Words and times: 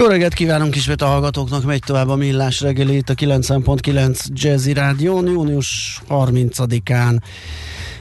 Jó 0.00 0.06
reggelt 0.06 0.34
kívánunk 0.34 0.76
ismét 0.76 1.02
a 1.02 1.06
hallgatóknak, 1.06 1.64
megy 1.64 1.82
tovább 1.86 2.08
a 2.08 2.16
Millás 2.16 2.60
reggeli 2.60 2.96
itt 2.96 3.08
a 3.08 3.14
90.9 3.14 4.26
Jazzy 4.32 4.72
Rádió, 4.72 5.26
június 5.26 6.00
30-án 6.08 7.18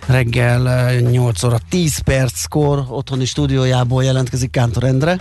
reggel 0.08 0.94
8 1.00 1.44
óra 1.44 1.58
10 1.70 2.00
perckor 2.00 2.86
otthoni 2.90 3.26
stúdiójából 3.26 4.04
jelentkezik 4.04 4.52
Kántor 4.52 4.84
Endre. 4.84 5.20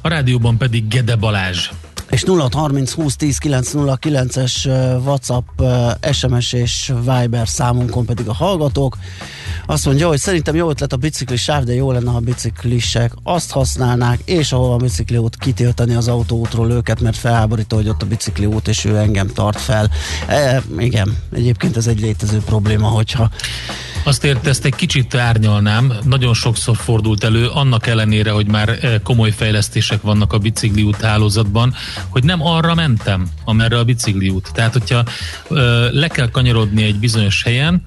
A 0.00 0.08
rádióban 0.08 0.56
pedig 0.56 0.88
Gede 0.88 1.16
Balázs 1.16 1.70
és 2.10 2.24
0630 2.24 2.92
20 2.92 3.16
10 3.16 3.38
909-es 3.42 4.66
WhatsApp, 5.04 5.46
SMS 6.12 6.52
és 6.52 6.92
Viber 6.98 7.48
számunkon 7.48 8.04
pedig 8.04 8.28
a 8.28 8.34
hallgatók. 8.34 8.96
Azt 9.66 9.84
mondja, 9.84 10.08
hogy 10.08 10.18
szerintem 10.18 10.54
jó 10.54 10.70
ötlet 10.70 10.92
a 10.92 10.96
bicikli 10.96 11.36
sáv, 11.36 11.64
de 11.64 11.74
jó 11.74 11.92
lenne, 11.92 12.10
ha 12.10 12.16
a 12.16 12.20
biciklisek 12.20 13.12
azt 13.22 13.50
használnák, 13.50 14.20
és 14.24 14.52
ahol 14.52 14.72
a 14.72 14.76
bicikli 14.76 15.16
út 15.16 15.36
kitiltani 15.36 15.94
az 15.94 16.08
autóútról 16.08 16.70
őket, 16.70 17.00
mert 17.00 17.16
felháborító, 17.16 17.76
hogy 17.76 17.88
ott 17.88 18.02
a 18.02 18.06
bicikli 18.06 18.46
út, 18.46 18.68
és 18.68 18.84
ő 18.84 18.96
engem 18.96 19.28
tart 19.28 19.60
fel. 19.60 19.90
E, 20.26 20.62
igen, 20.78 21.16
egyébként 21.32 21.76
ez 21.76 21.86
egy 21.86 22.00
létező 22.00 22.38
probléma, 22.38 22.86
hogyha 22.86 23.30
azt 24.06 24.24
ért, 24.24 24.46
ezt 24.46 24.64
egy 24.64 24.74
kicsit 24.74 25.14
árnyalnám, 25.14 25.92
nagyon 26.04 26.34
sokszor 26.34 26.76
fordult 26.76 27.24
elő, 27.24 27.46
annak 27.46 27.86
ellenére, 27.86 28.30
hogy 28.30 28.46
már 28.46 28.68
eh, 28.68 28.94
komoly 29.02 29.30
fejlesztések 29.30 30.02
vannak 30.02 30.32
a 30.32 30.38
bicikliút 30.38 31.00
hálózatban, 31.00 31.74
hogy 32.08 32.24
nem 32.24 32.42
arra 32.42 32.74
mentem, 32.74 33.28
amerre 33.44 33.78
a 33.78 33.84
bicikliút. 33.84 34.50
Tehát, 34.52 34.72
hogyha 34.72 35.04
ö, 35.48 35.88
le 35.92 36.08
kell 36.08 36.30
kanyarodni 36.30 36.82
egy 36.82 36.98
bizonyos 36.98 37.42
helyen, 37.42 37.82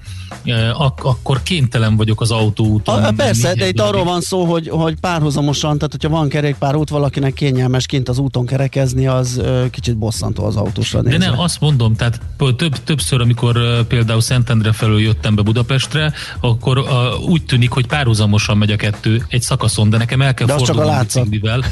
ak- 0.72 1.04
akkor 1.04 1.42
kénytelen 1.42 1.96
vagyok 1.96 2.20
az 2.20 2.30
autóúton. 2.30 3.04
A, 3.04 3.12
persze, 3.12 3.54
de 3.54 3.68
itt 3.68 3.80
arról 3.80 4.04
van 4.04 4.20
szó, 4.20 4.44
hogy, 4.44 4.68
hogy 4.68 4.94
párhuzamosan, 5.00 5.76
tehát 5.76 5.92
hogyha 5.92 6.08
van 6.08 6.28
kerékpárút, 6.28 6.88
valakinek 6.88 7.32
kényelmes 7.32 7.86
kint 7.86 8.08
az 8.08 8.18
úton 8.18 8.46
kerekezni, 8.46 9.06
az 9.06 9.38
ö, 9.38 9.64
kicsit 9.70 9.96
bosszantó 9.96 10.44
az 10.44 10.56
autósra 10.56 11.00
nézve. 11.00 11.18
De 11.18 11.24
nem, 11.24 11.38
azt 11.38 11.60
mondom, 11.60 11.94
tehát 11.94 12.20
több, 12.56 12.76
többször, 12.84 13.20
amikor 13.20 13.56
ö, 13.56 13.80
például 13.88 14.20
Szentendre 14.20 14.72
felől 14.72 15.00
jöttem 15.00 15.34
be 15.34 15.42
Budapestre, 15.42 16.12
akkor 16.40 16.78
ö, 16.78 17.16
úgy 17.16 17.44
tűnik, 17.44 17.70
hogy 17.70 17.86
párhuzamosan 17.86 18.58
megy 18.58 18.70
a 18.70 18.76
kettő 18.76 19.24
egy 19.28 19.42
szakaszon, 19.42 19.90
de 19.90 19.96
nekem 19.96 20.22
el 20.22 20.34
kell 20.34 20.46
de 20.46 20.56
fordulnom 20.56 20.98
biciklivel. 20.98 21.64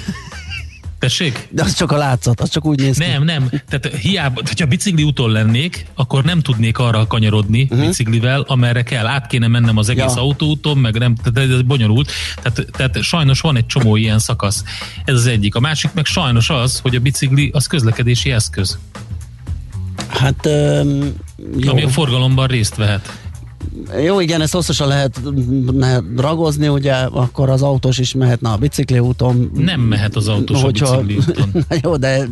Tessék? 0.98 1.48
De 1.50 1.62
az 1.62 1.74
csak 1.74 1.92
a 1.92 1.96
látszat, 1.96 2.40
az 2.40 2.50
csak 2.50 2.64
úgy 2.64 2.78
néz 2.78 2.98
ki. 2.98 3.06
Nem, 3.06 3.24
nem. 3.24 3.50
Tehát 3.68 3.96
hiába, 3.96 4.40
hogyha 4.46 4.66
bicikli 4.66 5.02
úton 5.02 5.30
lennék, 5.30 5.86
akkor 5.94 6.24
nem 6.24 6.40
tudnék 6.40 6.78
arra 6.78 7.06
kanyarodni 7.06 7.62
uh-huh. 7.62 7.86
biciklivel, 7.86 8.40
amerre 8.40 8.82
kell. 8.82 9.06
Át 9.06 9.26
kéne 9.26 9.48
mennem 9.48 9.76
az 9.76 9.88
egész 9.88 10.14
ja. 10.14 10.20
autóúton, 10.22 10.78
meg 10.78 10.98
nem, 10.98 11.14
tehát 11.14 11.50
ez 11.50 11.62
bonyolult. 11.62 12.10
Tehát, 12.42 12.66
tehát 12.72 13.02
sajnos 13.02 13.40
van 13.40 13.56
egy 13.56 13.66
csomó 13.66 13.96
ilyen 13.96 14.18
szakasz. 14.18 14.64
Ez 15.04 15.14
az 15.14 15.26
egyik. 15.26 15.54
A 15.54 15.60
másik 15.60 15.90
meg 15.94 16.04
sajnos 16.04 16.50
az, 16.50 16.78
hogy 16.78 16.94
a 16.94 17.00
bicikli 17.00 17.50
az 17.52 17.66
közlekedési 17.66 18.30
eszköz. 18.30 18.78
Hát, 20.08 20.46
um, 20.46 21.14
jó. 21.58 21.70
Ami 21.70 21.82
a 21.82 21.88
forgalomban 21.88 22.46
részt 22.46 22.76
vehet. 22.76 23.18
Jó, 24.04 24.20
igen, 24.20 24.40
ezt 24.40 24.52
hosszasan 24.52 24.88
lehet, 24.88 25.20
ragozni, 26.16 26.68
ugye, 26.68 26.92
akkor 26.94 27.50
az 27.50 27.62
autós 27.62 27.98
is 27.98 28.14
mehetne 28.14 28.50
a 28.50 28.56
bicikli 28.56 28.98
úton. 28.98 29.50
Nem 29.54 29.80
mehet 29.80 30.16
az 30.16 30.28
autós 30.28 30.62
hogyha, 30.62 30.86
a 30.86 31.02
bicikli 31.02 31.32
úton. 31.32 31.50
Na 31.68 31.76
jó, 31.82 31.96
de 31.96 32.28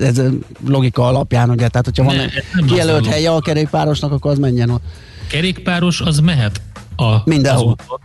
ez 0.00 0.22
logika 0.66 1.06
alapján, 1.06 1.50
ugye, 1.50 1.68
tehát 1.68 1.84
hogyha 1.84 2.04
van 2.04 2.16
ne, 2.16 2.26
kijelölt 2.66 3.06
helye 3.06 3.30
a 3.30 3.40
kerékpárosnak, 3.40 4.12
akkor 4.12 4.30
az 4.30 4.38
menjen 4.38 4.70
ott. 4.70 4.82
Kerékpáros 5.28 6.00
az 6.00 6.18
mehet 6.18 6.60
a, 6.96 7.16
Mindenhol. 7.24 7.76
az 7.78 7.84
úton. 7.84 8.00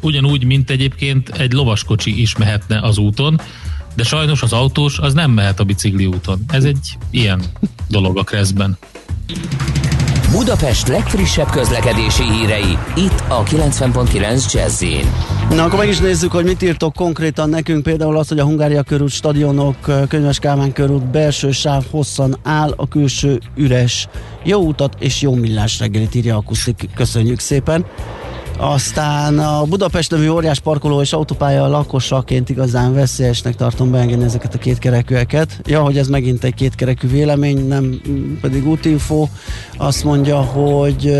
Ugyanúgy, 0.00 0.44
mint 0.44 0.70
egyébként 0.70 1.28
egy 1.28 1.52
lovaskocsi 1.52 2.20
is 2.20 2.36
mehetne 2.36 2.80
az 2.80 2.98
úton, 2.98 3.40
de 3.94 4.02
sajnos 4.02 4.42
az 4.42 4.52
autós 4.52 4.98
az 4.98 5.14
nem 5.14 5.30
mehet 5.30 5.60
a 5.60 5.64
bicikli 5.64 6.06
úton. 6.06 6.44
Ez 6.48 6.64
egy 6.64 6.98
ilyen 7.10 7.42
dolog 7.88 8.18
a 8.18 8.22
kreszben. 8.22 8.78
Budapest 10.36 10.88
legfrissebb 10.88 11.50
közlekedési 11.50 12.22
hírei, 12.22 12.78
itt 12.96 13.22
a 13.28 13.42
90.9 13.42 14.52
jazz 14.52 14.84
Na 15.50 15.64
akkor 15.64 15.78
meg 15.78 15.88
is 15.88 15.98
nézzük, 15.98 16.32
hogy 16.32 16.44
mit 16.44 16.62
írtok 16.62 16.94
konkrétan 16.94 17.48
nekünk, 17.48 17.82
például 17.82 18.16
az, 18.16 18.28
hogy 18.28 18.38
a 18.38 18.44
Hungária 18.44 18.82
körút 18.82 19.10
stadionok, 19.10 19.76
Könyves 20.08 20.38
Kálmán 20.38 20.72
körút 20.72 21.10
belső 21.10 21.50
sáv 21.50 21.84
hosszan 21.90 22.36
áll, 22.42 22.72
a 22.76 22.88
külső 22.88 23.40
üres. 23.54 24.08
Jó 24.44 24.60
utat 24.60 24.96
és 24.98 25.22
jó 25.22 25.34
millás 25.34 25.78
reggelit 25.78 26.14
írja 26.14 26.36
Akusztik, 26.36 26.88
köszönjük 26.94 27.38
szépen. 27.38 27.84
Aztán 28.58 29.38
a 29.38 29.64
Budapest 29.64 30.10
nevű 30.10 30.28
óriás 30.28 30.60
parkoló 30.60 31.00
és 31.00 31.12
autópálya 31.12 31.68
lakosaként 31.68 32.48
igazán 32.48 32.94
veszélyesnek 32.94 33.54
tartom 33.54 33.90
beengedni 33.90 34.24
ezeket 34.24 34.54
a 34.54 34.58
kétkerekűeket. 34.58 35.60
Ja, 35.64 35.82
hogy 35.82 35.98
ez 35.98 36.08
megint 36.08 36.44
egy 36.44 36.54
kétkerekű 36.54 37.08
vélemény, 37.08 37.66
nem 37.66 38.00
pedig 38.40 38.66
útinfo. 38.68 39.28
Azt 39.76 40.04
mondja, 40.04 40.40
hogy 40.40 41.12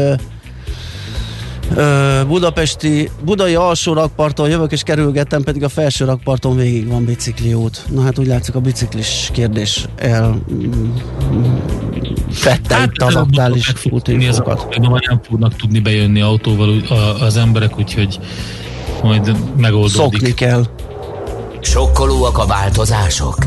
Budapesti, 2.26 3.10
Budai 3.24 3.54
alsó 3.54 3.92
rakparton 3.92 4.48
jövök 4.48 4.72
és 4.72 4.82
kerülgettem, 4.82 5.42
pedig 5.42 5.62
a 5.62 5.68
felső 5.68 6.04
rakparton 6.04 6.56
végig 6.56 6.88
van 6.88 7.04
bicikliút. 7.04 7.84
Na 7.90 8.02
hát 8.02 8.18
úgy 8.18 8.26
látszik 8.26 8.54
a 8.54 8.60
biciklis 8.60 9.30
kérdés 9.32 9.88
el 9.96 10.42
fette 12.36 12.74
hát, 12.74 12.86
itt 12.86 13.02
az 13.02 13.14
aktuális 13.14 13.72
útinfokat. 13.90 14.76
Nem 14.78 15.20
fognak 15.22 15.56
tudni 15.56 15.80
bejönni 15.80 16.20
autóval 16.20 16.82
az 17.20 17.36
emberek, 17.36 17.78
úgyhogy 17.78 18.18
majd 19.02 19.36
megoldódik. 19.56 20.18
Szokni 20.18 20.34
kell. 20.34 20.64
Sokkolóak 21.60 22.38
a 22.38 22.46
változások? 22.46 23.38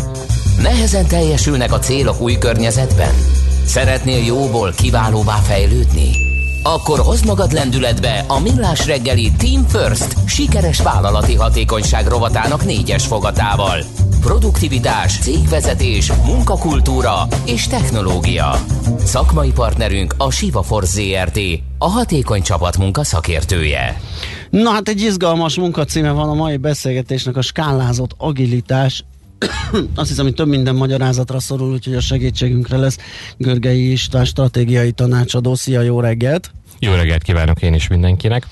Nehezen 0.61 1.07
teljesülnek 1.07 1.73
a 1.73 1.79
célok 1.79 2.21
új 2.21 2.37
környezetben? 2.37 3.13
Szeretnél 3.65 4.25
jóból 4.25 4.73
kiválóvá 4.77 5.35
fejlődni? 5.35 6.28
Akkor 6.63 6.99
hozd 6.99 7.25
magad 7.25 7.51
lendületbe 7.51 8.23
a 8.27 8.39
Millás 8.39 8.85
reggeli 8.85 9.31
Team 9.31 9.67
First 9.67 10.27
sikeres 10.27 10.81
vállalati 10.81 11.35
hatékonyság 11.35 12.07
rovatának 12.07 12.65
négyes 12.65 13.05
fogatával. 13.05 13.83
Produktivitás, 14.19 15.19
cégvezetés, 15.19 16.11
munkakultúra 16.25 17.27
és 17.45 17.67
technológia. 17.67 18.55
Szakmai 19.03 19.51
partnerünk 19.51 20.13
a 20.17 20.31
Siva 20.31 20.61
Force 20.61 21.01
ZRT, 21.01 21.39
a 21.77 21.89
hatékony 21.89 22.41
csapatmunka 22.41 23.03
szakértője. 23.03 24.01
Na 24.49 24.69
hát 24.69 24.87
egy 24.87 25.01
izgalmas 25.01 25.57
munkacíme 25.57 26.11
van 26.11 26.29
a 26.29 26.33
mai 26.33 26.57
beszélgetésnek, 26.57 27.37
a 27.37 27.41
skálázott 27.41 28.11
agilitás 28.17 29.03
azt 29.95 30.09
hiszem, 30.09 30.25
hogy 30.25 30.33
több 30.33 30.47
minden 30.47 30.75
magyarázatra 30.75 31.39
szorul, 31.39 31.71
úgyhogy 31.71 31.95
a 31.95 32.01
segítségünkre 32.01 32.77
lesz 32.77 32.97
Görgei 33.37 33.91
István 33.91 34.25
stratégiai 34.25 34.91
tanácsadó. 34.91 35.55
Szia, 35.55 35.81
jó 35.81 35.99
reggelt! 35.99 36.51
Jó 36.79 36.93
reggelt 36.93 37.23
kívánok 37.23 37.61
én 37.61 37.73
is 37.73 37.87
mindenkinek! 37.87 38.47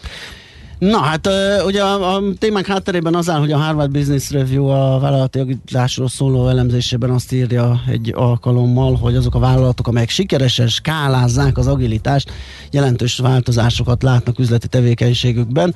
Na 0.79 0.97
hát 0.97 1.29
ugye 1.65 1.83
a, 1.83 2.15
a 2.15 2.21
témánk 2.39 2.65
hátterében 2.65 3.15
az 3.15 3.29
áll, 3.29 3.39
hogy 3.39 3.51
a 3.51 3.57
Harvard 3.57 3.91
Business 3.91 4.31
Review 4.31 4.65
a 4.65 4.99
vállalati 4.99 5.39
agilitásról 5.39 6.07
szóló 6.07 6.47
elemzésében 6.47 7.09
azt 7.09 7.31
írja 7.31 7.81
egy 7.87 8.13
alkalommal, 8.15 8.95
hogy 8.95 9.15
azok 9.15 9.35
a 9.35 9.39
vállalatok, 9.39 9.87
amelyek 9.87 10.09
sikeresen 10.09 10.67
skálázzák 10.67 11.57
az 11.57 11.67
agilitást, 11.67 12.31
jelentős 12.71 13.17
változásokat 13.17 14.03
látnak 14.03 14.39
üzleti 14.39 14.67
tevékenységükben. 14.67 15.75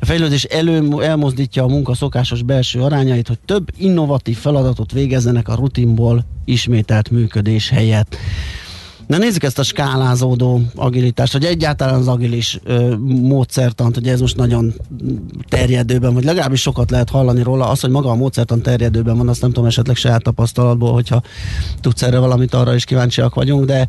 A 0.00 0.04
fejlődés 0.04 0.44
elő, 0.44 1.02
elmozdítja 1.02 1.62
a 1.62 1.68
munka 1.68 1.94
szokásos 1.94 2.42
belső 2.42 2.80
arányait, 2.80 3.28
hogy 3.28 3.38
több 3.38 3.68
innovatív 3.76 4.36
feladatot 4.36 4.92
végezzenek 4.92 5.48
a 5.48 5.54
rutinból 5.54 6.24
ismételt 6.44 7.10
működés 7.10 7.68
helyett. 7.68 8.16
Na 9.08 9.18
nézzük 9.18 9.42
ezt 9.42 9.58
a 9.58 9.62
skálázódó 9.62 10.60
agilitást, 10.74 11.32
hogy 11.32 11.44
egyáltalán 11.44 11.94
az 11.94 12.08
agilis 12.08 12.60
ö, 12.64 12.96
módszertant, 13.06 13.94
hogy 13.94 14.08
ez 14.08 14.20
most 14.20 14.36
nagyon 14.36 14.74
terjedőben, 15.48 16.14
vagy 16.14 16.24
legalábbis 16.24 16.60
sokat 16.60 16.90
lehet 16.90 17.10
hallani 17.10 17.42
róla. 17.42 17.68
Az, 17.68 17.80
hogy 17.80 17.90
maga 17.90 18.10
a 18.10 18.14
módszertan 18.14 18.62
terjedőben 18.62 19.16
van, 19.16 19.28
azt 19.28 19.40
nem 19.40 19.52
tudom 19.52 19.68
esetleg 19.68 19.96
saját 19.96 20.22
tapasztalatból, 20.22 20.92
hogyha 20.92 21.22
tudsz 21.80 22.02
erre 22.02 22.18
valamit, 22.18 22.54
arra 22.54 22.74
is 22.74 22.84
kíváncsiak 22.84 23.34
vagyunk, 23.34 23.64
de 23.64 23.88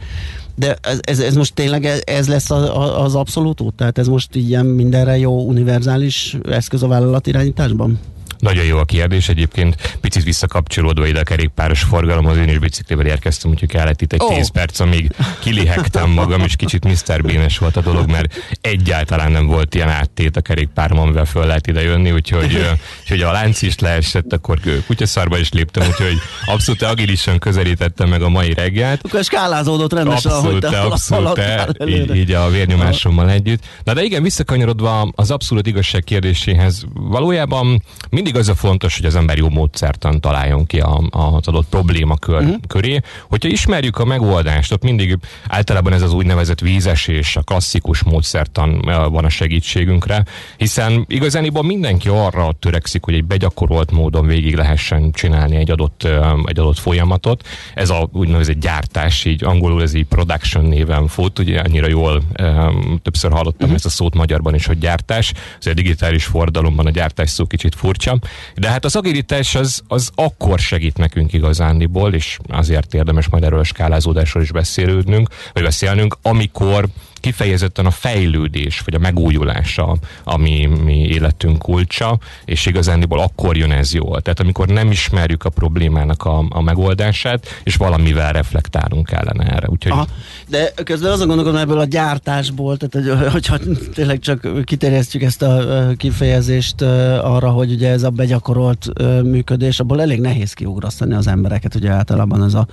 de 0.55 0.77
ez, 0.81 0.99
ez, 1.01 1.19
ez 1.19 1.35
most 1.35 1.53
tényleg 1.53 1.85
ez 2.05 2.27
lesz 2.27 2.51
az, 2.51 2.69
az 2.95 3.15
abszolút 3.15 3.61
út? 3.61 3.73
Tehát 3.73 3.97
ez 3.97 4.07
most 4.07 4.35
ilyen 4.35 4.65
mindenre 4.65 5.17
jó 5.17 5.41
univerzális 5.41 6.37
eszköz 6.49 6.83
a 6.83 6.87
vállalat 6.87 7.27
irányításban? 7.27 7.99
Nagyon 8.39 8.65
jó 8.65 8.77
a 8.77 8.85
kérdés, 8.85 9.29
egyébként 9.29 9.97
picit 10.01 10.23
visszakapcsolódva 10.23 11.07
ide 11.07 11.19
a 11.19 11.23
kerékpáros 11.23 11.81
forgalomhoz, 11.81 12.37
én 12.37 12.49
is 12.49 12.57
biciklivel 12.57 13.05
érkeztem, 13.05 13.51
úgyhogy 13.51 13.69
kellett 13.69 14.01
itt 14.01 14.13
egy 14.13 14.21
oh. 14.21 14.35
10 14.35 14.51
perc, 14.51 14.79
amíg 14.79 15.11
kilihegtem 15.39 16.09
magam, 16.09 16.41
és 16.41 16.55
kicsit 16.55 16.85
Mr. 16.85 17.21
Bean-es 17.21 17.57
volt 17.57 17.75
a 17.75 17.81
dolog, 17.81 18.09
mert 18.09 18.33
egyáltalán 18.61 19.31
nem 19.31 19.45
volt 19.45 19.75
ilyen 19.75 19.89
áttét 19.89 20.37
a 20.37 20.41
kerékpárom, 20.41 20.99
amivel 20.99 21.25
föl 21.25 21.45
lehet 21.45 21.67
ide 21.67 21.81
jönni, 21.81 22.11
úgyhogy, 22.11 22.65
úgyhogy 23.01 23.21
a 23.21 23.31
lánc 23.31 23.61
is 23.61 23.79
leesett, 23.79 24.33
akkor 24.33 24.59
kutyaszarba 24.87 25.37
is 25.37 25.51
léptem, 25.51 25.87
úgyhogy 25.87 26.17
abszolút 26.45 26.81
agilisan 26.81 27.39
közelítettem 27.39 28.09
meg 28.09 28.21
a 28.21 28.29
mai 28.29 28.53
reggelt. 28.53 29.01
Akkor 29.03 29.23
skálázódott 29.23 29.93
rendesen, 29.93 30.31
abszolút, 30.31 30.63
ahogy 30.63 30.75
te 30.75 30.81
abszolút, 30.81 31.39
így, 31.85 32.15
így 32.15 32.31
a 32.31 32.49
vérnyomásommal 32.49 33.29
együtt. 33.29 33.63
Na 33.83 33.93
de 33.93 34.03
igen, 34.03 34.23
visszakanyarodva 34.23 35.11
az 35.15 35.31
abszolút 35.31 35.67
igazság 35.67 36.03
kérdéséhez, 36.03 36.85
valójában 36.93 37.83
mindig 38.09 38.28
az 38.35 38.49
a 38.49 38.55
fontos, 38.55 38.97
hogy 38.97 39.05
az 39.05 39.15
ember 39.15 39.37
jó 39.37 39.49
módszertan 39.49 40.21
találjon 40.21 40.65
ki 40.65 40.79
a, 40.79 41.01
az 41.09 41.47
adott 41.47 41.67
probléma 41.69 42.17
kör, 42.17 42.41
uh-huh. 42.41 42.55
köré. 42.67 42.99
Hogyha 43.29 43.49
ismerjük 43.49 43.97
a 43.97 44.05
megoldást, 44.05 44.71
ott 44.71 44.83
mindig 44.83 45.17
általában 45.47 45.93
ez 45.93 46.01
az 46.01 46.13
úgynevezett 46.13 46.59
vízesés, 46.59 47.35
a 47.35 47.41
klasszikus 47.41 48.03
módszertan 48.03 48.81
van 49.11 49.25
a 49.25 49.29
segítségünkre, 49.29 50.25
hiszen 50.57 51.05
igazániból 51.07 51.63
mindenki 51.63 52.07
arra 52.07 52.51
törekszik, 52.59 53.03
hogy 53.03 53.13
egy 53.13 53.25
begyakorolt 53.25 53.91
módon 53.91 54.25
végig 54.25 54.55
lehessen 54.55 55.11
csinálni 55.11 55.55
egy 55.55 55.71
adott, 55.71 56.03
egy 56.45 56.59
adott 56.59 56.79
folyamatot. 56.79 57.47
Ez 57.73 57.89
a 57.89 58.09
úgynevezett 58.13 58.59
gyártás, 58.59 59.25
így 59.25 59.43
angolul 59.43 59.81
ez 59.81 59.93
így 59.93 60.05
production 60.05 60.65
néven 60.65 61.07
fut, 61.07 61.39
ugye 61.39 61.59
annyira 61.59 61.87
jól 61.87 62.21
um, 62.41 62.99
többször 63.01 63.31
hallottam 63.31 63.55
uh-huh. 63.59 63.75
ezt 63.75 63.85
a 63.85 63.89
szót 63.89 64.15
magyarban 64.15 64.55
is, 64.55 64.65
hogy 64.65 64.77
gyártás. 64.77 65.33
Ez 65.59 65.67
a 65.67 65.73
digitális 65.73 66.25
fordalomban 66.25 66.85
a 66.85 66.89
gyártás 66.89 67.29
szó 67.29 67.45
kicsit 67.45 67.75
furcsa. 67.75 68.18
De 68.55 68.69
hát 68.69 68.85
az 68.85 68.95
agilitás 68.95 69.55
az, 69.55 69.81
az 69.87 70.09
akkor 70.15 70.59
segít 70.59 70.97
nekünk 70.97 71.33
igazándiból, 71.33 72.13
és 72.13 72.37
azért 72.47 72.93
érdemes 72.93 73.29
majd 73.29 73.43
erről 73.43 73.59
a 73.59 73.63
skálázódásról 73.63 74.43
is 74.43 74.51
beszélődnünk, 74.51 75.29
vagy 75.53 75.63
beszélnünk, 75.63 76.17
amikor 76.21 76.85
kifejezetten 77.19 77.85
a 77.85 77.91
fejlődés, 77.91 78.79
vagy 78.79 78.93
a 78.93 78.99
megújulása, 78.99 79.97
ami 80.23 80.65
mi 80.83 81.05
életünk 81.05 81.57
kulcsa, 81.57 82.19
és 82.45 82.65
igazándiból 82.65 83.19
akkor 83.19 83.57
jön 83.57 83.71
ez 83.71 83.93
jól. 83.93 84.21
Tehát 84.21 84.39
amikor 84.39 84.67
nem 84.67 84.91
ismerjük 84.91 85.43
a 85.43 85.49
problémának 85.49 86.23
a, 86.23 86.45
a 86.49 86.61
megoldását, 86.61 87.61
és 87.63 87.75
valamivel 87.75 88.31
reflektálunk 88.31 89.05
kellene 89.05 89.45
erre. 89.45 89.67
Úgyhogy... 89.67 89.91
Aha, 89.91 90.07
de 90.47 90.73
közben 90.83 91.11
azon 91.11 91.27
gondolom 91.27 91.55
ebből 91.55 91.79
a 91.79 91.85
gyártásból, 91.85 92.77
tehát 92.77 93.19
hogy, 93.19 93.31
hogyha 93.31 93.57
tényleg 93.93 94.19
csak 94.19 94.65
kiterjesztjük 94.65 95.23
ezt 95.23 95.41
a 95.41 95.87
kifejezést 95.97 96.81
arra, 97.21 97.49
hogy 97.49 97.71
ugye 97.71 97.89
ez 97.89 98.03
a 98.03 98.09
begyakorolt 98.09 98.87
működés, 99.23 99.79
abból 99.79 100.01
elég 100.01 100.19
nehéz 100.19 100.53
kiugrasztani 100.53 101.13
az 101.13 101.27
embereket, 101.27 101.75
ugye 101.75 101.89
általában 101.89 102.43
ez 102.43 102.53
a, 102.53 102.67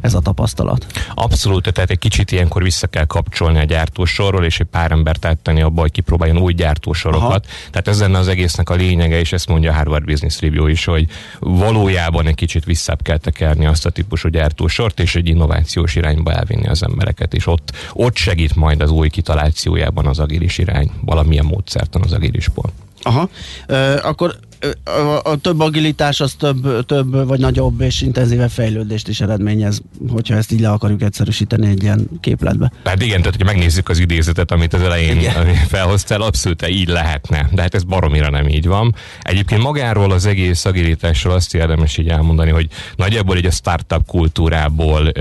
ez 0.00 0.14
a 0.14 0.20
tapasztalat. 0.20 0.86
Abszolút, 1.14 1.72
tehát 1.72 1.90
egy 1.90 1.98
kicsit 1.98 2.32
ilyenkor 2.32 2.62
vissza 2.62 2.86
kell 2.86 3.04
kapcsolni 3.04 3.58
a 3.58 3.64
gyárt 3.64 3.89
gyártósorról, 3.90 4.44
és 4.44 4.60
egy 4.60 4.66
pár 4.66 4.90
embert 4.90 5.24
áttenni 5.24 5.62
abba, 5.62 5.80
hogy 5.80 5.90
kipróbáljon 5.90 6.38
új 6.38 6.52
gyártósorokat. 6.52 7.46
Aha. 7.46 7.70
Tehát 7.70 7.88
ez 7.88 8.00
lenne 8.00 8.18
az 8.18 8.28
egésznek 8.28 8.70
a 8.70 8.74
lényege, 8.74 9.18
és 9.18 9.32
ezt 9.32 9.48
mondja 9.48 9.70
a 9.70 9.74
Harvard 9.74 10.04
Business 10.04 10.40
Review 10.40 10.66
is, 10.66 10.84
hogy 10.84 11.06
valójában 11.38 12.26
egy 12.26 12.34
kicsit 12.34 12.64
visszább 12.64 13.02
kell 13.02 13.18
tekerni 13.18 13.66
azt 13.66 13.86
a 13.86 13.90
típusú 13.90 14.28
gyártósort, 14.28 15.00
és 15.00 15.14
egy 15.14 15.28
innovációs 15.28 15.94
irányba 15.94 16.32
elvinni 16.32 16.66
az 16.68 16.82
embereket, 16.82 17.34
és 17.34 17.46
ott, 17.46 17.72
ott 17.92 18.16
segít 18.16 18.56
majd 18.56 18.80
az 18.80 18.90
új 18.90 19.08
kitalációjában 19.08 20.06
az 20.06 20.18
agilis 20.18 20.58
irány, 20.58 20.90
valamilyen 21.04 21.44
módszertan 21.44 22.02
az 22.02 22.12
agilisból. 22.12 22.72
Aha, 23.02 23.28
e, 23.66 24.06
akkor 24.06 24.38
a, 24.84 25.30
a 25.30 25.36
több 25.36 25.60
agilitás 25.60 26.20
az 26.20 26.32
több, 26.32 26.86
több 26.86 27.26
vagy 27.26 27.40
nagyobb 27.40 27.80
és 27.80 28.00
intenzívebb 28.00 28.50
fejlődést 28.50 29.08
is 29.08 29.20
eredményez, 29.20 29.82
hogyha 30.08 30.34
ezt 30.34 30.52
így 30.52 30.60
le 30.60 30.70
akarjuk 30.70 31.02
egyszerűsíteni 31.02 31.68
egy 31.68 31.82
ilyen 31.82 32.08
képletbe. 32.20 32.72
Hát 32.84 33.02
igen, 33.02 33.18
tehát 33.18 33.36
hogyha 33.36 33.52
megnézzük 33.52 33.88
az 33.88 33.98
idézetet, 33.98 34.50
amit 34.50 34.72
az 34.72 34.82
elején 34.82 35.20
felhoztál, 35.68 36.20
abszolút 36.20 36.68
így 36.68 36.88
lehetne, 36.88 37.48
de 37.52 37.62
hát 37.62 37.74
ez 37.74 37.82
baromira 37.84 38.30
nem 38.30 38.48
így 38.48 38.66
van. 38.66 38.94
Egyébként 39.22 39.62
magáról 39.62 40.10
az 40.10 40.26
egész 40.26 40.64
agilitásról 40.64 41.34
azt 41.34 41.54
érdemes 41.54 41.96
így 41.96 42.08
elmondani, 42.08 42.50
hogy 42.50 42.68
nagyjából 42.96 43.36
így 43.36 43.46
a 43.46 43.50
startup 43.50 44.06
kultúrából 44.06 45.12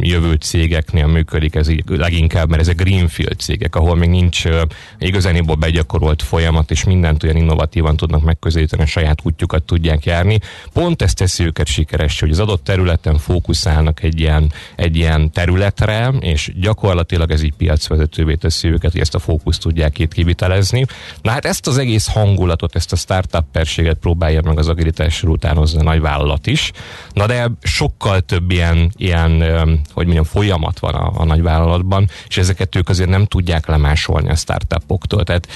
jövő 0.00 0.34
cégeknél 0.34 1.06
működik 1.06 1.54
ez 1.54 1.68
így 1.68 1.84
leginkább, 1.86 2.48
mert 2.48 2.62
ezek 2.62 2.76
greenfield 2.76 3.38
cégek, 3.38 3.76
ahol 3.76 3.96
még 3.96 4.08
nincs 4.08 4.42
igazániból 4.98 5.54
begyakorolt 5.54 6.22
folyamat, 6.22 6.70
és 6.70 6.84
mindent 6.84 7.22
olyan 7.22 7.36
innovatívan 7.36 7.96
tudnak 7.96 8.22
megközelíteni 8.22 8.81
a 8.82 8.86
saját 8.86 9.20
útjukat 9.22 9.62
tudják 9.62 10.04
járni. 10.04 10.38
Pont 10.72 11.02
ezt 11.02 11.16
teszi 11.16 11.44
őket 11.44 11.66
sikeres, 11.66 12.20
hogy 12.20 12.30
az 12.30 12.38
adott 12.38 12.64
területen 12.64 13.18
fókuszálnak 13.18 14.02
egy 14.02 14.20
ilyen, 14.20 14.52
egy 14.76 14.96
ilyen 14.96 15.30
területre, 15.30 16.12
és 16.20 16.52
gyakorlatilag 16.60 17.30
ez 17.30 17.42
így 17.42 17.54
piacvezetővé 17.54 18.34
teszi 18.34 18.68
őket, 18.68 18.92
hogy 18.92 19.00
ezt 19.00 19.14
a 19.14 19.18
fókuszt 19.18 19.60
tudják 19.60 19.98
itt 19.98 20.12
kivitelezni. 20.12 20.84
Na 21.22 21.30
hát 21.30 21.44
ezt 21.44 21.66
az 21.66 21.78
egész 21.78 22.06
hangulatot, 22.06 22.74
ezt 22.76 22.92
a 22.92 22.96
startup 22.96 23.44
perséget 23.52 23.96
próbálja 23.96 24.40
meg 24.42 24.58
az 24.58 24.68
agilitásról 24.68 25.32
utánozni 25.32 25.80
a 25.80 25.82
nagyvállalat 25.82 26.46
is. 26.46 26.72
Na 27.12 27.26
de 27.26 27.50
sokkal 27.62 28.20
több 28.20 28.50
ilyen, 28.50 28.92
ilyen 28.96 29.42
hogy 29.92 30.04
mondjam, 30.04 30.24
folyamat 30.24 30.78
van 30.78 30.94
a, 30.94 31.12
a 31.14 31.24
nagyvállalatban, 31.24 32.08
és 32.28 32.36
ezeket 32.36 32.76
ők 32.76 32.88
azért 32.88 33.08
nem 33.08 33.24
tudják 33.24 33.66
lemásolni 33.66 34.28
a 34.28 34.34
startupoktól. 34.34 35.24
Tehát, 35.24 35.48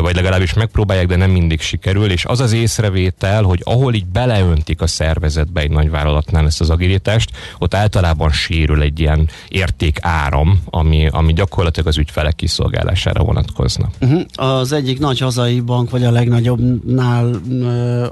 vagy 0.00 0.14
legalábbis 0.14 0.52
megpróbálják, 0.52 1.06
de 1.06 1.16
nem 1.16 1.30
mindig 1.30 1.60
sikerül, 1.60 2.10
és 2.10 2.24
az 2.24 2.40
az 2.40 2.52
ész 2.52 2.73
észrevétel, 2.74 3.42
hogy 3.42 3.60
ahol 3.64 3.94
így 3.94 4.06
beleöntik 4.06 4.80
a 4.80 4.86
szervezetbe 4.86 5.60
egy 5.60 5.70
nagy 5.70 5.90
vállalatnál 5.90 6.46
ezt 6.46 6.60
az 6.60 6.70
agilitást, 6.70 7.30
ott 7.58 7.74
általában 7.74 8.30
sérül 8.30 8.82
egy 8.82 9.00
ilyen 9.00 9.28
értékáram, 9.48 10.62
ami, 10.70 11.08
ami 11.10 11.32
gyakorlatilag 11.32 11.88
az 11.88 11.98
ügyfelek 11.98 12.34
kiszolgálására 12.34 13.24
vonatkozna. 13.24 13.90
Uh-huh. 14.00 14.22
Az 14.34 14.72
egyik 14.72 14.98
nagy 14.98 15.18
hazai 15.18 15.60
bank, 15.60 15.90
vagy 15.90 16.04
a 16.04 16.10
legnagyobbnál 16.10 17.26
uh, 17.26 18.06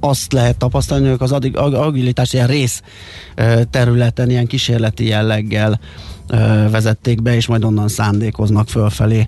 azt 0.00 0.32
lehet 0.32 0.56
tapasztalni, 0.56 1.08
hogy 1.08 1.18
az 1.20 1.32
agilitás 1.72 2.32
ilyen 2.32 2.46
rész 2.46 2.82
területen, 3.70 4.30
ilyen 4.30 4.46
kísérleti 4.46 5.06
jelleggel 5.06 5.80
vezették 6.70 7.22
be, 7.22 7.34
és 7.34 7.46
majd 7.46 7.64
onnan 7.64 7.88
szándékoznak 7.88 8.68
fölfelé 8.68 9.26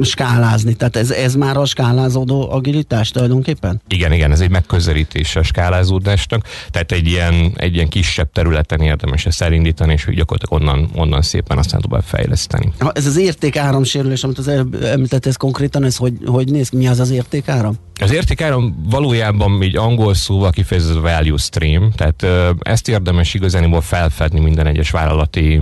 skálázni. 0.00 0.74
Tehát 0.74 0.96
ez, 0.96 1.10
ez 1.10 1.34
már 1.34 1.56
a 1.56 1.64
skálázódó 1.64 2.50
agilitás 2.50 3.10
tulajdonképpen? 3.10 3.80
Igen, 3.88 4.12
igen, 4.12 4.30
ez 4.32 4.40
egy 4.40 4.50
megközelítés 4.50 5.36
a 5.36 5.42
skálázódásnak. 5.42 6.46
Tehát 6.70 6.92
egy 6.92 7.06
ilyen, 7.06 7.52
egy 7.56 7.74
ilyen 7.74 7.88
kisebb 7.88 8.32
területen 8.32 8.80
érdemes 8.80 9.26
ezt 9.26 9.42
elindítani, 9.42 9.92
és 9.92 10.08
gyakorlatilag 10.14 10.62
onnan, 10.62 10.90
onnan 10.94 11.22
szépen 11.22 11.58
aztán 11.58 11.80
tovább 11.80 12.04
fejleszteni. 12.04 12.72
Ha 12.78 12.92
ez 12.94 13.06
az 13.06 13.16
érték 13.16 13.56
áramsérülés, 13.56 14.24
amit 14.24 14.38
az 14.38 14.48
említett, 14.82 15.26
ez 15.26 15.36
konkrétan, 15.36 15.84
ez 15.84 15.96
hogy, 15.96 16.12
hogy 16.26 16.50
néz 16.50 16.70
mi 16.70 16.86
az 16.86 17.00
az 17.00 17.10
értékáram? 17.10 17.74
Az 18.00 18.12
értékáram 18.12 18.86
valójában 18.90 19.62
így 19.62 19.76
angol 19.76 20.14
szóval 20.14 20.50
kifejezett 20.50 21.00
value 21.00 21.36
stream, 21.36 21.90
tehát 21.96 22.26
ezt 22.60 22.88
érdemes 22.88 23.34
igazániból 23.34 23.80
felfedni 23.80 24.40
minden 24.40 24.66
egyes 24.66 24.90
vállalati 24.90 25.60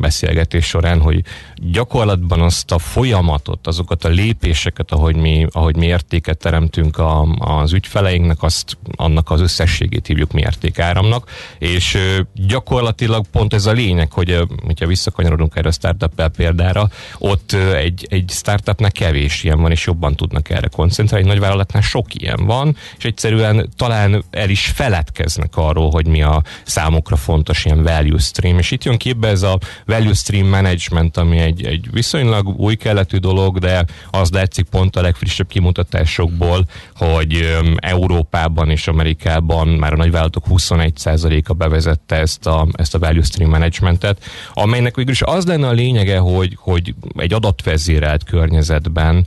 beszélgetés 0.00 0.66
során, 0.66 1.00
hogy 1.00 1.22
gyakorlatban 1.54 2.40
azt 2.40 2.70
a 2.70 2.78
folyamatot, 2.78 3.66
azokat 3.66 4.04
a 4.04 4.08
lépéseket, 4.08 4.92
ahogy 4.92 5.16
mi, 5.16 5.46
ahogy 5.50 5.76
mi 5.76 5.86
értéket 5.86 6.38
teremtünk 6.38 6.98
a, 6.98 7.22
az 7.38 7.72
ügyfeleinknek, 7.72 8.42
azt 8.42 8.78
annak 8.96 9.30
az 9.30 9.40
összességét 9.40 10.06
hívjuk 10.06 10.32
mi 10.32 10.40
értékáramnak, 10.40 11.30
és 11.58 11.98
gyakorlatilag 12.34 13.26
pont 13.30 13.54
ez 13.54 13.66
a 13.66 13.72
lényeg, 13.72 14.12
hogy 14.12 14.38
hogyha 14.64 14.86
visszakanyarodunk 14.86 15.56
erre 15.56 15.68
a 15.68 15.72
startup 15.72 16.30
példára, 16.36 16.88
ott 17.18 17.52
egy, 17.52 18.06
egy 18.10 18.30
startupnak 18.30 18.92
kevés 18.92 19.44
ilyen 19.44 19.60
van, 19.60 19.70
és 19.70 19.86
jobban 19.86 20.14
tudnak 20.14 20.50
erre 20.50 20.68
koncentrálni, 20.68 21.26
egy 21.26 21.32
nagy 21.32 21.42
vállalatnál 21.42 21.82
sok 21.82 22.14
ilyen 22.14 22.46
van, 22.46 22.76
és 22.98 23.04
egyszerűen 23.04 23.68
talán 23.76 24.24
el 24.30 24.50
is 24.50 24.66
feledkeznek 24.66 25.56
arról, 25.56 25.90
hogy 25.90 26.06
mi 26.06 26.22
a 26.22 26.42
számukra 26.64 27.16
fontos 27.16 27.64
ilyen 27.64 27.82
value 27.82 28.18
stream, 28.18 28.58
és 28.58 28.70
itt 28.70 28.84
jön 28.84 28.96
képbe 28.96 29.28
ez 29.28 29.42
a 29.42 29.58
value 29.86 30.14
stream 30.14 30.46
management, 30.46 31.16
ami 31.16 31.38
egy, 31.38 31.66
egy 31.66 31.88
viszonylag 31.92 32.60
új 32.60 32.74
keletű 32.74 33.16
dolog, 33.16 33.58
de 33.58 33.84
az 34.10 34.30
látszik 34.30 34.64
pont 34.64 34.96
a 34.96 35.00
legfrissebb 35.00 35.46
kimutatásokból, 35.46 36.64
hogy 36.96 37.58
Európában 37.76 38.70
és 38.70 38.88
Amerikában 38.88 39.68
már 39.68 39.92
a 39.92 39.96
nagyvállalatok 39.96 40.44
21%-a 40.48 41.52
bevezette 41.52 42.16
ezt 42.16 42.46
a, 42.46 42.66
ezt 42.72 42.94
a 42.94 42.98
value 42.98 43.22
stream 43.22 43.50
managementet, 43.50 44.24
amelynek 44.52 44.96
végül 44.96 45.12
is 45.12 45.22
az 45.22 45.46
lenne 45.46 45.68
a 45.68 45.72
lényege, 45.72 46.18
hogy, 46.18 46.56
hogy 46.60 46.94
egy 47.16 47.32
adatvezérelt 47.32 48.24
környezetben 48.24 49.26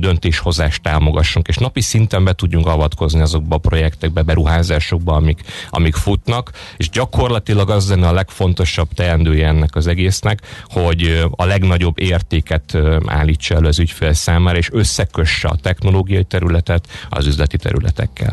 döntéshozást 0.00 0.82
támogassunk, 0.82 1.48
és 1.48 1.56
napi 1.56 1.80
szinten 1.80 2.24
be 2.24 2.32
tudjunk 2.32 2.66
avatkozni 2.66 3.20
azokba 3.20 3.54
a 3.54 3.58
projektekbe, 3.58 4.22
beruházásokba, 4.22 5.14
amik, 5.14 5.40
amik 5.70 5.94
futnak, 5.94 6.50
és 6.76 6.88
gyakorlatilag 6.88 7.70
az 7.70 7.88
lenne 7.88 8.08
a 8.08 8.12
legfontosabb 8.12 8.88
teendője 8.94 9.46
ennek 9.46 9.69
ennek 9.70 9.76
az 9.76 9.86
egésznek, 9.86 10.40
hogy 10.64 11.24
a 11.30 11.44
legnagyobb 11.44 11.98
értéket 11.98 12.78
állítsa 13.06 13.54
elő 13.54 13.66
az 13.66 13.78
ügyfél 13.78 14.12
számára, 14.12 14.58
és 14.58 14.68
összekösse 14.72 15.48
a 15.48 15.56
technológiai 15.62 16.24
területet 16.24 16.86
az 17.10 17.26
üzleti 17.26 17.56
területekkel. 17.56 18.32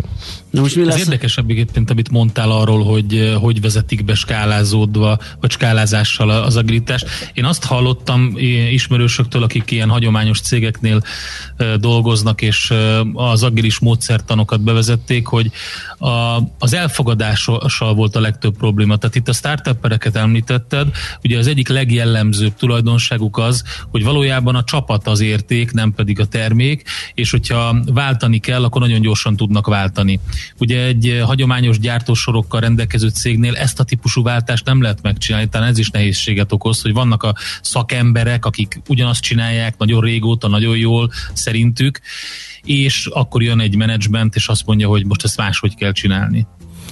Na 0.50 0.62
most 0.62 0.76
mi 0.76 0.84
lesz? 0.84 0.94
Az 0.94 1.00
érdekesebb 1.00 1.50
egyébként, 1.50 1.90
amit 1.90 2.10
mondtál 2.10 2.52
arról, 2.52 2.84
hogy 2.84 3.38
hogy 3.42 3.62
vezetik 3.62 4.06
be 4.06 4.14
skálázódva, 4.14 5.20
vagy 5.42 5.52
skálázással 5.52 6.30
az 6.30 6.56
agilitást. 6.56 7.08
Én 7.34 7.46
azt 7.46 7.66
hallottam 7.66 8.34
ismerősöktől, 8.72 9.44
akik 9.44 9.72
ilyen 9.72 9.90
hagyományos 9.90 10.42
cégeknél 10.42 11.02
dolgoznak, 11.80 12.42
és 12.42 12.74
az 13.14 13.44
agilis 13.44 13.80
módszertanokat 13.80 14.62
bevezették, 14.62 15.28
hogy 15.28 15.52
a, 15.98 16.40
az 16.60 16.74
elfogadással 16.74 17.94
volt 17.94 18.16
a 18.16 18.20
legtöbb 18.20 18.58
probléma. 18.58 18.98
Tehát 18.98 19.16
itt 19.16 19.28
a 19.28 19.34
startuppereket 19.34 20.16
említetted, 20.16 20.88
ugye 21.24 21.38
az 21.38 21.48
egyik 21.48 21.68
legjellemzőbb 21.68 22.56
tulajdonságuk 22.56 23.38
az, 23.38 23.64
hogy 23.92 24.04
valójában 24.04 24.56
a 24.56 24.64
csapat 24.64 25.08
az 25.08 25.20
érték, 25.20 25.72
nem 25.72 25.94
pedig 25.94 26.20
a 26.20 26.26
termék, 26.26 26.84
és 27.14 27.32
hogyha 27.32 27.76
váltani 27.86 28.40
kell, 28.40 28.64
akkor 28.64 28.82
nagyon 28.82 29.02
gyorsan 29.02 29.36
tudnak 29.36 29.68
váltani. 29.68 30.20
Ugye 30.58 30.84
egy 30.84 31.22
hagyományos 31.24 31.80
gyártósorokkal 31.80 32.60
rendelkező 32.60 33.08
cégnél 33.08 33.56
ezt 33.56 33.80
a 33.80 33.84
típusú 33.84 34.24
váltást 34.24 34.66
nem 34.66 34.82
lehet 34.82 35.02
megcsinálni, 35.02 35.50
talán 35.50 35.68
ez 35.68 35.78
is 35.78 35.90
nehézséget 35.90 36.52
okoz, 36.52 36.82
hogy 36.82 36.94
vannak 36.94 37.24
a 37.24 37.36
szakemberek, 37.62 38.46
akik 38.46 38.82
ugyanazt 38.88 39.22
csinálják 39.22 39.78
nagyon 39.78 40.02
régóta, 40.02 40.48
nagyon 40.48 40.78
jól 40.78 41.12
szerintük, 41.34 42.00
és 42.64 43.06
akkor 43.06 43.44
jön 43.44 43.60
egy 43.60 43.76
menedzsment, 43.76 44.36
és 44.36 44.48
azt 44.48 44.66
mondja, 44.66 44.88
hogy 44.88 45.06
most 45.06 45.24
ezt 45.24 45.38
máshogy 45.38 45.76
kell 45.76 45.92
csinálni. 45.92 46.48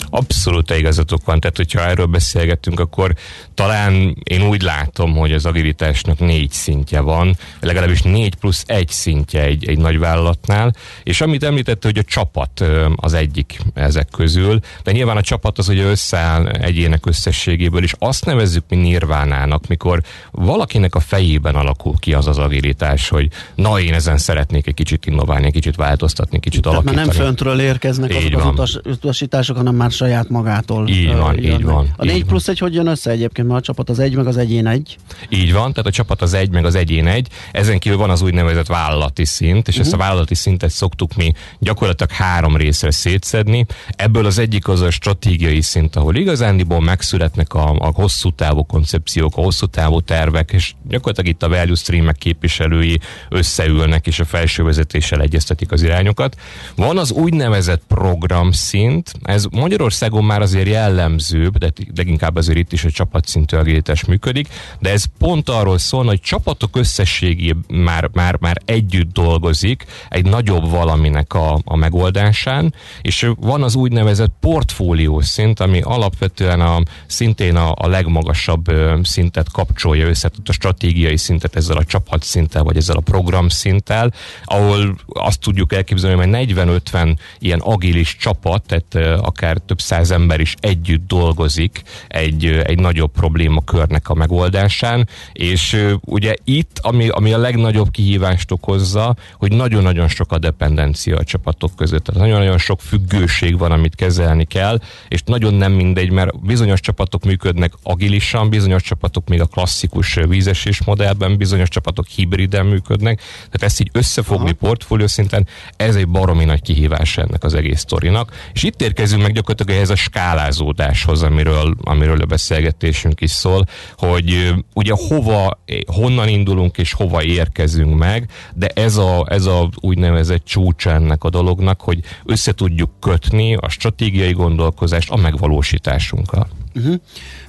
Abszolút 0.10 0.72
igazatok 0.72 1.26
van, 1.26 1.40
tehát 1.40 1.58
hogyha 1.58 1.80
erről 1.80 2.06
beszélgetünk, 2.06 2.80
akkor 2.80 3.14
talán 3.54 4.18
én 4.24 4.42
úgy 4.42 4.62
látom, 4.62 5.16
hogy 5.16 5.32
az 5.32 5.46
agilitásnak 5.46 6.20
négy 6.20 6.52
szintje 6.52 7.00
van, 7.00 7.38
legalábbis 7.60 8.02
négy 8.02 8.36
plusz 8.36 8.64
egy 8.68 8.90
szintje 8.90 9.42
egy, 9.42 9.68
egy 9.68 9.78
nagy 9.78 10.00
vállalatnál, 10.00 10.74
és 11.04 11.22
amit 11.22 11.44
említette, 11.44 11.88
hogy 11.88 11.98
a 11.98 12.04
csapat 12.04 12.64
az 12.96 13.14
egyik 13.14 13.60
ezek 13.74 14.08
közül, 14.12 14.60
de 14.84 14.92
nyilván 14.92 15.18
a 15.18 15.22
csapat 15.22 15.58
az 15.58 15.70
ugye 15.70 15.84
összeáll 15.84 16.48
egyének 16.48 17.06
összességéből, 17.06 17.84
és 17.84 17.94
azt 18.00 18.26
nevezzük 18.26 18.64
mi 18.70 18.76
nirvánának, 18.76 19.68
mikor 19.68 20.02
valakinek 20.32 20.96
a 20.96 21.00
fejében 21.00 21.56
alakul 21.56 21.94
ki 22.00 22.14
az 22.14 22.28
az 22.28 22.38
agilitás, 22.38 23.10
hogy 23.10 23.28
na 23.56 23.80
én 23.80 23.94
ezen 23.94 24.18
szeretnék 24.18 24.68
egy 24.68 24.74
kicsit 24.74 25.06
innoválni, 25.06 25.46
egy 25.46 25.54
kicsit 25.54 25.76
változtatni, 25.76 26.40
kicsit 26.40 26.62
Tehát 26.62 26.78
alakítani. 26.78 27.06
Már 27.06 27.16
nem 27.16 27.26
föntről 27.26 27.60
érkeznek 27.60 28.24
Így 28.24 28.34
azok 28.34 28.60
az 28.60 28.80
utasítások, 28.86 29.58
hanem 29.58 29.76
már 29.76 29.85
saját 29.92 30.30
magától. 30.30 30.88
Így 30.88 31.16
van, 31.16 31.38
így 31.38 31.64
van. 31.64 31.94
A 31.98 32.06
4 32.06 32.26
plusz 32.26 32.48
egy 32.48 32.60
hogy 32.60 32.74
jön 32.74 32.88
össze 32.88 33.12
egyébként, 33.12 33.48
mert 33.48 33.60
a 33.60 33.64
csapat 33.64 33.90
az 33.90 34.00
egy, 34.00 34.16
meg 34.16 34.28
az 34.28 34.38
egyén 34.38 34.68
egy. 34.68 34.98
Így 35.30 35.54
van, 35.54 35.72
tehát 35.72 35.90
a 35.90 35.92
csapat 35.92 36.22
az 36.22 36.34
egy, 36.34 36.50
meg 36.50 36.66
az 36.66 36.76
egyén 36.76 37.08
egy. 37.08 37.28
Ezen 37.52 37.80
kívül 37.80 37.98
van 37.98 38.10
az 38.10 38.22
úgynevezett 38.22 38.68
vállalati 38.68 39.26
szint, 39.26 39.68
és 39.68 39.74
uh-huh. 39.74 39.86
ezt 39.86 39.94
a 39.94 39.98
vállalati 39.98 40.36
szintet 40.36 40.70
szoktuk 40.70 41.16
mi 41.16 41.34
gyakorlatilag 41.60 42.12
három 42.12 42.58
részre 42.58 42.92
szétszedni. 42.92 43.66
Ebből 43.90 44.26
az 44.26 44.38
egyik 44.38 44.68
az 44.68 44.82
a 44.82 44.92
stratégiai 44.92 45.62
szint, 45.62 45.96
ahol 45.96 46.16
igazándiból 46.16 46.82
megszületnek 46.82 47.54
a, 47.54 47.76
a 47.80 47.92
hosszú 47.94 48.30
távú 48.30 48.64
koncepciók, 48.64 49.38
a 49.38 49.42
hosszú 49.42 49.66
távú 49.66 50.00
tervek, 50.00 50.52
és 50.52 50.74
gyakorlatilag 50.88 51.30
itt 51.30 51.44
a 51.44 51.50
value 51.50 51.76
streamek 51.76 52.18
képviselői 52.18 53.00
összeülnek, 53.30 54.08
és 54.08 54.20
a 54.20 54.26
felső 54.26 54.64
vezetéssel 54.64 55.22
egyeztetik 55.22 55.72
az 55.72 55.82
irányokat. 55.82 56.36
Van 56.76 56.98
az 56.98 57.12
úgynevezett 57.12 57.82
program 57.88 58.52
szint, 58.52 59.12
ez 59.24 59.46
Magyarországon 59.52 59.75
Magyarországon 59.76 60.24
már 60.24 60.42
azért 60.42 60.68
jellemzőbb, 60.68 61.58
de 61.58 61.72
leginkább 61.96 62.36
azért 62.36 62.58
itt 62.58 62.72
is 62.72 62.84
a 62.84 62.90
csapatszintű 62.90 63.58
agilitás 63.58 64.06
működik, 64.06 64.48
de 64.80 64.90
ez 64.90 65.04
pont 65.18 65.50
arról 65.50 65.78
szól, 65.78 66.06
hogy 66.06 66.22
csapatok 66.22 66.76
összességében 66.76 67.66
már, 67.68 68.10
már, 68.14 68.38
már 68.40 68.62
együtt 68.66 69.14
dolgozik 69.14 69.86
egy 70.10 70.26
nagyobb 70.26 70.70
valaminek 70.70 71.34
a, 71.34 71.60
a 71.64 71.76
megoldásán, 71.76 72.74
és 73.02 73.30
van 73.40 73.64
az 73.64 73.76
úgynevezett 73.76 74.34
portfólió 74.40 75.22
szint, 75.22 75.60
ami 75.60 75.82
alapvetően 75.82 76.62
a, 76.62 76.82
szintén 77.08 77.56
a, 77.56 77.72
a 77.76 77.88
legmagasabb 77.88 78.72
szintet 79.04 79.52
kapcsolja 79.52 80.08
össze, 80.08 80.32
a 80.46 80.52
stratégiai 80.52 81.18
szintet 81.18 81.56
ezzel 81.56 81.78
a 81.78 81.84
csapatszinttel, 81.84 82.64
vagy 82.64 82.78
ezzel 82.78 82.98
a 82.98 83.02
program 83.02 83.50
szinttel, 83.50 84.14
ahol 84.44 84.96
azt 85.08 85.40
tudjuk 85.40 85.74
elképzelni, 85.74 86.36
hogy 86.36 86.54
40-50 86.54 87.16
ilyen 87.40 87.60
agilis 87.60 88.16
csapat, 88.18 88.64
tehát 88.66 89.20
akár 89.20 89.64
több 89.66 89.80
száz 89.80 90.12
ember 90.12 90.40
is 90.40 90.56
együtt 90.60 91.08
dolgozik 91.08 91.82
egy, 92.08 92.46
egy 92.46 92.80
nagyobb 92.80 93.12
problémakörnek 93.12 94.10
a 94.10 94.14
megoldásán, 94.14 95.08
és 95.34 95.86
ugye 96.02 96.34
itt, 96.44 96.80
ami, 96.82 97.08
ami 97.08 97.34
a 97.34 97.38
legnagyobb 97.38 97.92
kihívást 97.92 98.52
okozza, 98.52 99.16
hogy 99.38 99.52
nagyon-nagyon 99.52 100.08
sok 100.08 100.32
a 100.32 100.38
dependencia 100.40 101.18
a 101.18 101.24
csapatok 101.24 101.76
között. 101.76 102.04
Tehát 102.04 102.22
nagyon-nagyon 102.22 102.58
sok 102.58 102.82
függőség 102.82 103.58
van, 103.58 103.72
amit 103.72 103.96
kezelni 103.96 104.46
kell, 104.46 104.80
és 105.08 105.22
nagyon 105.26 105.54
nem 105.54 105.72
mindegy, 105.72 106.12
mert 106.12 106.46
bizonyos 106.46 106.80
csapatok 106.80 107.24
működnek 107.24 107.74
agilisan, 107.84 108.50
bizonyos 108.50 108.84
csapatok 108.84 109.28
még 109.28 109.42
a 109.42 109.46
klasszikus 109.46 110.20
vízesés 110.28 110.84
modellben, 110.84 111.38
bizonyos 111.38 111.70
csapatok 111.70 112.08
hibriden 112.08 112.66
működnek, 112.66 113.18
tehát 113.36 113.64
ezt 113.64 113.80
így 113.80 113.90
összefogni 113.92 114.50
Aha. 114.50 114.68
portfólió 114.68 115.08
szinten, 115.08 115.48
ez 115.78 115.96
egy 115.96 116.08
baromi 116.08 116.46
nagy 116.46 116.62
kihívás 116.62 117.18
ennek 117.18 117.44
az 117.44 117.54
egész 117.54 117.80
sztorinak. 117.80 118.50
És 118.54 118.64
itt 118.64 118.82
érkezünk 118.82 119.22
meg 119.22 119.34
gyakorlatilag 119.34 119.55
ehhez 119.66 119.90
a 119.90 119.96
skálázódáshoz, 119.96 121.24
amiről, 121.24 121.76
amiről 121.84 122.22
a 122.22 122.26
beszélgetésünk 122.26 123.22
is 123.22 123.32
szól, 123.32 123.66
hogy 123.98 124.54
ugye 124.74 124.94
hova, 125.08 125.64
honnan 125.86 126.28
indulunk 126.28 126.78
és 126.78 126.94
hova 126.94 127.24
érkezünk 127.24 127.98
meg, 127.98 128.30
de 128.54 128.68
ez 128.68 128.98
a, 128.98 129.26
ez 129.30 129.46
a 129.46 129.70
úgynevezett 129.80 130.46
csúcs 130.46 130.88
ennek 130.88 131.24
a 131.24 131.30
dolognak, 131.30 131.82
hogy 131.82 132.00
össze 132.26 132.52
tudjuk 132.52 132.90
kötni 133.00 133.56
a 133.56 133.70
stratégiai 133.70 134.32
gondolkozást 134.32 135.12
a 135.12 135.16
megvalósításunkkal. 135.16 136.48
Uh-huh. 136.76 136.96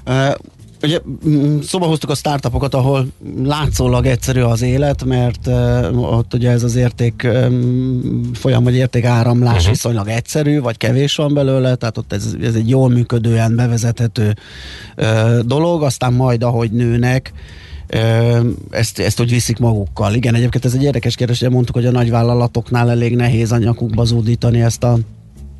Uh, 0.06 0.34
Ugye 0.86 1.00
szóba 1.62 1.86
hoztuk 1.86 2.10
a 2.10 2.14
startupokat, 2.14 2.74
ahol 2.74 3.06
látszólag 3.42 4.06
egyszerű 4.06 4.40
az 4.40 4.62
élet, 4.62 5.04
mert 5.04 5.46
uh, 5.46 6.16
ott 6.16 6.34
ugye 6.34 6.50
ez 6.50 6.62
az 6.62 6.76
érték 6.76 7.28
um, 7.32 8.30
folyam, 8.34 8.64
vagy 8.64 8.74
érték 8.74 9.04
áramlás 9.04 9.56
uh-huh. 9.56 9.70
viszonylag 9.70 10.08
egyszerű, 10.08 10.60
vagy 10.60 10.76
kevés 10.76 11.16
van 11.16 11.34
belőle, 11.34 11.74
tehát 11.74 11.98
ott 11.98 12.12
ez, 12.12 12.36
ez 12.42 12.54
egy 12.54 12.68
jól 12.68 12.88
működően 12.88 13.56
bevezethető 13.56 14.34
uh, 14.96 15.38
dolog, 15.38 15.82
aztán 15.82 16.12
majd 16.12 16.42
ahogy 16.42 16.70
nőnek, 16.70 17.32
ezt, 18.70 18.98
ezt 18.98 19.20
úgy 19.20 19.30
viszik 19.30 19.58
magukkal. 19.58 20.14
Igen, 20.14 20.34
egyébként 20.34 20.64
ez 20.64 20.74
egy 20.74 20.82
érdekes 20.82 21.14
kérdés, 21.14 21.40
hogy 21.40 21.50
mondtuk, 21.50 21.74
hogy 21.74 21.86
a 21.86 21.90
nagyvállalatoknál 21.90 22.90
elég 22.90 23.16
nehéz 23.16 23.52
a 23.52 23.58
nyakukba 23.58 24.04
zúdítani 24.04 24.60
ezt 24.60 24.84
a 24.84 24.98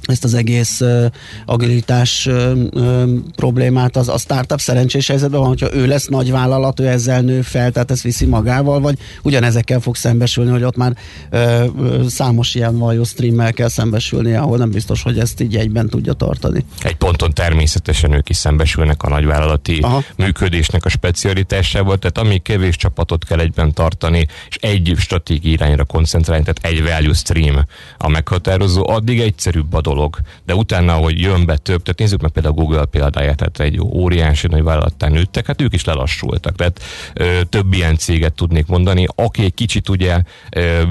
ezt 0.07 0.25
az 0.25 0.35
egész 0.35 0.81
uh, 0.81 1.05
agilitás 1.47 2.27
uh, 2.27 2.53
uh, 2.73 3.03
problémát, 3.37 3.97
az 3.97 4.09
a 4.09 4.19
startup 4.19 4.61
szerencsés 4.61 5.07
helyzetben 5.07 5.41
van, 5.41 5.49
hogyha 5.49 5.75
ő 5.75 5.87
lesz 5.87 6.07
nagy 6.07 6.31
vállalat, 6.31 6.81
ő 6.81 6.87
ezzel 6.87 7.21
nő 7.21 7.43
fel, 7.43 7.71
tehát 7.71 7.91
ezt 7.91 8.03
viszi 8.03 8.27
magával, 8.27 8.81
vagy 8.81 8.99
ugyanezekkel 9.23 9.81
fog 9.81 9.97
szembesülni, 9.97 10.51
hogy 10.51 10.63
ott 10.63 10.77
már 10.77 10.97
uh, 11.33 12.07
számos 12.07 12.55
ilyen 12.55 12.79
vajó 12.79 13.05
streammel 13.05 13.53
kell 13.53 13.69
szembesülni, 13.69 14.35
ahol 14.35 14.57
nem 14.57 14.71
biztos, 14.71 15.03
hogy 15.03 15.19
ezt 15.19 15.41
így 15.41 15.57
egyben 15.57 15.89
tudja 15.89 16.13
tartani. 16.13 16.65
Egy 16.83 16.97
ponton 16.97 17.33
természetesen 17.33 18.13
ők 18.13 18.29
is 18.29 18.37
szembesülnek 18.37 19.03
a 19.03 19.09
nagyvállalati 19.09 19.79
Aha. 19.83 20.03
működésnek 20.17 20.85
a 20.85 20.89
specialitásával, 20.89 21.99
tehát 21.99 22.19
ami 22.19 22.39
kevés 22.39 22.77
csapatot 22.77 23.25
kell 23.25 23.39
egyben 23.39 23.73
tartani, 23.73 24.27
és 24.49 24.57
egy 24.61 24.95
stratégiai 24.99 25.53
irányra 25.53 25.85
koncentrálni, 25.85 26.45
tehát 26.45 26.77
egy 26.77 26.83
value 26.83 27.15
stream 27.15 27.67
a 27.99 28.09
meghatározó, 28.09 28.89
addig 28.89 29.21
egyszerűbb 29.21 29.75
a 29.75 29.81
dolog 29.81 29.96
dolog, 29.97 30.19
de 30.45 30.55
utána, 30.55 30.93
hogy 30.93 31.21
jön 31.21 31.47
be 31.47 31.57
több, 31.57 31.83
tehát 31.83 31.99
nézzük 31.99 32.21
meg 32.21 32.31
például 32.31 32.55
a 32.55 32.61
Google 32.61 32.85
példáját, 32.85 33.37
tehát 33.37 33.61
egy 33.61 33.81
óriási 33.81 34.47
nagy 34.47 34.63
vállalattán 34.63 35.13
nőttek, 35.13 35.47
hát 35.47 35.63
ők 35.63 35.75
is 35.75 35.85
lelassultak, 35.85 36.57
tehát 36.57 36.83
ö, 37.15 37.41
több 37.49 37.73
ilyen 37.73 37.97
céget 37.97 38.33
tudnék 38.33 38.67
mondani, 38.67 39.07
aki 39.15 39.45
egy 39.45 39.55
kicsit 39.55 39.89
ugye 39.89 40.23
ö, 40.51 40.83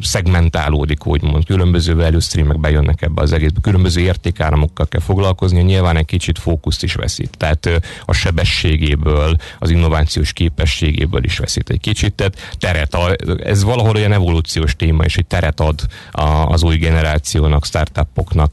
szegmentálódik, 0.00 1.06
úgymond, 1.06 1.44
különböző 1.44 1.94
value 1.94 2.20
streamek 2.20 2.60
bejönnek 2.60 3.02
ebbe 3.02 3.22
az 3.22 3.32
egészbe, 3.32 3.60
különböző 3.60 4.00
értékáramokkal 4.00 4.86
kell 4.86 5.00
foglalkozni, 5.00 5.62
nyilván 5.62 5.96
egy 5.96 6.04
kicsit 6.04 6.38
fókuszt 6.38 6.82
is 6.82 6.94
veszít, 6.94 7.36
tehát 7.36 7.66
ö, 7.66 7.76
a 8.04 8.12
sebességéből, 8.12 9.36
az 9.58 9.70
innovációs 9.70 10.32
képességéből 10.32 11.24
is 11.24 11.38
veszít 11.38 11.70
egy 11.70 11.80
kicsit, 11.80 12.14
tehát 12.14 12.54
teret, 12.58 12.94
a, 12.94 13.16
ez 13.44 13.64
valahol 13.64 13.96
olyan 13.96 14.12
evolúciós 14.12 14.76
téma, 14.76 15.04
és 15.04 15.16
egy 15.16 15.26
teret 15.26 15.60
ad 15.60 15.80
a, 16.10 16.22
az 16.22 16.62
új 16.62 16.76
generációnak, 16.76 17.64
startupoknak, 17.64 18.43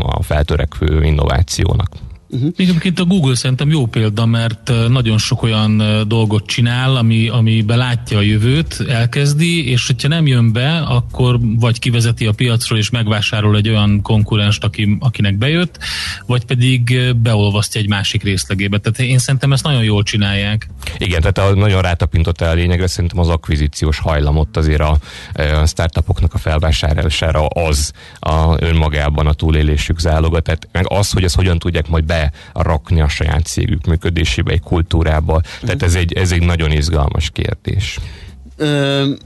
a 0.00 0.22
feltörekvő 0.22 1.04
innovációnak. 1.04 1.88
Uh-huh. 2.28 2.52
Egyébként 2.56 3.00
a 3.00 3.04
Google 3.04 3.34
szerintem 3.34 3.70
jó 3.70 3.86
példa, 3.86 4.26
mert 4.26 4.72
nagyon 4.88 5.18
sok 5.18 5.42
olyan 5.42 5.82
dolgot 6.08 6.46
csinál, 6.46 6.96
ami, 6.96 7.28
ami 7.28 7.62
belátja 7.62 8.18
a 8.18 8.20
jövőt, 8.20 8.84
elkezdi, 8.88 9.70
és 9.70 9.86
hogyha 9.86 10.08
nem 10.08 10.26
jön 10.26 10.52
be, 10.52 10.78
akkor 10.78 11.38
vagy 11.40 11.78
kivezeti 11.78 12.26
a 12.26 12.32
piacról 12.32 12.78
és 12.78 12.90
megvásárol 12.90 13.56
egy 13.56 13.68
olyan 13.68 14.02
konkurenst, 14.02 14.64
aki, 14.64 14.96
akinek 15.00 15.36
bejött, 15.36 15.78
vagy 16.26 16.44
pedig 16.44 17.14
beolvasztja 17.16 17.80
egy 17.80 17.88
másik 17.88 18.22
részlegébe. 18.22 18.78
Tehát 18.78 19.10
én 19.10 19.18
szerintem 19.18 19.52
ezt 19.52 19.64
nagyon 19.64 19.82
jól 19.82 20.02
csinálják. 20.02 20.68
Igen, 20.98 21.20
tehát 21.20 21.54
nagyon 21.54 21.82
rátapintott 21.82 22.40
el 22.40 22.50
a 22.50 22.54
lényegre, 22.54 22.86
szerintem 22.86 23.18
az 23.18 23.28
akvizíciós 23.28 23.98
hajlamot 23.98 24.56
azért 24.56 24.80
a, 24.80 24.98
a 25.34 25.66
startupoknak 25.66 26.34
a 26.34 26.38
felvásárlására 26.38 27.46
az 27.46 27.92
a 28.20 28.54
önmagában 28.58 29.26
a 29.26 29.32
túlélésük 29.32 29.98
záloga, 29.98 30.40
tehát 30.40 30.68
meg 30.72 30.84
az, 30.88 31.10
hogy 31.10 31.24
ezt 31.24 31.34
hogyan 31.34 31.58
tudják 31.58 31.88
majd 31.88 32.04
be 32.04 32.13
rakni 32.52 33.00
a 33.00 33.08
saját 33.08 33.46
cégük 33.46 33.86
működésébe, 33.86 34.52
egy 34.52 34.60
kultúrába. 34.60 35.40
Tehát 35.60 35.82
ez 35.82 35.94
egy, 35.94 36.12
ez 36.12 36.32
egy 36.32 36.42
nagyon 36.42 36.70
izgalmas 36.70 37.30
kérdés 37.30 37.98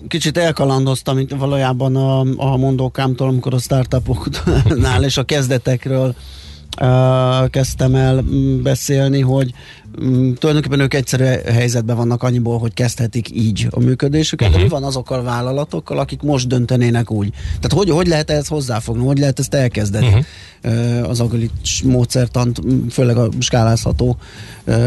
kicsit 0.09 0.39
elkalandoztam 0.39 1.19
valójában 1.39 1.97
a, 1.97 2.21
a 2.37 2.57
mondókámtól, 2.57 3.29
amikor 3.29 3.55
a 3.55 3.59
startupoknál 3.59 5.05
és 5.05 5.17
a 5.17 5.25
kezdetekről 5.25 6.15
kezdtem 7.51 7.95
el 7.95 8.25
beszélni, 8.63 9.21
hogy 9.21 9.55
Mm, 10.03 10.33
tulajdonképpen 10.33 10.81
ők 10.81 10.95
egyszerű 10.95 11.25
helyzetben 11.53 11.97
vannak 11.97 12.23
annyiból, 12.23 12.59
hogy 12.59 12.75
kezdhetik 12.75 13.31
így 13.31 13.67
a 13.71 13.81
működésüket, 13.81 14.49
uh-huh. 14.49 14.63
de 14.63 14.69
mi 14.69 14.81
van 14.81 14.89
azokkal 14.89 15.19
a 15.19 15.23
vállalatokkal, 15.23 15.99
akik 15.99 16.23
most 16.23 16.49
döntenének 16.49 17.11
úgy? 17.11 17.31
Tehát 17.31 17.73
hogy, 17.73 17.91
hogy 17.91 18.07
lehet 18.07 18.31
ehhez 18.31 18.47
hozzáfogni, 18.47 19.05
hogy 19.05 19.19
lehet 19.19 19.39
ezt 19.39 19.55
elkezdeni? 19.55 20.07
Uh-huh. 20.07 21.09
Az 21.09 21.21
agilis 21.21 21.83
módszertant, 21.85 22.61
főleg 22.91 23.17
a 23.17 23.29
skálázható 23.39 24.17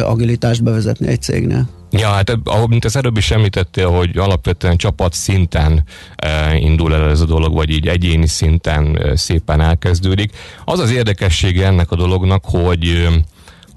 agilitást 0.04 0.64
bevezetni 0.64 1.08
egy 1.08 1.22
cégnél? 1.22 1.70
Ja, 1.92 2.08
hát 2.08 2.38
ahogy 2.44 2.70
mint 2.70 2.86
az 2.86 2.96
előbb 2.96 3.18
is 3.18 3.32
említettél, 3.32 3.90
hogy 3.90 4.18
alapvetően 4.18 4.78
csapat 4.78 5.14
szinten 5.14 5.84
e, 6.16 6.56
indul 6.56 6.94
el 6.94 7.10
ez 7.10 7.22
a 7.22 7.26
dolog, 7.26 7.54
vagy 7.54 7.70
így 7.70 7.88
egyéni 7.88 8.28
szinten 8.28 8.98
e, 8.98 9.16
szépen 9.16 9.62
elkezdődik. 9.62 10.32
Az 10.66 10.80
az 10.80 10.92
érdekessége 10.92 11.66
ennek 11.66 11.92
a 11.92 11.96
dolognak, 11.96 12.46
hogy 12.46 13.10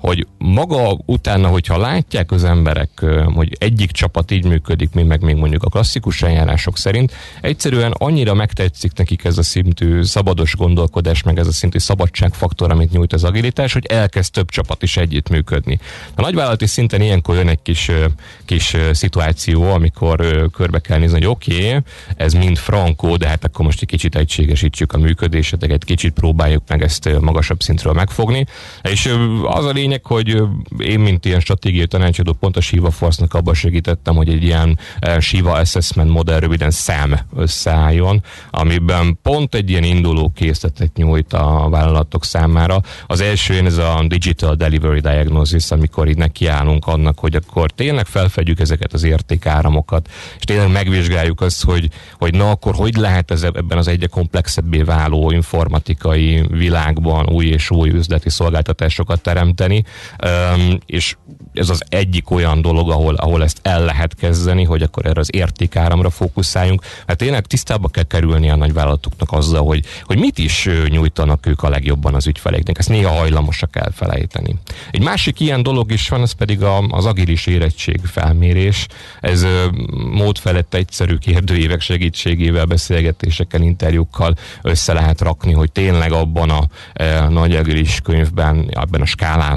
hogy 0.07 0.27
maga 0.39 0.99
utána, 1.07 1.49
hogyha 1.49 1.79
látják 1.79 2.31
az 2.31 2.45
emberek, 2.45 3.05
hogy 3.35 3.57
egyik 3.59 3.91
csapat 3.91 4.31
így 4.31 4.45
működik, 4.45 4.93
mi 4.93 5.03
meg 5.03 5.23
még 5.23 5.37
mondjuk 5.37 5.63
a 5.63 5.69
klasszikus 5.69 6.23
eljárások 6.23 6.79
szerint, 6.79 7.13
egyszerűen 7.41 7.93
annyira 7.99 8.35
megtetszik 8.35 8.93
nekik 8.97 9.25
ez 9.25 9.39
a 9.39 9.43
szintű 9.43 10.03
szabados 10.03 10.57
gondolkodás, 10.57 11.23
meg 11.23 11.39
ez 11.39 11.47
a 11.47 11.53
szintű 11.53 11.79
szabadságfaktor, 11.79 12.71
amit 12.71 12.91
nyújt 12.91 13.13
az 13.13 13.25
agilitás, 13.25 13.73
hogy 13.73 13.87
elkezd 13.87 14.33
több 14.33 14.51
csapat 14.51 14.83
is 14.83 14.97
együtt 14.97 15.29
működni. 15.29 15.79
A 16.15 16.21
nagyvállalati 16.21 16.67
szinten 16.67 17.01
ilyenkor 17.01 17.37
jön 17.37 17.49
egy 17.49 17.63
kis, 17.63 17.91
kis 18.45 18.77
szituáció, 18.93 19.63
amikor 19.63 20.49
körbe 20.53 20.79
kell 20.79 20.99
nézni, 20.99 21.19
hogy 21.19 21.27
oké, 21.27 21.69
okay, 21.69 21.81
ez 22.17 22.33
mind 22.33 22.57
frankó, 22.57 23.17
de 23.17 23.29
hát 23.29 23.45
akkor 23.45 23.65
most 23.65 23.83
egy 23.83 23.89
kicsit 23.89 24.17
egységesítsük 24.17 24.93
a 24.93 24.99
működéset, 24.99 25.63
egy 25.63 25.85
kicsit 25.85 26.13
próbáljuk 26.13 26.63
meg 26.69 26.83
ezt 26.83 27.21
magasabb 27.21 27.63
szintről 27.63 27.93
megfogni. 27.93 28.47
És 28.83 29.15
az 29.45 29.65
a 29.65 29.71
lényeg, 29.71 29.93
lényeg, 29.95 30.07
hogy 30.07 30.43
én, 30.89 31.01
mint 31.01 31.25
ilyen 31.25 31.41
stratégiai 31.41 31.87
tanácsadó, 31.87 32.33
pont 32.33 32.57
a 32.57 32.61
Shiva 32.61 32.91
Force-nak 32.91 33.35
abban 33.35 33.55
segítettem, 33.55 34.15
hogy 34.15 34.29
egy 34.29 34.43
ilyen 34.43 34.79
Shiva 35.19 35.53
Assessment 35.53 36.11
modell 36.11 36.39
röviden 36.39 36.71
SAM 36.71 37.19
összeálljon, 37.37 38.23
amiben 38.51 39.19
pont 39.23 39.55
egy 39.55 39.71
ilyen 39.71 39.83
induló 39.83 40.33
készletet 40.35 40.97
nyújt 40.97 41.33
a 41.33 41.69
vállalatok 41.71 42.25
számára. 42.25 42.81
Az 43.07 43.21
első 43.21 43.55
én 43.55 43.67
ez 43.67 43.77
a 43.77 44.05
Digital 44.07 44.55
Delivery 44.55 45.01
Diagnosis, 45.01 45.71
amikor 45.71 46.09
így 46.09 46.17
nekiállunk 46.17 46.87
annak, 46.87 47.19
hogy 47.19 47.35
akkor 47.35 47.71
tényleg 47.71 48.07
felfedjük 48.07 48.61
ezeket 48.61 48.93
az 48.93 49.05
értékáramokat, 49.05 50.09
és 50.39 50.45
tényleg 50.45 50.73
megvizsgáljuk 50.73 51.41
azt, 51.41 51.65
hogy, 51.65 51.89
hogy 52.19 52.35
na 52.35 52.51
akkor 52.51 52.75
hogy 52.75 52.97
lehet 52.97 53.31
ez 53.31 53.43
ebben 53.43 53.79
az 53.79 53.89
egyre 53.89 54.07
komplexebbé 54.07 54.83
váló 54.83 55.31
informatikai 55.31 56.47
világban 56.51 57.29
új 57.29 57.47
és 57.47 57.71
új 57.71 57.91
üzleti 57.91 58.31
szolgáltatásokat 58.31 59.21
teremteni, 59.21 59.84
és 60.87 61.17
ez 61.53 61.69
az 61.69 61.83
egyik 61.89 62.31
olyan 62.31 62.63
dolog, 62.63 62.91
ahol, 62.91 63.15
ahol 63.15 63.43
ezt 63.43 63.59
el 63.63 63.85
lehet 63.85 64.15
kezdeni, 64.15 64.65
hogy 64.65 64.83
akkor 64.83 65.07
erre 65.07 65.21
az 65.21 65.35
értékáramra 65.35 66.11
fókuszáljunk. 66.11 66.83
Hát 67.07 67.17
tényleg 67.17 67.47
tisztába 67.47 67.89
kell 67.89 68.03
kerülni 68.03 68.51
a 68.51 68.57
nagyvállalatoknak 68.57 69.33
azzal, 69.33 69.65
hogy, 69.65 69.85
hogy 70.03 70.19
mit 70.19 70.39
is 70.39 70.69
nyújtanak 70.89 71.47
ők 71.47 71.63
a 71.63 71.69
legjobban 71.69 72.15
az 72.15 72.27
ügyfeleknek. 72.27 72.79
Ezt 72.79 72.89
néha 72.89 73.11
hajlamosak 73.11 73.77
elfelejteni. 73.77 74.57
Egy 74.91 75.03
másik 75.03 75.41
ilyen 75.41 75.63
dolog 75.63 75.93
is 75.93 76.09
van, 76.09 76.23
ez 76.23 76.33
pedig 76.33 76.63
a, 76.63 76.79
az 76.79 77.07
agilis 77.07 77.47
érettség 77.47 78.01
felmérés. 78.05 78.87
Ez 79.21 79.47
mód 80.13 80.39
felett 80.39 80.75
egyszerű 80.75 81.17
kérdőívek 81.17 81.81
segítségével, 81.81 82.65
beszélgetésekkel, 82.65 83.63
interjúkkal 83.63 84.35
össze 84.63 84.93
lehet 84.93 85.21
rakni, 85.21 85.53
hogy 85.53 85.73
tényleg 85.73 86.13
abban 86.13 86.51
a 86.51 86.63
e, 86.93 87.29
nagy 87.29 87.57
agilis 87.57 88.01
könyvben, 88.01 88.69
abban 88.73 89.01
a 89.01 89.07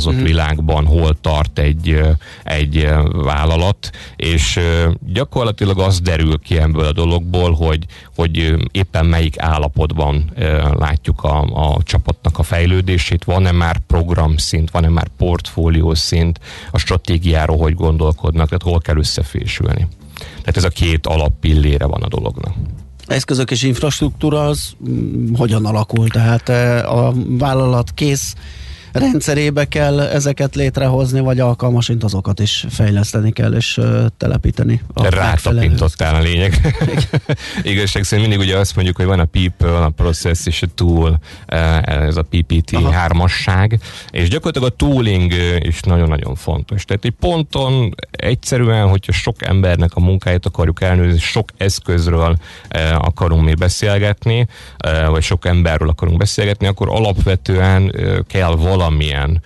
skálázott 0.07 0.21
mm. 0.21 0.23
világban 0.23 0.85
hol 0.85 1.15
tart 1.21 1.59
egy, 1.59 2.01
egy 2.43 2.89
vállalat, 3.11 3.89
és 4.15 4.59
gyakorlatilag 5.05 5.79
az 5.79 5.99
derül 5.99 6.39
ki 6.39 6.57
ebből 6.57 6.85
a 6.85 6.91
dologból, 6.91 7.51
hogy, 7.51 7.85
hogy 8.15 8.55
éppen 8.71 9.05
melyik 9.05 9.39
állapotban 9.39 10.31
látjuk 10.79 11.23
a, 11.23 11.41
a 11.41 11.83
csapatnak 11.83 12.39
a 12.39 12.43
fejlődését, 12.43 13.23
van-e 13.23 13.51
már 13.51 13.79
programszint, 13.87 14.71
van-e 14.71 14.89
már 14.89 15.07
portfólió 15.17 15.93
szint, 15.93 16.39
a 16.71 16.77
stratégiáról 16.77 17.57
hogy 17.57 17.73
gondolkodnak, 17.73 18.47
tehát 18.47 18.63
hol 18.63 18.79
kell 18.79 18.97
összefésülni. 18.97 19.87
Tehát 20.17 20.57
ez 20.57 20.63
a 20.63 20.69
két 20.69 21.07
alappillére 21.07 21.85
van 21.85 22.01
a 22.01 22.07
dolognak 22.07 22.55
eszközök 23.07 23.51
és 23.51 23.63
infrastruktúra 23.63 24.45
az 24.45 24.75
hogyan 25.33 25.65
alakul? 25.65 26.07
Tehát 26.07 26.49
a 26.85 27.13
vállalat 27.27 27.91
kész 27.93 28.35
rendszerébe 28.97 29.65
kell 29.65 29.99
ezeket 29.99 30.55
létrehozni, 30.55 31.19
vagy 31.19 31.39
alkalmasint 31.39 32.03
azokat 32.03 32.39
is 32.39 32.65
fejleszteni 32.69 33.31
kell, 33.31 33.53
és 33.53 33.77
uh, 33.77 34.05
telepíteni. 34.17 34.81
Rátapintottál 34.93 36.15
a 36.15 36.19
lényeg. 36.19 36.75
Igazság 37.63 38.03
szerint 38.03 38.27
mindig 38.27 38.47
ugye 38.47 38.57
azt 38.57 38.75
mondjuk, 38.75 38.95
hogy 38.95 39.05
van 39.05 39.19
a 39.19 39.25
people, 39.25 39.77
a 39.77 39.89
process 39.89 40.45
és 40.45 40.61
a 40.61 40.67
tool, 40.75 41.19
ez 41.81 42.17
a 42.17 42.21
PPT 42.21 42.75
Aha. 42.75 42.91
hármasság, 42.91 43.79
és 44.09 44.29
gyakorlatilag 44.29 44.71
a 44.71 44.75
tooling 44.75 45.33
is 45.59 45.79
nagyon-nagyon 45.79 46.35
fontos. 46.35 46.85
Tehát 46.85 47.05
egy 47.05 47.15
ponton 47.19 47.95
egyszerűen, 48.11 48.87
hogyha 48.87 49.11
sok 49.11 49.45
embernek 49.45 49.95
a 49.95 49.99
munkáját 49.99 50.45
akarjuk 50.45 50.81
elnőzni, 50.81 51.19
sok 51.19 51.49
eszközről 51.57 52.37
akarunk 52.97 53.43
mi 53.43 53.53
beszélgetni, 53.53 54.47
vagy 55.09 55.23
sok 55.23 55.45
emberről 55.45 55.89
akarunk 55.89 56.17
beszélgetni, 56.17 56.67
akkor 56.67 56.89
alapvetően 56.89 57.95
kell 58.27 58.55
valami 58.55 58.86
valamilyen 58.87 59.41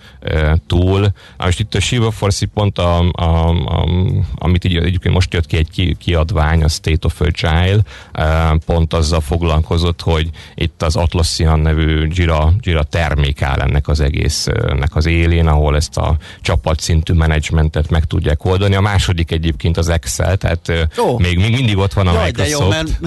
túl. 0.66 1.12
Most 1.38 1.60
itt 1.60 1.74
a 1.74 1.80
Shiva 1.80 2.10
Force 2.10 2.46
pont, 2.54 2.78
a, 2.78 3.10
a, 3.12 3.48
a, 3.48 3.88
amit 4.34 4.64
így, 4.64 4.76
egyébként 4.76 5.14
most 5.14 5.32
jött 5.32 5.46
ki 5.46 5.56
egy 5.56 5.70
ki, 5.70 5.96
kiadvány, 5.98 6.62
a 6.62 6.68
State 6.68 7.06
of 7.06 7.20
Agile, 7.20 7.80
uh, 8.14 8.58
pont 8.66 8.92
azzal 8.94 9.20
foglalkozott, 9.20 10.00
hogy 10.00 10.30
itt 10.54 10.82
az 10.82 10.96
Atlassian 10.96 11.60
nevű 11.60 12.08
Jira, 12.10 12.52
Jira 12.60 12.82
termék 12.82 13.42
áll 13.42 13.60
ennek 13.60 13.88
az 13.88 14.00
egésznek 14.00 14.90
az 14.96 15.06
élén, 15.06 15.46
ahol 15.46 15.76
ezt 15.76 15.96
a 15.96 16.16
csapatszintű 16.40 17.12
menedzsmentet 17.12 17.90
meg 17.90 18.04
tudják 18.04 18.44
oldani. 18.44 18.74
A 18.74 18.80
második 18.80 19.30
egyébként 19.30 19.76
az 19.76 19.88
Excel, 19.88 20.36
tehát 20.36 20.88
oh. 20.96 21.20
még, 21.20 21.36
még 21.36 21.52
mindig 21.52 21.76
ott 21.76 21.92
van 21.92 22.06
a 22.06 22.12
Jaj, 22.12 22.24
Microsoft. 22.24 22.58
De 22.58 22.64
jó, 22.64 22.68
mert 22.68 23.00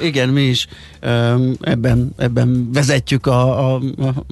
igen, 0.10 0.28
mi 0.28 0.42
is 0.42 0.66
ebben, 1.60 2.12
ebben 2.16 2.70
vezetjük 2.72 3.26
a, 3.26 3.74
a, 3.74 3.80
a 3.98 4.24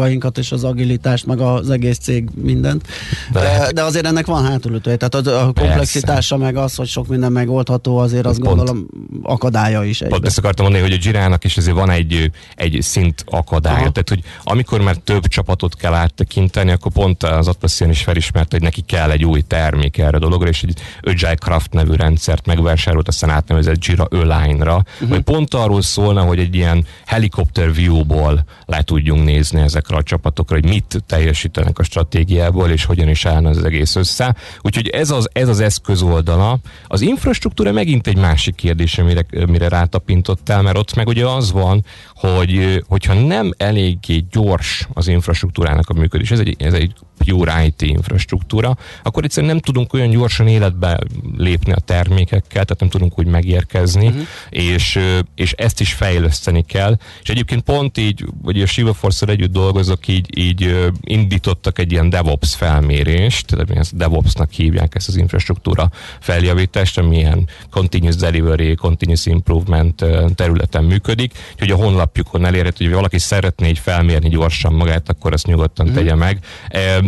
dolgainkat 0.00 0.38
és 0.38 0.52
az 0.52 0.64
agilitást, 0.64 1.26
meg 1.26 1.40
az 1.40 1.70
egész 1.70 1.98
cég 1.98 2.28
mindent. 2.34 2.86
De, 3.32 3.40
de, 3.40 3.72
de 3.72 3.82
azért 3.82 4.06
ennek 4.06 4.26
van 4.26 4.44
hátulütője. 4.44 4.96
Tehát 4.96 5.26
a, 5.26 5.46
a 5.46 5.52
komplexitása 5.52 6.36
meg 6.36 6.56
az, 6.56 6.74
hogy 6.74 6.86
sok 6.86 7.06
minden 7.06 7.32
megoldható, 7.32 7.96
azért 7.96 8.26
azt 8.26 8.40
pont, 8.40 8.56
gondolom 8.56 8.86
akadálya 9.22 9.84
is. 9.84 10.00
Egyben. 10.00 10.10
Pont 10.10 10.26
ezt 10.26 10.38
akartam 10.38 10.64
mondani, 10.64 10.88
hogy 10.88 10.98
a 10.98 11.02
Girának 11.02 11.44
is 11.44 11.56
azért 11.56 11.76
van 11.76 11.90
egy, 11.90 12.30
egy 12.56 12.78
szint 12.80 13.24
akadálya. 13.26 13.76
Aha. 13.76 13.90
Tehát, 13.90 14.08
hogy 14.08 14.22
amikor 14.44 14.80
már 14.80 14.96
több 14.96 15.26
csapatot 15.26 15.76
kell 15.76 15.94
áttekinteni, 15.94 16.70
akkor 16.70 16.92
pont 16.92 17.22
az 17.22 17.48
Atlassian 17.48 17.90
is 17.90 18.02
felismert, 18.02 18.52
hogy 18.52 18.62
neki 18.62 18.80
kell 18.80 19.10
egy 19.10 19.24
új 19.24 19.40
termék 19.40 19.98
erre 19.98 20.16
a 20.16 20.20
dologra, 20.20 20.48
és 20.48 20.62
egy 20.62 20.80
Agile 21.00 21.34
Craft 21.34 21.72
nevű 21.72 21.94
rendszert 21.94 22.46
megvásárolt, 22.46 23.08
aztán 23.08 23.30
átnevezett 23.30 23.84
Jira 23.84 24.04
Align-ra, 24.04 24.76
uh-huh. 24.76 25.08
hogy 25.08 25.20
pont 25.20 25.54
arról 25.54 25.82
szólna, 25.82 26.22
hogy 26.22 26.38
egy 26.38 26.54
ilyen 26.54 26.86
helikopter 27.06 27.72
view-ból 27.72 28.44
le 28.66 28.82
tudjunk 28.82 29.24
nézni 29.24 29.60
ezekre 29.60 29.89
ezekre 29.90 29.96
a 29.96 30.02
csapatokra, 30.02 30.54
hogy 30.54 30.68
mit 30.68 31.02
teljesítenek 31.06 31.78
a 31.78 31.82
stratégiából, 31.82 32.70
és 32.70 32.84
hogyan 32.84 33.08
is 33.08 33.24
állna 33.24 33.48
az 33.48 33.64
egész 33.64 33.96
össze. 33.96 34.36
Úgyhogy 34.60 34.88
ez 34.88 35.10
az, 35.10 35.28
ez 35.32 35.48
az 35.48 35.60
eszköz 35.60 36.02
oldala. 36.02 36.58
Az 36.86 37.00
infrastruktúra 37.00 37.72
megint 37.72 38.06
egy 38.06 38.16
másik 38.16 38.54
kérdés, 38.54 38.98
amire, 38.98 39.26
mire 39.46 39.68
rátapintottál, 39.68 40.62
mert 40.62 40.78
ott 40.78 40.94
meg 40.94 41.08
ugye 41.08 41.26
az 41.26 41.52
van, 41.52 41.84
hogy 42.14 42.82
hogyha 42.88 43.14
nem 43.14 43.52
eléggé 43.56 44.24
gyors 44.30 44.88
az 44.92 45.08
infrastruktúrának 45.08 45.88
a 45.88 45.92
működés, 45.92 46.30
ez 46.30 46.38
egy, 46.38 46.56
ez 46.58 46.72
egy 46.72 46.92
pure 47.24 47.64
IT 47.64 47.82
infrastruktúra, 47.82 48.76
akkor 49.02 49.24
egyszerűen 49.24 49.52
nem 49.52 49.60
tudunk 49.60 49.92
olyan 49.92 50.10
gyorsan 50.10 50.46
életbe 50.46 50.98
lépni 51.36 51.72
a 51.72 51.78
termékekkel, 51.78 52.64
tehát 52.64 52.80
nem 52.80 52.88
tudunk 52.88 53.18
úgy 53.18 53.26
megérkezni, 53.26 54.06
uh-huh. 54.06 54.22
és, 54.50 54.98
és 55.34 55.52
ezt 55.52 55.80
is 55.80 55.92
fejleszteni 55.92 56.62
kell. 56.62 56.98
És 57.22 57.28
egyébként 57.28 57.62
pont 57.62 57.98
így, 57.98 58.24
vagy 58.42 58.62
a 58.62 58.66
Shiva 58.66 58.92
force 58.92 59.26
együtt 59.26 59.52
dolgozok, 59.80 60.08
így, 60.08 60.38
így 60.38 60.90
indítottak 61.00 61.78
egy 61.78 61.92
ilyen 61.92 62.10
DevOps 62.10 62.54
felmérést, 62.54 63.46
tehát 63.46 63.70
ezt 63.70 63.96
DevOps-nak 63.96 64.50
hívják 64.50 64.94
ezt 64.94 65.08
az 65.08 65.16
infrastruktúra 65.16 65.90
feljavítást, 66.20 66.98
ami 66.98 67.16
ilyen 67.16 67.48
Continuous 67.70 68.16
Delivery, 68.16 68.74
Continuous 68.74 69.26
Improvement 69.26 70.04
területen 70.34 70.84
működik, 70.84 71.32
úgyhogy 71.52 71.70
a 71.70 71.76
honlapjukon 71.76 72.44
elérhető, 72.44 72.84
hogy 72.84 72.94
valaki 72.94 73.18
szeretné 73.18 73.68
így 73.68 73.78
felmérni 73.78 74.28
gyorsan 74.28 74.72
magát, 74.72 75.08
akkor 75.08 75.32
azt 75.32 75.46
nyugodtan 75.46 75.86
uh-huh. 75.86 76.02
tegye 76.02 76.14
meg 76.14 76.38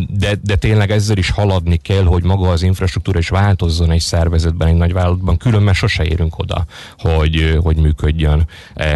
de, 0.08 0.34
de 0.42 0.56
tényleg 0.56 0.90
ezzel 0.90 1.16
is 1.16 1.30
haladni 1.30 1.76
kell, 1.76 2.04
hogy 2.04 2.24
maga 2.24 2.48
az 2.48 2.62
infrastruktúra 2.62 3.18
is 3.18 3.28
változzon 3.28 3.90
egy 3.90 4.00
szervezetben, 4.00 4.68
egy 4.68 4.74
nagy 4.74 4.92
vállalatban, 4.92 5.36
különben 5.36 5.74
sose 5.74 6.04
érünk 6.04 6.38
oda, 6.38 6.64
hogy, 6.98 7.58
hogy 7.62 7.76
működjön 7.76 8.46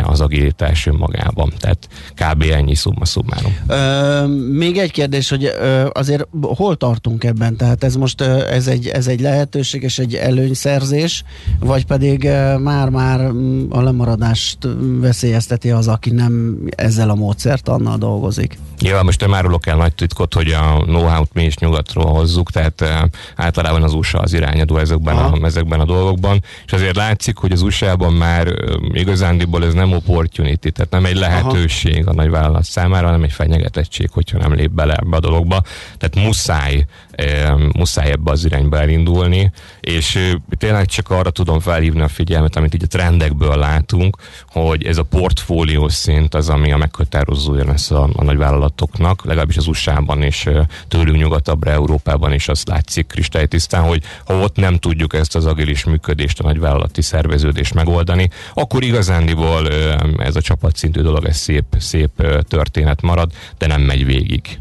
az 0.02 0.20
agilitás 0.20 0.86
önmagában. 0.86 1.52
Tehát 1.58 1.88
kb. 2.14 2.42
ennyi 2.42 2.74
szumma 2.74 3.04
szummárom. 3.04 3.52
még 4.52 4.76
egy 4.76 4.90
kérdés, 4.90 5.28
hogy 5.28 5.44
ö, 5.44 5.86
azért 5.92 6.26
hol 6.40 6.76
tartunk 6.76 7.24
ebben? 7.24 7.56
Tehát 7.56 7.84
ez 7.84 7.96
most 7.96 8.20
ö, 8.20 8.48
ez, 8.48 8.66
egy, 8.66 8.86
ez 8.86 9.06
egy 9.06 9.20
lehetőség 9.20 9.82
és 9.82 9.98
egy 9.98 10.14
előnyszerzés, 10.14 11.24
vagy 11.60 11.86
pedig 11.86 12.28
már-már 12.62 13.20
a 13.68 13.80
lemaradást 13.80 14.58
veszélyezteti 15.00 15.70
az, 15.70 15.88
aki 15.88 16.10
nem 16.10 16.58
ezzel 16.76 17.10
a 17.10 17.14
módszert 17.14 17.68
annal 17.68 17.98
dolgozik? 17.98 18.58
Nyilván 18.80 19.04
most 19.04 19.20
nem 19.20 19.34
árulok 19.34 19.66
el 19.66 19.76
nagy 19.76 19.94
titkot, 19.94 20.34
hogy 20.34 20.50
a 20.52 20.82
know-how-t 20.84 21.32
mi 21.32 21.44
is 21.44 21.56
nyugatról 21.56 22.12
hozzuk, 22.12 22.50
tehát 22.50 22.80
uh, 22.80 22.88
általában 23.36 23.82
az 23.82 23.92
USA 23.92 24.18
az 24.18 24.32
irányadó 24.32 24.76
ezekben 24.76 25.16
a, 25.16 25.46
ezekben 25.46 25.80
a 25.80 25.84
dolgokban, 25.84 26.42
és 26.66 26.72
azért 26.72 26.96
látszik, 26.96 27.36
hogy 27.36 27.52
az 27.52 27.62
USA-ban 27.62 28.12
már 28.12 28.46
uh, 28.46 28.54
igazándiból 28.92 29.64
ez 29.64 29.72
nem 29.74 29.92
opportunity, 29.92 30.68
tehát 30.68 30.90
nem 30.90 31.04
egy 31.04 31.16
lehetőség 31.16 32.02
Aha. 32.02 32.10
a 32.10 32.14
nagyvállalat 32.14 32.64
számára, 32.64 33.06
hanem 33.06 33.22
egy 33.22 33.32
fenyegetettség, 33.32 34.10
hogyha 34.10 34.38
nem 34.38 34.54
lép 34.54 34.70
bele 34.70 34.94
ebbe 34.94 35.16
a 35.16 35.20
dologba. 35.20 35.62
Tehát 35.98 36.26
muszáj, 36.26 36.84
muszáj 37.74 38.10
ebbe 38.10 38.30
az 38.30 38.44
irányba 38.44 38.80
elindulni, 38.80 39.52
és 39.80 40.34
tényleg 40.58 40.86
csak 40.86 41.10
arra 41.10 41.30
tudom 41.30 41.60
felhívni 41.60 42.00
a 42.00 42.08
figyelmet, 42.08 42.56
amit 42.56 42.74
így 42.74 42.82
a 42.82 42.86
trendekből 42.86 43.56
látunk, 43.56 44.16
hogy 44.48 44.86
ez 44.86 44.98
a 44.98 45.02
portfólió 45.02 45.88
szint 45.88 46.34
az, 46.34 46.48
ami 46.48 46.72
a 46.72 46.76
meghatározója 46.76 47.64
lesz 47.64 47.90
a, 47.90 48.08
a 48.16 48.24
nagyvállalatoknak, 48.24 49.24
legalábbis 49.24 49.56
az 49.56 49.66
USA-ban 49.66 50.22
és 50.22 50.48
tőlünk 50.88 51.18
nyugatabbra 51.18 51.70
Európában 51.70 52.32
is 52.32 52.48
azt 52.48 52.68
látszik 52.68 53.06
kristálytisztán, 53.06 53.82
hogy 53.82 54.02
ha 54.24 54.34
ott 54.34 54.56
nem 54.56 54.76
tudjuk 54.76 55.14
ezt 55.14 55.36
az 55.36 55.46
agilis 55.46 55.84
működést, 55.84 56.40
a 56.40 56.42
nagyvállalati 56.42 57.02
szerveződést 57.02 57.74
megoldani, 57.74 58.28
akkor 58.54 58.82
igazándiból 58.82 59.68
ez 60.18 60.36
a 60.36 60.40
csapatszintű 60.40 61.00
dolog, 61.00 61.24
ez 61.24 61.36
szép, 61.36 61.64
szép 61.78 62.10
történet 62.48 63.02
marad, 63.02 63.32
de 63.58 63.66
nem 63.66 63.80
megy 63.80 64.04
végig. 64.04 64.58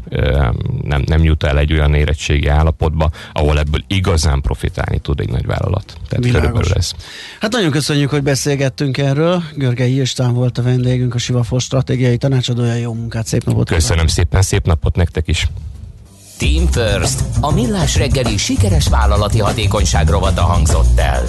Nem, 0.82 1.02
nem 1.06 1.24
jut 1.24 1.44
el 1.44 1.58
egy 1.58 1.72
olyan 1.72 1.94
érettségi 2.46 2.48
állapotba, 2.48 3.10
ahol 3.32 3.58
ebből 3.58 3.84
igazán 3.86 4.40
profitálni 4.40 4.98
tud 4.98 5.20
egy 5.20 5.30
nagy 5.30 5.46
vállalat. 5.46 5.96
Tehát 6.08 6.32
körülbelül 6.32 6.72
ez. 6.72 6.90
Hát 7.40 7.52
nagyon 7.52 7.70
köszönjük, 7.70 8.10
hogy 8.10 8.22
beszélgettünk 8.22 8.98
erről. 8.98 9.42
Görgei 9.54 10.00
István 10.00 10.34
volt 10.34 10.58
a 10.58 10.62
vendégünk, 10.62 11.14
a 11.14 11.18
Sivafos 11.18 11.62
stratégiai 11.62 12.16
tanácsadója. 12.16 12.74
Jó 12.74 12.92
munkát, 12.92 13.26
szép 13.26 13.44
napot! 13.44 13.68
Köszönöm 13.68 13.88
kívánok. 13.88 14.10
szépen, 14.10 14.42
szép 14.42 14.66
napot 14.66 14.96
nektek 14.96 15.28
is! 15.28 15.48
Team 16.38 16.66
First, 16.66 17.22
a 17.40 17.52
millás 17.52 17.96
reggeli 17.96 18.36
sikeres 18.36 18.88
vállalati 18.88 19.38
hatékonyság 19.38 20.08
rovata 20.08 20.42
hangzott 20.42 20.98
el. 20.98 21.24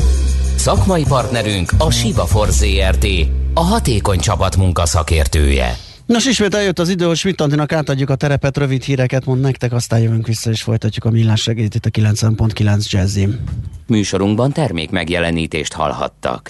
Szakmai 0.55 1.03
partnerünk 1.03 1.71
a 1.77 1.91
Siva 1.91 2.25
Force 2.25 2.65
ZRT, 2.65 3.07
a 3.53 3.59
hatékony 3.59 4.19
csapat 4.19 4.57
szakértője. 4.83 5.86
Nos, 6.07 6.25
ismét 6.25 6.55
eljött 6.55 6.79
az 6.79 6.89
idő, 6.89 7.05
hogy 7.05 7.15
Schmidt 7.15 7.41
Antinak 7.41 7.71
átadjuk 7.71 8.09
a 8.09 8.15
terepet, 8.15 8.57
rövid 8.57 8.83
híreket 8.83 9.25
mond 9.25 9.41
nektek, 9.41 9.73
aztán 9.73 9.99
jövünk 9.99 10.27
vissza 10.27 10.49
és 10.49 10.61
folytatjuk 10.61 11.05
a 11.05 11.09
millás 11.09 11.41
segít 11.41 11.75
itt 11.75 11.85
a 11.85 11.89
90.9 11.89 12.89
Jazzim. 12.89 13.39
Műsorunkban 13.87 14.51
termék 14.51 14.89
megjelenítést 14.89 15.73
hallhattak. 15.73 16.49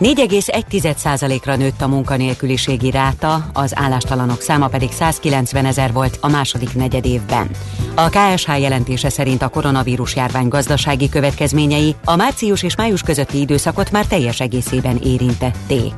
4,1%-ra 0.00 1.56
nőtt 1.56 1.80
a 1.80 1.88
munkanélküliségi 1.88 2.90
ráta, 2.90 3.46
az 3.52 3.72
állástalanok 3.76 4.40
száma 4.40 4.68
pedig 4.68 4.92
190 4.92 5.64
ezer 5.64 5.92
volt 5.92 6.18
a 6.20 6.28
második 6.28 6.74
negyed 6.74 7.04
évben. 7.04 7.50
A 7.94 8.08
KSH 8.08 8.60
jelentése 8.60 9.08
szerint 9.08 9.42
a 9.42 9.48
koronavírus 9.48 10.16
járvány 10.16 10.48
gazdasági 10.48 11.08
következményei 11.08 11.94
a 12.04 12.16
március 12.16 12.62
és 12.62 12.76
május 12.76 13.02
közötti 13.02 13.40
időszakot 13.40 13.90
már 13.90 14.06
teljes 14.06 14.40
egészében 14.40 14.96
érintették. 14.96 15.92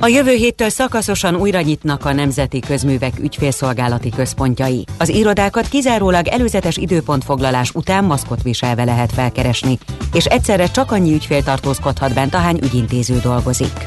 A 0.00 0.06
jövő 0.06 0.34
héttől 0.34 0.68
szakaszosan 0.68 1.36
újra 1.36 1.60
nyitnak 1.60 2.04
a 2.04 2.12
Nemzeti 2.12 2.60
Közművek 2.60 3.18
ügyfélszolgálati 3.20 4.10
központjai. 4.10 4.84
Az 4.98 5.08
irodákat 5.08 5.68
kizárólag 5.68 6.26
előzetes 6.26 6.76
időpontfoglalás 6.76 7.70
után 7.74 8.04
maszkot 8.04 8.42
viselve 8.42 8.84
lehet 8.84 9.12
felkeresni, 9.12 9.78
és 10.12 10.24
egyszerre 10.24 10.66
csak 10.66 10.92
annyi 10.92 11.12
ügyfél 11.12 11.42
tartózkodhat 11.42 12.14
bent, 12.14 12.34
ahány 12.34 12.58
ügyintéző 12.62 13.18
dolgozik. 13.22 13.86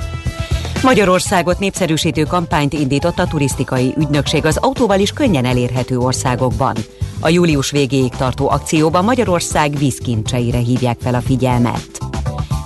Magyarországot 0.84 1.60
népszerűsítő 1.60 2.24
kampányt 2.24 2.74
indított 2.74 3.19
a 3.19 3.28
turisztikai 3.28 3.93
ügynökség 3.97 4.45
az 4.45 4.58
autóval 4.58 5.00
is 5.00 5.12
könnyen 5.12 5.45
elérhető 5.45 5.97
országokban. 5.97 6.76
A 7.19 7.30
július 7.30 7.71
végéig 7.71 8.12
tartó 8.12 8.50
akcióban 8.50 9.04
Magyarország 9.04 9.78
vízkincseire 9.78 10.58
hívják 10.58 10.97
fel 11.02 11.13
a 11.13 11.21
figyelmet. 11.21 11.88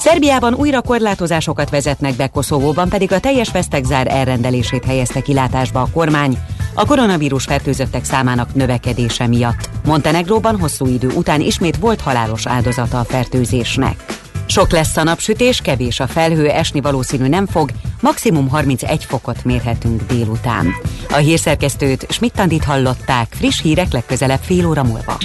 Szerbiában 0.05 0.53
újra 0.53 0.81
korlátozásokat 0.81 1.69
vezetnek 1.69 2.15
be, 2.15 2.27
Koszovóban 2.27 2.89
pedig 2.89 3.11
a 3.11 3.19
teljes 3.19 3.51
vesztegzár 3.51 4.07
elrendelését 4.07 4.85
helyezte 4.85 5.21
kilátásba 5.21 5.81
a 5.81 5.87
kormány, 5.93 6.37
a 6.73 6.85
koronavírus 6.85 7.43
fertőzöttek 7.43 8.03
számának 8.03 8.53
növekedése 8.53 9.27
miatt. 9.27 9.69
Montenegróban 9.85 10.59
hosszú 10.59 10.87
idő 10.87 11.07
után 11.07 11.41
ismét 11.41 11.77
volt 11.77 12.01
halálos 12.01 12.47
áldozata 12.47 12.99
a 12.99 13.03
fertőzésnek. 13.03 14.05
Sok 14.45 14.71
lesz 14.71 14.97
a 14.97 15.03
napsütés, 15.03 15.61
kevés 15.61 15.99
a 15.99 16.07
felhő, 16.07 16.49
esni 16.49 16.81
valószínű 16.81 17.27
nem 17.27 17.45
fog, 17.45 17.69
maximum 18.01 18.49
31 18.49 19.03
fokot 19.03 19.43
mérhetünk 19.43 20.01
délután. 20.07 20.67
A 21.09 21.17
hírszerkesztőt 21.17 22.05
Schmidt 22.09 22.63
hallották, 22.63 23.27
friss 23.29 23.61
hírek 23.61 23.91
legközelebb 23.91 24.41
fél 24.41 24.67
óra 24.67 24.83
múlva. 24.83 25.17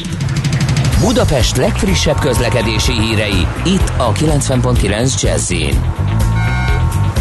Budapest 1.00 1.56
legfrissebb 1.56 2.18
közlekedési 2.18 2.92
hírei, 2.92 3.46
itt 3.64 3.92
a 3.96 4.12
90.9 4.12 5.22
jazz 5.22 5.52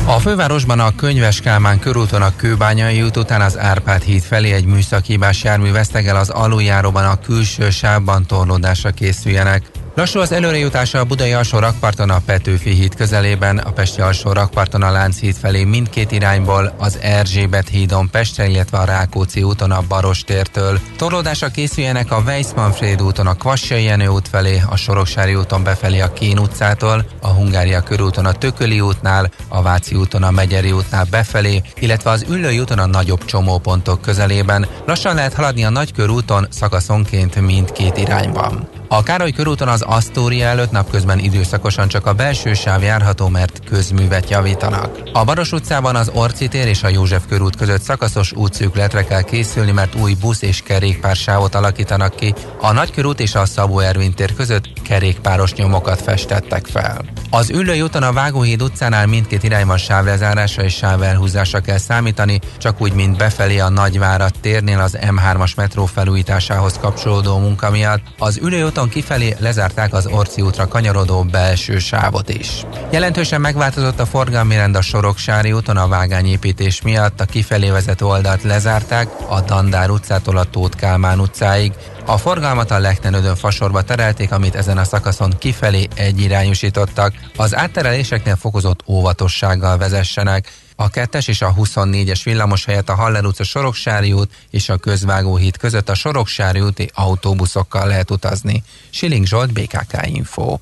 a 0.05 0.19
fővárosban 0.19 0.79
a 0.79 0.95
Könyves 0.95 1.41
Kálmán 1.41 1.79
körúton 1.79 2.21
a 2.21 2.35
Kőbányai 2.35 3.01
út 3.01 3.17
után 3.17 3.41
az 3.41 3.57
Árpád 3.57 4.01
híd 4.01 4.21
felé 4.21 4.51
egy 4.51 4.65
műszakibás 4.65 5.43
jármű 5.43 5.71
vesztegel 5.71 6.15
az 6.15 6.29
aluljáróban 6.29 7.05
a 7.05 7.19
külső 7.19 7.69
sávban 7.69 8.25
torlódásra 8.25 8.91
készüljenek. 8.91 9.71
Lassú 9.99 10.19
az 10.19 10.31
előrejutása 10.31 10.99
a 10.99 11.03
Budai 11.03 11.33
alsó 11.33 11.59
rakparton 11.59 12.09
a 12.09 12.21
Petőfi 12.25 12.69
híd 12.69 12.95
közelében, 12.95 13.57
a 13.57 13.71
Pesti 13.71 14.01
alsó 14.01 14.31
rakparton 14.31 14.81
a 14.81 14.91
Lánchíd 14.91 15.35
felé 15.35 15.63
mindkét 15.63 16.11
irányból, 16.11 16.73
az 16.77 16.97
Erzsébet 17.01 17.67
hídon 17.67 18.09
Pestre, 18.09 18.47
illetve 18.47 18.77
a 18.77 18.83
Rákóczi 18.83 19.43
úton 19.43 19.71
a 19.71 19.83
Barostértől. 19.87 20.79
Torlódásra 20.97 21.47
készüljenek 21.47 22.11
a 22.11 22.21
Weiss-Manfred 22.25 23.01
úton 23.01 23.27
a 23.27 23.33
Kvassai 23.33 23.83
Jenő 23.83 24.07
út 24.07 24.27
felé, 24.27 24.61
a 24.69 24.75
Soroksári 24.75 25.35
úton 25.35 25.63
befelé 25.63 25.99
a 25.99 26.13
Kén 26.13 26.39
utcától, 26.39 27.05
a 27.21 27.27
Hungária 27.27 27.81
körúton 27.81 28.25
a 28.25 28.33
Tököli 28.33 28.81
útnál, 28.81 29.31
a 29.47 29.61
Váci 29.61 29.95
úton 29.95 30.23
a 30.23 30.31
Megyeri 30.31 30.71
útnál 30.71 31.05
befelé, 31.09 31.61
illetve 31.79 32.09
az 32.09 32.25
Üllői 32.29 32.59
úton 32.59 32.79
a 32.79 32.85
nagyobb 32.85 33.25
csomópontok 33.25 34.01
közelében. 34.01 34.67
Lassan 34.85 35.15
lehet 35.15 35.33
haladni 35.33 35.63
a 35.63 35.69
Nagykörúton 35.69 36.47
szakaszonként 36.49 37.41
mindkét 37.41 37.97
irányban. 37.97 38.69
A 38.91 39.03
Károly 39.03 39.31
körúton 39.31 39.67
az 39.67 39.81
Asztória 39.91 40.47
előtt 40.47 40.71
napközben 40.71 41.19
időszakosan 41.19 41.87
csak 41.87 42.05
a 42.05 42.13
belső 42.13 42.53
sáv 42.53 42.83
járható, 42.83 43.27
mert 43.27 43.59
közművet 43.65 44.29
javítanak. 44.29 44.97
A 45.13 45.23
Baros 45.23 45.51
utcában 45.51 45.95
az 45.95 46.11
Orci 46.13 46.47
tér 46.47 46.67
és 46.67 46.83
a 46.83 46.87
József 46.87 47.23
körút 47.27 47.55
között 47.55 47.81
szakaszos 47.81 48.31
útszűkletre 48.31 49.03
kell 49.03 49.21
készülni, 49.21 49.71
mert 49.71 49.95
új 49.95 50.13
busz 50.13 50.41
és 50.41 50.61
kerékpársávot 50.61 51.55
alakítanak 51.55 52.15
ki. 52.15 52.33
A 52.61 52.71
Nagykörút 52.71 53.19
és 53.19 53.35
a 53.35 53.45
Szabó 53.45 53.79
Ervin 53.79 54.13
tér 54.13 54.33
között 54.33 54.81
kerékpáros 54.81 55.53
nyomokat 55.53 56.01
festettek 56.01 56.65
fel. 56.65 57.01
Az 57.29 57.49
Üllői 57.49 57.81
úton 57.81 58.03
a 58.03 58.13
Vágóhíd 58.13 58.61
utcánál 58.61 59.05
mindkét 59.05 59.43
irányban 59.43 59.77
sávlezárásra 59.77 60.63
és 60.63 60.73
sávelhúzásra 60.75 61.59
kell 61.59 61.77
számítani, 61.77 62.39
csak 62.57 62.81
úgy, 62.81 62.93
mint 62.93 63.17
befelé 63.17 63.59
a 63.59 63.69
Nagyvárat 63.69 64.39
térnél 64.41 64.79
az 64.79 64.97
M3-as 65.01 65.55
metró 65.55 65.85
felújításához 65.85 66.77
kapcsolódó 66.81 67.37
munka 67.37 67.69
miatt. 67.69 68.01
Az 68.17 68.37
Üllői 68.37 68.63
úton 68.63 68.89
kifelé 68.89 69.35
lezárták 69.79 70.11
az 70.11 70.19
Orci 70.19 70.41
útra 70.41 70.67
kanyarodó 70.67 71.23
belső 71.23 71.79
sávot 71.79 72.29
is. 72.29 72.65
Jelentősen 72.91 73.41
megváltozott 73.41 73.99
a 73.99 74.05
forgalmi 74.05 74.55
rend 74.55 74.75
a 74.75 74.81
Soroksári 74.81 75.51
úton 75.51 75.77
a 75.77 75.87
vágányépítés 75.87 76.81
miatt, 76.81 77.19
a 77.21 77.25
kifelé 77.25 77.69
vezető 77.69 78.05
oldalt 78.05 78.43
lezárták, 78.43 79.07
a 79.29 79.41
Dandár 79.41 79.89
utcától 79.89 80.37
a 80.37 80.43
Tóth 80.43 80.77
Kálmán 80.77 81.19
utcáig, 81.19 81.73
a 82.05 82.17
forgalmat 82.17 82.71
a 82.71 82.79
Lechtenödön 82.79 83.35
fasorba 83.35 83.81
terelték, 83.81 84.31
amit 84.31 84.55
ezen 84.55 84.77
a 84.77 84.83
szakaszon 84.83 85.33
kifelé 85.37 85.87
egyirányosítottak. 85.95 87.13
Az 87.35 87.55
áttereléseknél 87.55 88.35
fokozott 88.35 88.83
óvatossággal 88.87 89.77
vezessenek. 89.77 90.51
A 90.81 90.89
2-es 90.89 91.27
és 91.27 91.41
a 91.41 91.53
24-es 91.53 92.21
villamos 92.23 92.65
helyett 92.65 92.89
a 92.89 92.95
Haller 92.95 93.25
utca 93.25 93.43
Soroksári 93.43 94.11
út 94.11 94.29
és 94.49 94.69
a 94.69 94.77
Közvágóhíd 94.77 95.57
között 95.57 95.89
a 95.89 95.93
Soroksári 95.93 96.59
úti 96.59 96.89
autóbuszokkal 96.93 97.87
lehet 97.87 98.11
utazni. 98.11 98.63
Siling 98.89 99.25
Zsolt, 99.25 99.53
BKK 99.53 100.07
Info. 100.07 100.57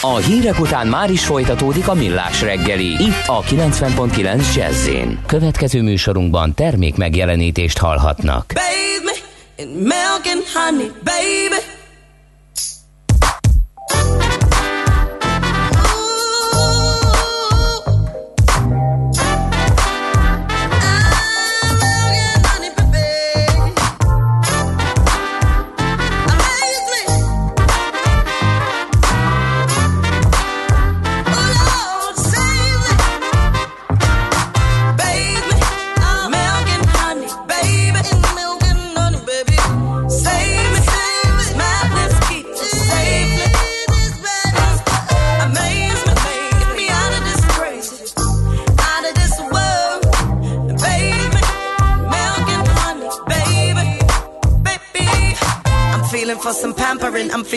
A 0.00 0.16
hírek 0.16 0.60
után 0.60 0.86
már 0.86 1.10
is 1.10 1.24
folytatódik 1.24 1.88
a 1.88 1.94
millás 1.94 2.40
reggeli. 2.40 2.86
Itt 2.86 3.26
a 3.26 3.42
90.9 3.42 4.54
jazz 4.54 4.88
Következő 5.26 5.82
műsorunkban 5.82 6.54
termék 6.54 6.96
megjelenítést 6.96 7.78
hallhatnak. 7.78 8.52
Baby, 8.54 9.18
milk 9.72 10.22
and 10.24 10.44
honey, 10.54 10.90
baby. 11.04 11.79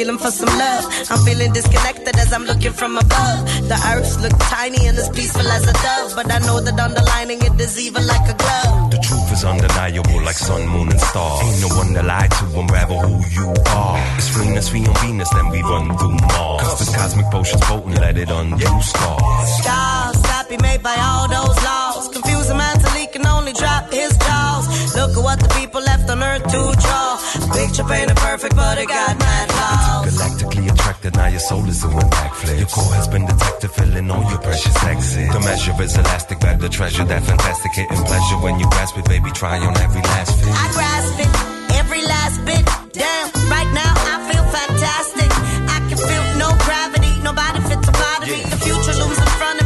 Feeling 0.03 0.19
for 0.19 0.31
some 0.31 0.53
love. 0.59 0.85
I'm 1.11 1.19
feeling 1.23 1.53
disconnected 1.53 2.15
as 2.17 2.33
I'm 2.33 2.43
looking 2.43 2.73
from 2.73 2.97
above. 2.97 3.39
The 3.71 3.77
earth 3.95 4.21
looks 4.21 4.41
tiny 4.49 4.87
and 4.87 4.97
as 4.97 5.09
peaceful 5.09 5.47
as 5.47 5.63
a 5.63 5.73
dove, 5.73 6.11
but 6.15 6.27
I 6.29 6.39
know 6.39 6.59
that 6.59 6.77
underlining 6.77 7.39
it 7.41 7.55
is 7.61 7.79
even 7.79 8.05
like 8.05 8.27
a 8.27 8.35
glove. 8.35 8.91
The 8.91 8.99
truth 9.07 9.31
is 9.31 9.43
undeniable, 9.45 10.19
like 10.27 10.35
sun, 10.35 10.67
moon, 10.67 10.89
and 10.89 10.99
stars. 10.99 11.39
Ain't 11.43 11.61
no 11.61 11.69
one 11.77 11.93
to 11.93 12.03
lie 12.03 12.27
to, 12.27 12.45
unravel 12.59 12.99
who 12.99 13.15
you 13.37 13.47
are. 13.81 13.99
It's 14.19 14.27
Venus, 14.35 14.73
we 14.73 14.79
on 14.85 14.95
Venus, 15.05 15.29
then 15.29 15.47
we 15.49 15.61
run 15.61 15.97
through 15.97 16.17
Mars. 16.35 16.61
Cause 16.63 16.79
this 16.79 16.95
cosmic 16.95 17.27
potion's 17.31 17.63
potent, 17.63 17.99
let 17.99 18.17
it 18.17 18.29
undo 18.29 18.71
scars. 18.91 19.49
Stars 19.63 20.19
that 20.27 20.45
be 20.49 20.57
made 20.57 20.83
by 20.83 20.97
all 20.99 21.27
those 21.29 21.57
laws. 21.63 22.09
Confusing 22.09 22.57
mentally 22.57 23.07
can 23.07 23.25
only 23.25 23.53
drop 23.53 23.89
his 23.91 24.11
jaws. 24.17 24.65
Look 24.95 25.15
at 25.17 25.23
what 25.23 25.39
the 25.39 25.49
people 25.59 25.81
left 25.81 26.09
on 26.09 26.21
earth 26.21 26.43
to 26.43 26.61
draw. 26.83 27.02
Picture 27.73 27.89
painted 27.89 28.17
perfect, 28.17 28.55
but 28.55 28.77
it 28.77 28.87
got 28.87 29.17
mad 29.17 29.49
flaws. 29.49 30.05
Galactically 30.05 30.71
attracted, 30.71 31.15
now 31.15 31.25
your 31.25 31.39
soul 31.39 31.67
is 31.67 31.81
doing 31.81 31.97
backflips. 31.97 32.59
Your 32.59 32.67
core 32.69 32.93
has 32.93 33.07
been 33.07 33.25
detected, 33.25 33.71
filling 33.71 34.11
all 34.11 34.29
your 34.29 34.37
precious 34.37 34.77
exits. 34.83 35.33
The 35.33 35.39
measure 35.39 35.73
is 35.81 35.97
elastic, 35.97 36.39
better 36.39 36.69
treasure 36.69 37.03
that 37.03 37.23
fantastic 37.23 37.71
hitting 37.73 38.05
pleasure 38.05 38.37
when 38.45 38.59
you 38.59 38.69
grasp 38.69 38.95
it, 38.99 39.05
baby. 39.05 39.31
Try 39.31 39.57
on 39.57 39.75
every 39.81 40.03
last 40.05 40.37
fit. 40.37 40.53
I 40.53 40.69
grasp 40.69 41.17
it, 41.17 41.33
every 41.81 42.05
last 42.05 42.45
bit. 42.45 42.61
Damn, 42.93 43.33
right 43.49 43.71
now 43.73 43.93
I 44.05 44.21
feel 44.29 44.45
fantastic. 44.53 45.31
I 45.65 45.77
can 45.89 45.97
feel 45.97 46.25
no 46.37 46.53
gravity, 46.69 47.09
nobody 47.25 47.57
fits 47.65 47.89
a 47.89 47.93
of 48.21 48.29
yeah. 48.29 48.53
The 48.53 48.57
future 48.69 48.93
looms 49.01 49.17
in 49.17 49.25
front 49.41 49.57
of 49.57 49.57
me. 49.57 49.62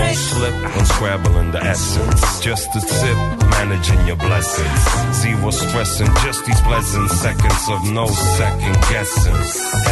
Won't 0.00 0.16
slip 0.16 0.54
when 0.74 0.86
scrabbling 0.86 1.50
the 1.52 1.62
essence. 1.62 2.40
Just 2.40 2.74
a 2.76 2.80
sip, 2.80 3.16
managing 3.50 4.06
your 4.06 4.16
blessings. 4.16 4.80
Zero 5.22 5.50
stressing, 5.50 6.06
just 6.24 6.44
these 6.46 6.60
pleasant 6.62 7.10
seconds 7.10 7.68
of 7.68 7.92
no 7.92 8.06
second 8.06 8.74
guessing. 8.90 9.34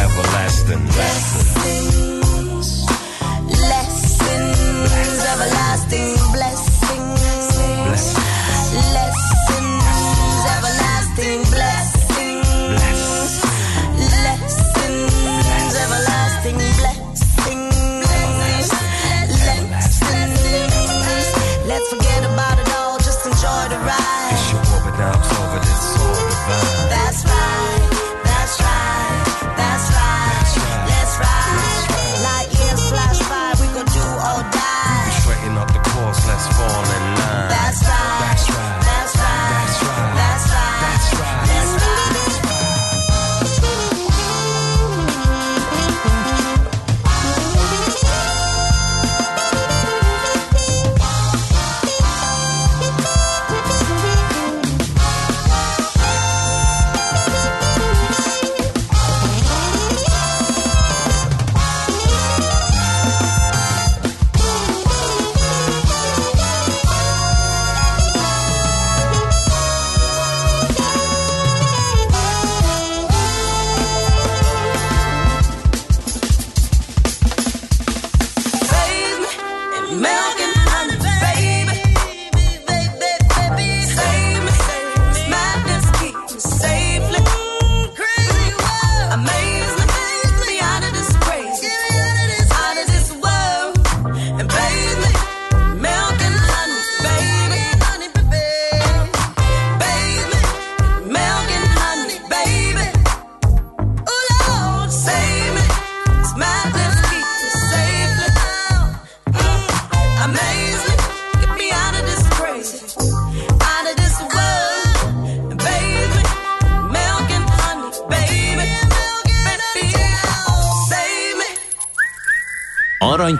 Everlasting. 0.03 0.85
Lessons, 0.87 2.85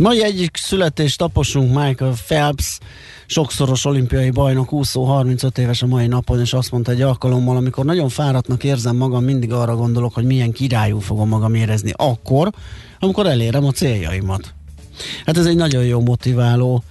Mai 0.00 0.22
egyik 0.22 0.56
születés 0.56 1.16
taposunk 1.16 1.68
Michael 1.68 2.14
Phelps, 2.26 2.78
sokszoros 3.26 3.84
olimpiai 3.84 4.30
bajnok, 4.30 4.72
úszó, 4.72 5.04
35 5.04 5.58
éves 5.58 5.82
a 5.82 5.86
mai 5.86 6.06
napon, 6.06 6.40
és 6.40 6.52
azt 6.52 6.70
mondta 6.70 6.90
egy 6.90 7.02
alkalommal, 7.02 7.56
amikor 7.56 7.84
nagyon 7.84 8.08
fáradtnak 8.08 8.64
érzem 8.64 8.96
magam, 8.96 9.24
mindig 9.24 9.52
arra 9.52 9.76
gondolok, 9.76 10.14
hogy 10.14 10.24
milyen 10.24 10.52
királyú 10.52 10.98
fogom 10.98 11.28
magam 11.28 11.54
érezni 11.54 11.92
akkor, 11.96 12.50
amikor 13.00 13.26
elérem 13.26 13.64
a 13.64 13.70
céljaimat. 13.70 14.54
Hát 15.24 15.36
ez 15.36 15.46
egy 15.46 15.56
nagyon 15.56 15.84
jó 15.84 16.00
motiváló 16.00 16.82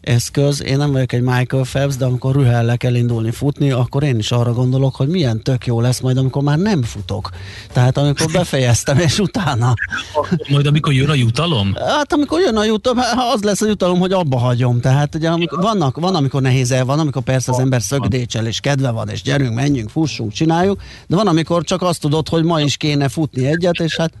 eszköz. 0.00 0.62
Én 0.62 0.76
nem 0.76 0.92
vagyok 0.92 1.12
egy 1.12 1.22
Michael 1.22 1.62
Phelps, 1.62 1.96
de 1.96 2.04
amikor 2.04 2.34
rühellek 2.34 2.82
elindulni 2.82 3.30
futni, 3.30 3.70
akkor 3.70 4.02
én 4.02 4.18
is 4.18 4.30
arra 4.30 4.52
gondolok, 4.52 4.96
hogy 4.96 5.08
milyen 5.08 5.42
tök 5.42 5.66
jó 5.66 5.80
lesz 5.80 6.00
majd, 6.00 6.16
amikor 6.16 6.42
már 6.42 6.58
nem 6.58 6.82
futok. 6.82 7.30
Tehát 7.72 7.96
amikor 7.96 8.32
befejeztem, 8.32 8.98
és 8.98 9.18
utána. 9.18 9.74
Majd 10.48 10.66
amikor 10.66 10.92
jön 10.92 11.08
a 11.08 11.14
jutalom? 11.14 11.74
Hát 11.74 12.12
amikor 12.12 12.40
jön 12.40 12.56
a 12.56 12.64
jutalom, 12.64 12.98
az 13.34 13.42
lesz 13.42 13.60
a 13.60 13.66
jutalom, 13.66 13.98
hogy 13.98 14.12
abba 14.12 14.38
hagyom. 14.38 14.80
Tehát 14.80 15.14
ugye 15.14 15.28
amikor, 15.28 15.62
vannak, 15.62 15.96
van, 15.96 16.14
amikor 16.14 16.42
nehéz 16.42 16.70
el, 16.70 16.84
van, 16.84 16.98
amikor 16.98 17.22
persze 17.22 17.52
az 17.52 17.58
ember 17.58 17.82
szögdécsel, 17.82 18.46
és 18.46 18.60
kedve 18.60 18.90
van, 18.90 19.08
és 19.08 19.22
gyerünk, 19.22 19.54
menjünk, 19.54 19.90
fussunk, 19.90 20.32
csináljuk, 20.32 20.82
de 21.06 21.16
van, 21.16 21.26
amikor 21.26 21.64
csak 21.64 21.82
azt 21.82 22.00
tudod, 22.00 22.28
hogy 22.28 22.44
ma 22.44 22.60
is 22.60 22.76
kéne 22.76 23.08
futni 23.08 23.46
egyet, 23.46 23.80
és 23.80 23.96
hát 23.96 24.12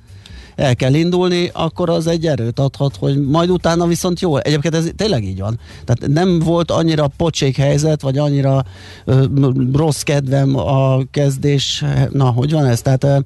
el 0.60 0.76
kell 0.76 0.94
indulni, 0.94 1.50
akkor 1.52 1.90
az 1.90 2.06
egy 2.06 2.26
erőt 2.26 2.58
adhat, 2.58 2.96
hogy 2.96 3.20
majd 3.20 3.50
utána 3.50 3.86
viszont 3.86 4.20
jó. 4.20 4.36
Egyébként 4.36 4.74
ez 4.74 4.90
tényleg 4.96 5.24
így 5.24 5.40
van. 5.40 5.58
Tehát 5.84 6.14
nem 6.14 6.38
volt 6.38 6.70
annyira 6.70 7.10
pocsék 7.16 7.56
helyzet, 7.56 8.02
vagy 8.02 8.18
annyira 8.18 8.64
ö, 9.04 9.24
rossz 9.72 10.02
kedvem 10.02 10.56
a 10.56 11.02
kezdés, 11.10 11.84
na, 12.10 12.24
hogy 12.24 12.52
van 12.52 12.66
ez? 12.66 12.82
Tehát 12.82 13.04
ö, 13.04 13.18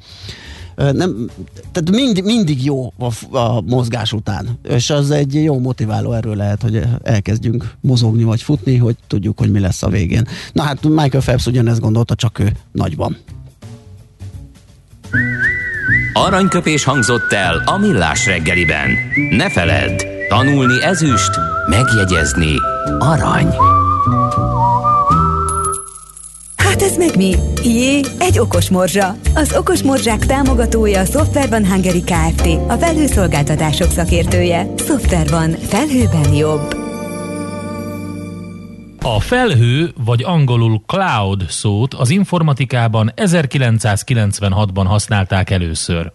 nem, 0.92 1.30
tehát 1.72 1.90
mind, 1.90 2.24
mindig 2.24 2.64
jó 2.64 2.92
a, 2.98 3.36
a 3.36 3.60
mozgás 3.60 4.12
után, 4.12 4.58
és 4.68 4.90
az 4.90 5.10
egy 5.10 5.34
jó 5.34 5.58
motiváló 5.58 6.12
erő 6.12 6.34
lehet, 6.34 6.62
hogy 6.62 6.82
elkezdjünk 7.02 7.74
mozogni 7.80 8.24
vagy 8.24 8.42
futni, 8.42 8.76
hogy 8.76 8.96
tudjuk, 9.06 9.38
hogy 9.38 9.50
mi 9.50 9.58
lesz 9.58 9.82
a 9.82 9.88
végén. 9.88 10.26
Na 10.52 10.62
hát 10.62 10.82
Michael 10.82 11.22
Phelps 11.22 11.46
ugyanezt 11.46 11.80
gondolta, 11.80 12.14
csak 12.14 12.38
ő 12.38 12.52
nagyban. 12.72 13.16
Aranyköpés 16.16 16.84
hangzott 16.84 17.32
el 17.32 17.62
a 17.64 17.78
millás 17.78 18.26
reggeliben. 18.26 18.90
Ne 19.30 19.50
feledd, 19.50 20.02
tanulni 20.28 20.82
ezüst, 20.82 21.30
megjegyezni 21.68 22.54
arany. 22.98 23.54
Hát 26.56 26.82
ez 26.82 26.96
meg 26.96 27.16
mi? 27.16 27.34
Jé, 27.62 28.00
egy 28.18 28.38
okos 28.38 28.70
morzsa. 28.70 29.16
Az 29.34 29.56
okos 29.56 29.82
morzsák 29.82 30.26
támogatója 30.26 31.00
a 31.00 31.04
Software 31.04 31.46
van 31.46 31.66
Hungary 31.66 32.02
Kft. 32.02 32.46
A 32.68 32.74
felhőszolgáltatások 32.74 33.90
szakértője. 33.90 34.66
Software 34.86 35.30
van. 35.30 35.50
Felhőben 35.68 36.34
jobb. 36.34 36.83
A 39.06 39.20
felhő, 39.20 39.92
vagy 40.04 40.22
angolul 40.22 40.82
cloud 40.86 41.44
szót 41.48 41.94
az 41.94 42.10
informatikában 42.10 43.12
1996-ban 43.16 44.84
használták 44.86 45.50
először. 45.50 46.12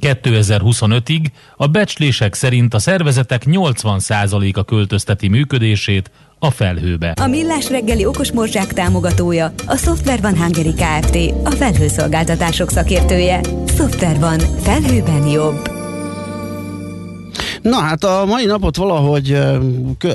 2025-ig 0.00 1.24
a 1.56 1.66
becslések 1.66 2.34
szerint 2.34 2.74
a 2.74 2.78
szervezetek 2.78 3.42
80%-a 3.46 4.64
költözteti 4.64 5.28
működését 5.28 6.10
a 6.38 6.50
felhőbe. 6.50 7.10
A 7.10 7.26
Millás 7.26 7.70
reggeli 7.70 8.04
okos 8.04 8.32
morzsák 8.32 8.72
támogatója 8.72 9.52
a 9.66 9.76
Software 9.76 10.20
van 10.20 10.36
Hungary 10.36 10.74
Kft. 10.74 11.16
A 11.44 11.50
felhőszolgáltatások 11.50 12.70
szakértője. 12.70 13.40
Software 13.76 14.18
van. 14.18 14.38
Felhőben 14.38 15.26
jobb. 15.26 15.77
Na 17.62 17.76
hát 17.76 18.04
a 18.04 18.24
mai 18.26 18.44
napot 18.44 18.76
valahogy 18.76 19.38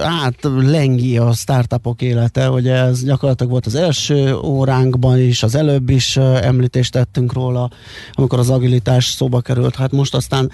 hát 0.01 0.35
lengi 0.61 1.17
a 1.17 1.31
startupok 1.31 2.01
élete, 2.01 2.45
hogy 2.45 2.67
ez 2.67 3.03
gyakorlatilag 3.03 3.51
volt 3.51 3.65
az 3.65 3.75
első 3.75 4.35
óránkban 4.35 5.19
is, 5.19 5.43
az 5.43 5.55
előbb 5.55 5.89
is 5.89 6.17
említést 6.17 6.91
tettünk 6.91 7.33
róla, 7.33 7.69
amikor 8.11 8.39
az 8.39 8.49
agilitás 8.49 9.05
szóba 9.05 9.41
került, 9.41 9.75
hát 9.75 9.91
most 9.91 10.15
aztán 10.15 10.51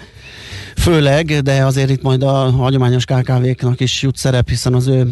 főleg, 0.76 1.26
de 1.26 1.64
azért 1.64 1.90
itt 1.90 2.02
majd 2.02 2.22
a 2.22 2.50
hagyományos 2.50 3.04
KKV-knak 3.04 3.80
is 3.80 4.02
jut 4.02 4.16
szerep, 4.16 4.48
hiszen 4.48 4.74
az 4.74 4.86
ő 4.86 5.10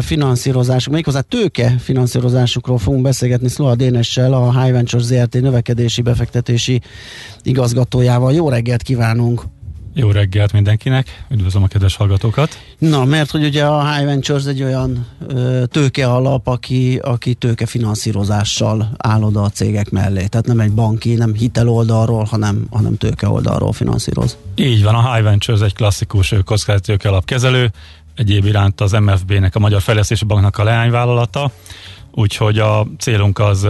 finanszírozásuk, 0.00 0.92
méghozzá 0.92 1.20
tőke 1.20 1.74
finanszírozásukról 1.78 2.78
fogunk 2.78 3.02
beszélgetni 3.02 3.48
Szloa 3.48 3.74
Dénessel, 3.74 4.32
a 4.32 4.62
High 4.62 4.72
Ventures 4.72 5.06
ZRT 5.06 5.40
növekedési 5.40 6.02
befektetési 6.02 6.80
igazgatójával. 7.42 8.32
Jó 8.32 8.48
reggelt 8.48 8.82
kívánunk! 8.82 9.42
Jó 9.98 10.10
reggelt 10.10 10.52
mindenkinek, 10.52 11.24
üdvözlöm 11.28 11.62
a 11.62 11.66
kedves 11.66 11.96
hallgatókat. 11.96 12.58
Na, 12.78 13.04
mert 13.04 13.30
hogy 13.30 13.44
ugye 13.44 13.64
a 13.64 13.92
High 13.92 14.04
Ventures 14.04 14.44
egy 14.44 14.62
olyan 14.62 15.06
ö, 15.28 15.64
tőke 15.66 16.06
alap, 16.12 16.46
aki, 16.46 16.96
aki 17.02 17.34
tőke 17.34 17.66
finanszírozással 17.66 18.90
áll 18.96 19.22
oda 19.22 19.42
a 19.42 19.48
cégek 19.48 19.90
mellé. 19.90 20.26
Tehát 20.26 20.46
nem 20.46 20.60
egy 20.60 20.72
banki, 20.72 21.14
nem 21.14 21.34
hitel 21.34 21.68
oldalról, 21.68 22.24
hanem, 22.24 22.66
hanem 22.70 22.96
tőke 22.96 23.28
oldalról 23.28 23.72
finanszíroz. 23.72 24.36
Így 24.54 24.82
van, 24.82 24.94
a 24.94 25.12
High 25.12 25.24
Ventures 25.24 25.60
egy 25.60 25.74
klasszikus 25.74 26.34
kockázati 26.44 26.84
tőke 26.84 27.08
alapkezelő, 27.08 27.70
egyéb 28.14 28.44
iránt 28.44 28.80
az 28.80 28.92
MFB-nek, 28.92 29.54
a 29.54 29.58
Magyar 29.58 29.80
Fejlesztési 29.80 30.24
Banknak 30.24 30.58
a 30.58 30.64
leányvállalata 30.64 31.50
úgyhogy 32.12 32.58
a 32.58 32.86
célunk 32.98 33.38
az 33.38 33.66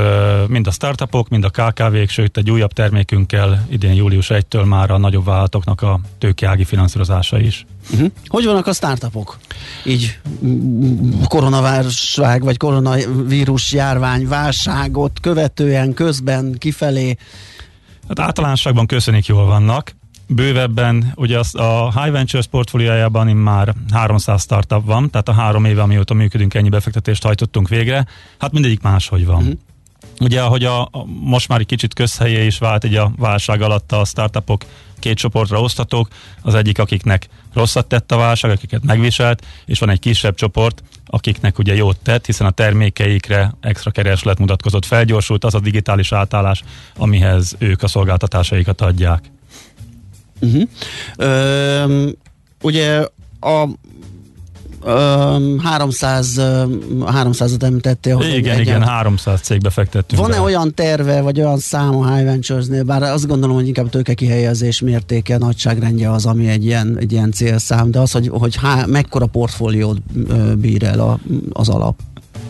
mind 0.47 0.67
a 0.67 0.71
startupok, 0.71 1.29
mind 1.29 1.45
a 1.45 1.51
KKV-k, 1.51 2.09
sőt 2.09 2.37
egy 2.37 2.51
újabb 2.51 2.73
termékünkkel 2.73 3.67
idén 3.71 3.95
július 3.95 4.27
1-től 4.31 4.65
már 4.65 4.91
a 4.91 4.99
nagyobb 4.99 5.25
vállalatoknak 5.25 5.83
a 5.83 6.01
tőkeági 6.19 6.65
finanszírozása 6.65 7.39
is. 7.41 7.67
Uh-huh. 7.93 8.11
Hogy 8.27 8.45
vannak 8.45 8.67
a 8.67 8.73
startupok? 8.73 9.39
Így 9.85 10.19
koronaválság 11.25 12.43
vagy 12.43 12.57
koronavírus 12.57 13.73
járvány 13.73 14.29
válságot 14.29 15.21
követően, 15.21 15.95
közben, 15.95 16.55
kifelé? 16.59 17.17
Hát 18.09 18.19
általánosságban 18.19 18.87
köszönik 18.87 19.27
jól 19.27 19.47
vannak 19.47 19.97
bővebben, 20.29 21.13
ugye 21.15 21.39
az, 21.39 21.55
a 21.55 22.01
High 22.01 22.13
Ventures 22.13 22.47
portfóliójában 22.47 23.27
már 23.27 23.75
300 23.93 24.43
startup 24.43 24.85
van, 24.85 25.11
tehát 25.11 25.29
a 25.29 25.33
három 25.33 25.65
éve, 25.65 25.83
amióta 25.83 26.15
működünk, 26.15 26.55
ennyi 26.55 26.69
befektetést 26.69 27.23
hajtottunk 27.23 27.69
végre, 27.69 28.07
hát 28.39 28.53
mindegyik 28.53 28.83
máshogy 28.83 29.27
van. 29.27 29.43
Uh-huh. 29.43 29.59
Ugye, 30.21 30.43
ahogy 30.43 30.65
a, 30.65 30.81
a, 30.81 31.05
most 31.21 31.49
már 31.49 31.61
egy 31.61 31.67
kicsit 31.67 31.95
közhelyé 31.95 32.47
is 32.47 32.59
vált 32.59 32.85
egy 32.85 32.95
a 32.95 33.13
válság 33.17 33.63
alatt 33.63 33.93
a 33.93 34.05
startupok 34.05 34.65
két 34.99 35.17
csoportra 35.17 35.61
osztatók, 35.61 36.09
az 36.43 36.55
egyik, 36.55 36.79
akiknek 36.79 37.29
rosszat 37.55 37.87
tett 37.87 38.13
a 38.13 38.17
válság, 38.17 38.51
akiket 38.51 38.85
megviselt, 38.85 39.47
és 39.67 39.79
van 39.79 39.91
egy 39.91 39.99
kisebb 39.99 40.35
csoport, 40.35 40.83
akiknek 41.07 41.59
ugye 41.59 41.75
jót 41.75 41.97
tett, 41.97 42.27
hiszen 42.27 42.47
a 42.47 42.51
termékeikre 42.51 43.55
extra 43.61 43.91
kereslet 43.91 44.39
mutatkozott, 44.39 44.85
felgyorsult 44.85 45.45
az 45.45 45.55
a 45.55 45.61
digitális 45.61 46.13
átállás, 46.13 46.63
amihez 46.97 47.57
ők 47.59 47.83
a 47.83 47.89
szolgáltatásaikat 47.89 48.81
adják. 48.81 49.31
Uh-huh. 50.41 50.63
Ö, 51.17 52.09
ugye 52.63 53.07
a 53.41 53.69
Um, 54.85 55.59
300 55.59 56.35
300-at 56.39 57.63
említettél. 57.63 58.17
Hogy 58.17 58.35
igen, 58.35 58.55
egy, 58.55 58.61
igen, 58.61 58.83
300 58.83 59.41
cégbe 59.41 59.71
fektettünk. 59.71 60.21
Van-e 60.21 60.37
be. 60.37 60.41
olyan 60.41 60.75
terve, 60.75 61.21
vagy 61.21 61.41
olyan 61.41 61.59
szám 61.59 61.97
a 61.97 62.15
High 62.15 62.25
Ventures-nél, 62.25 62.83
bár 62.83 63.03
azt 63.03 63.27
gondolom, 63.27 63.57
hogy 63.57 63.67
inkább 63.67 63.91
tőke 63.91 64.15
kihelyezés 64.15 64.81
mértéke, 64.81 65.39
nagyságrendje 65.39 66.11
az, 66.11 66.27
ami 66.27 66.49
egy 66.49 66.65
ilyen, 66.65 66.97
egy 67.01 67.13
ilyen 67.13 67.33
célszám, 67.33 67.91
de 67.91 67.99
az, 67.99 68.13
hogy, 68.13 68.29
hogy 68.33 68.57
há, 68.57 68.85
mekkora 68.87 69.27
portfóliót 69.27 69.99
bír 70.59 70.85
el 70.85 71.01
a, 71.01 71.19
az 71.53 71.69
alap? 71.69 72.01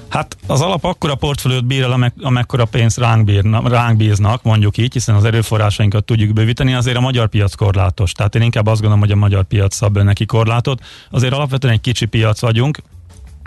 Hát 0.08 0.36
az 0.46 0.60
alap 0.60 0.84
akkora 0.84 1.14
portfóliót 1.14 1.66
bír 1.66 1.82
el, 1.82 1.92
amek, 1.92 2.12
amekkora 2.20 2.64
pénzt 2.64 2.98
ránk, 2.98 3.24
bírna, 3.24 3.68
ránk 3.68 3.96
bíznak, 3.96 4.42
mondjuk 4.42 4.76
így, 4.76 4.92
hiszen 4.92 5.14
az 5.14 5.24
erőforrásainkat 5.24 6.04
tudjuk 6.04 6.32
bővíteni, 6.32 6.74
azért 6.74 6.96
a 6.96 7.00
magyar 7.00 7.28
piac 7.28 7.54
korlátos. 7.54 8.12
Tehát 8.12 8.34
én 8.34 8.42
inkább 8.42 8.66
azt 8.66 8.80
gondolom, 8.80 9.00
hogy 9.00 9.12
a 9.12 9.16
magyar 9.16 9.44
piac 9.44 9.74
szab 9.74 9.98
neki 9.98 10.26
korlátot. 10.26 10.82
Azért 11.10 11.32
alapvetően 11.32 11.72
egy 11.72 11.80
kicsi 11.80 12.06
piac 12.06 12.40
vagyunk, 12.40 12.78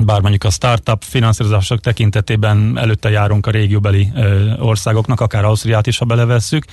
bár 0.05 0.21
mondjuk 0.21 0.43
a 0.43 0.49
startup 0.49 1.03
finanszírozások 1.03 1.79
tekintetében 1.79 2.77
előtte 2.77 3.09
járunk 3.09 3.47
a 3.47 3.51
régióbeli 3.51 4.11
országoknak, 4.59 5.21
akár 5.21 5.45
Ausztriát 5.45 5.87
is, 5.87 5.97
ha 5.97 6.05
belevesszük. 6.05 6.65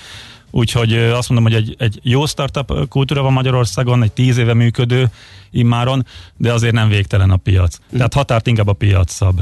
Úgyhogy 0.51 0.95
azt 0.97 1.29
mondom, 1.29 1.53
hogy 1.53 1.63
egy, 1.63 1.75
egy 1.79 2.01
jó 2.03 2.27
startup 2.27 2.89
kultúra 2.89 3.23
van 3.23 3.33
Magyarországon, 3.33 4.03
egy 4.03 4.13
tíz 4.13 4.37
éve 4.37 4.55
működő 4.55 5.11
immáron, 5.51 6.07
de 6.37 6.53
azért 6.53 6.75
nem 6.75 6.89
végtelen 6.89 7.31
a 7.31 7.37
piac. 7.37 7.77
Tehát 7.97 8.15
határt 8.15 8.47
inkább 8.47 8.69
a 8.69 8.73
piac 8.73 9.13
szab. 9.13 9.41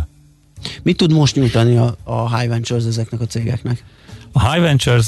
Mit 0.82 0.96
tud 0.96 1.12
most 1.12 1.36
nyújtani 1.36 1.76
a, 1.76 1.96
a 2.04 2.36
High 2.36 2.48
Ventures 2.48 2.84
ezeknek 2.84 3.20
a 3.20 3.26
cégeknek? 3.26 3.84
A 4.32 4.50
High 4.50 4.62
Ventures 4.62 5.06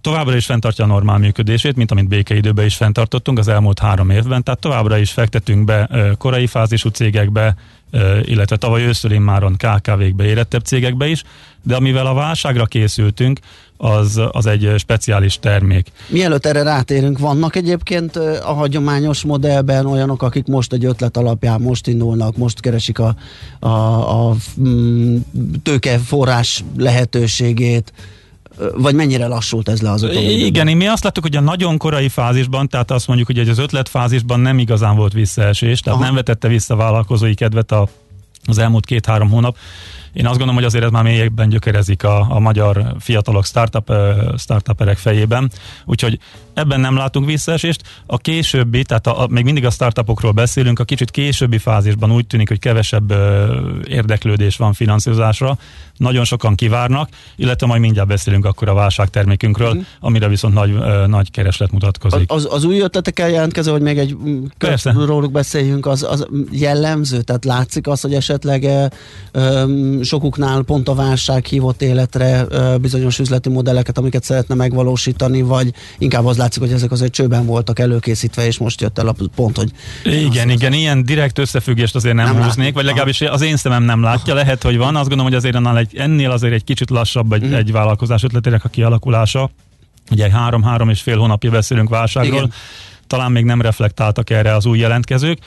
továbbra 0.00 0.36
is 0.36 0.46
fenntartja 0.46 0.84
a 0.84 0.86
normál 0.86 1.18
működését, 1.18 1.76
mint 1.76 1.90
amit 1.90 2.08
békeidőben 2.08 2.64
is 2.64 2.76
fenntartottunk 2.76 3.38
az 3.38 3.48
elmúlt 3.48 3.78
három 3.78 4.10
évben, 4.10 4.42
tehát 4.42 4.60
továbbra 4.60 4.98
is 4.98 5.10
fektetünk 5.10 5.64
be 5.64 5.88
korai 6.18 6.46
fázisú 6.46 6.88
cégekbe, 6.88 7.56
illetve 8.22 8.56
tavaly 8.56 8.82
ősztől 8.82 9.12
immáron 9.12 9.56
KKV-kbe, 9.56 10.24
érettebb 10.24 10.64
cégekbe 10.64 11.06
is, 11.06 11.22
de 11.62 11.76
amivel 11.76 12.06
a 12.06 12.14
válságra 12.14 12.66
készültünk, 12.66 13.38
az, 13.76 14.20
az 14.32 14.46
egy 14.46 14.74
speciális 14.78 15.38
termék. 15.38 15.92
Mielőtt 16.08 16.46
erre 16.46 16.62
rátérünk, 16.62 17.18
vannak 17.18 17.56
egyébként 17.56 18.16
a 18.16 18.52
hagyományos 18.52 19.22
modellben 19.22 19.86
olyanok, 19.86 20.22
akik 20.22 20.46
most 20.46 20.72
egy 20.72 20.84
ötlet 20.84 21.16
alapján 21.16 21.60
most 21.60 21.86
indulnak, 21.86 22.36
most 22.36 22.60
keresik 22.60 22.98
a, 22.98 23.14
a, 23.58 23.68
a 24.28 24.36
mm, 24.60 25.16
tőkeforrás 25.62 26.64
lehetőségét, 26.76 27.92
vagy 28.74 28.94
mennyire 28.94 29.26
lassult 29.26 29.68
ez 29.68 29.80
le 29.80 29.90
az 29.90 30.02
öt 30.02 30.14
Igen, 30.14 30.76
mi 30.76 30.86
azt 30.86 31.04
láttuk, 31.04 31.22
hogy 31.22 31.36
a 31.36 31.40
nagyon 31.40 31.78
korai 31.78 32.08
fázisban, 32.08 32.68
tehát 32.68 32.90
azt 32.90 33.06
mondjuk, 33.06 33.28
hogy 33.28 33.48
az 33.48 33.58
ötlet 33.58 33.88
fázisban 33.88 34.40
nem 34.40 34.58
igazán 34.58 34.96
volt 34.96 35.12
visszaesés, 35.12 35.80
tehát 35.80 35.98
Aha. 35.98 36.06
nem 36.06 36.16
vetette 36.16 36.48
vissza 36.48 36.76
vállalkozói 36.76 37.34
kedvet 37.34 37.72
a, 37.72 37.88
az 38.44 38.58
elmúlt 38.58 38.86
két-három 38.86 39.30
hónap. 39.30 39.56
Én 40.12 40.24
azt 40.24 40.36
gondolom, 40.36 40.54
hogy 40.54 40.64
azért 40.64 40.84
ez 40.84 40.90
már 40.90 41.02
mélyekben 41.02 41.48
gyökerezik 41.48 42.04
a, 42.04 42.26
a 42.30 42.38
magyar 42.38 42.94
fiatalok 42.98 43.44
startup, 43.44 43.92
startuperek 44.36 44.98
fejében, 44.98 45.50
úgyhogy 45.84 46.18
ebben 46.54 46.80
nem 46.80 46.96
látunk 46.96 47.26
visszaesést. 47.26 47.82
A 48.06 48.18
későbbi, 48.18 48.82
tehát 48.82 49.06
a, 49.06 49.22
a, 49.22 49.26
még 49.28 49.44
mindig 49.44 49.64
a 49.64 49.70
startupokról 49.70 50.32
beszélünk, 50.32 50.78
a 50.78 50.84
kicsit 50.84 51.10
későbbi 51.10 51.58
fázisban 51.58 52.12
úgy 52.12 52.26
tűnik, 52.26 52.48
hogy 52.48 52.58
kevesebb 52.58 53.10
ö, 53.10 53.56
érdeklődés 53.88 54.56
van 54.56 54.72
finanszírozásra, 54.72 55.58
nagyon 55.96 56.24
sokan 56.24 56.54
kivárnak, 56.54 57.08
illetve 57.36 57.66
majd 57.66 57.80
mindjárt 57.80 58.08
beszélünk 58.08 58.44
akkor 58.44 58.68
a 58.68 58.74
válságtermékünkről, 58.74 59.74
mm. 59.74 59.80
amire 60.00 60.28
viszont 60.28 60.54
nagy, 60.54 60.70
ö, 60.70 61.06
nagy 61.06 61.30
kereslet 61.30 61.72
mutatkozik. 61.72 62.30
Az, 62.32 62.48
az 62.50 62.64
új 62.64 62.80
ötletekkel 62.80 63.30
jelentkező, 63.30 63.70
hogy 63.70 63.82
még 63.82 63.98
egy 63.98 64.16
Persze. 64.58 64.92
róluk 64.92 65.32
beszéljünk, 65.32 65.86
az, 65.86 66.02
az 66.02 66.26
jellemző? 66.50 67.20
Tehát 67.20 67.44
látszik 67.44 67.86
az, 67.86 68.00
hogy 68.00 68.14
esetleg 68.14 68.62
ö, 68.62 68.84
ö, 69.32 69.98
sokuknál 70.02 70.62
pont 70.62 70.88
a 70.88 70.94
válság 70.94 71.44
hívott 71.44 71.82
életre 71.82 72.46
bizonyos 72.80 73.18
üzleti 73.18 73.48
modelleket, 73.48 73.98
amiket 73.98 74.24
szeretne 74.24 74.54
megvalósítani, 74.54 75.42
vagy 75.42 75.72
inkább 75.98 76.26
az 76.26 76.36
látszik, 76.36 76.62
hogy 76.62 76.72
ezek 76.72 76.90
azért 76.90 77.12
csőben 77.12 77.46
voltak 77.46 77.78
előkészítve, 77.78 78.46
és 78.46 78.58
most 78.58 78.80
jött 78.80 78.98
el 78.98 79.08
a 79.08 79.14
pont, 79.34 79.56
hogy... 79.56 79.70
Igen, 80.04 80.20
igen, 80.24 80.50
igen, 80.50 80.72
ilyen 80.72 81.04
direkt 81.04 81.38
összefüggést 81.38 81.94
azért 81.94 82.14
nem, 82.14 82.34
nem 82.34 82.42
húznék, 82.42 82.74
vagy 82.74 82.84
legalábbis 82.84 83.20
az 83.20 83.42
én 83.42 83.56
szemem 83.56 83.82
nem 83.82 84.02
látja, 84.02 84.34
lehet, 84.34 84.62
hogy 84.62 84.76
van, 84.76 84.96
azt 84.96 85.08
gondolom, 85.08 85.24
hogy 85.24 85.34
azért 85.34 85.54
annál 85.54 85.78
egy, 85.78 85.96
ennél 85.96 86.30
azért 86.30 86.52
egy 86.52 86.64
kicsit 86.64 86.90
lassabb 86.90 87.32
egy, 87.32 87.46
mm. 87.46 87.52
egy 87.52 87.72
vállalkozás 87.72 88.22
ötletének 88.22 88.64
a 88.64 88.68
kialakulása. 88.68 89.50
Ugye 90.10 90.30
három-három 90.30 90.88
és 90.88 91.00
fél 91.00 91.18
hónapja 91.18 91.50
beszélünk 91.50 91.88
válságról, 91.88 92.36
igen. 92.36 92.52
Talán 93.10 93.32
még 93.32 93.44
nem 93.44 93.60
reflektáltak 93.60 94.30
erre 94.30 94.54
az 94.54 94.66
új 94.66 94.78
jelentkezők. 94.78 95.38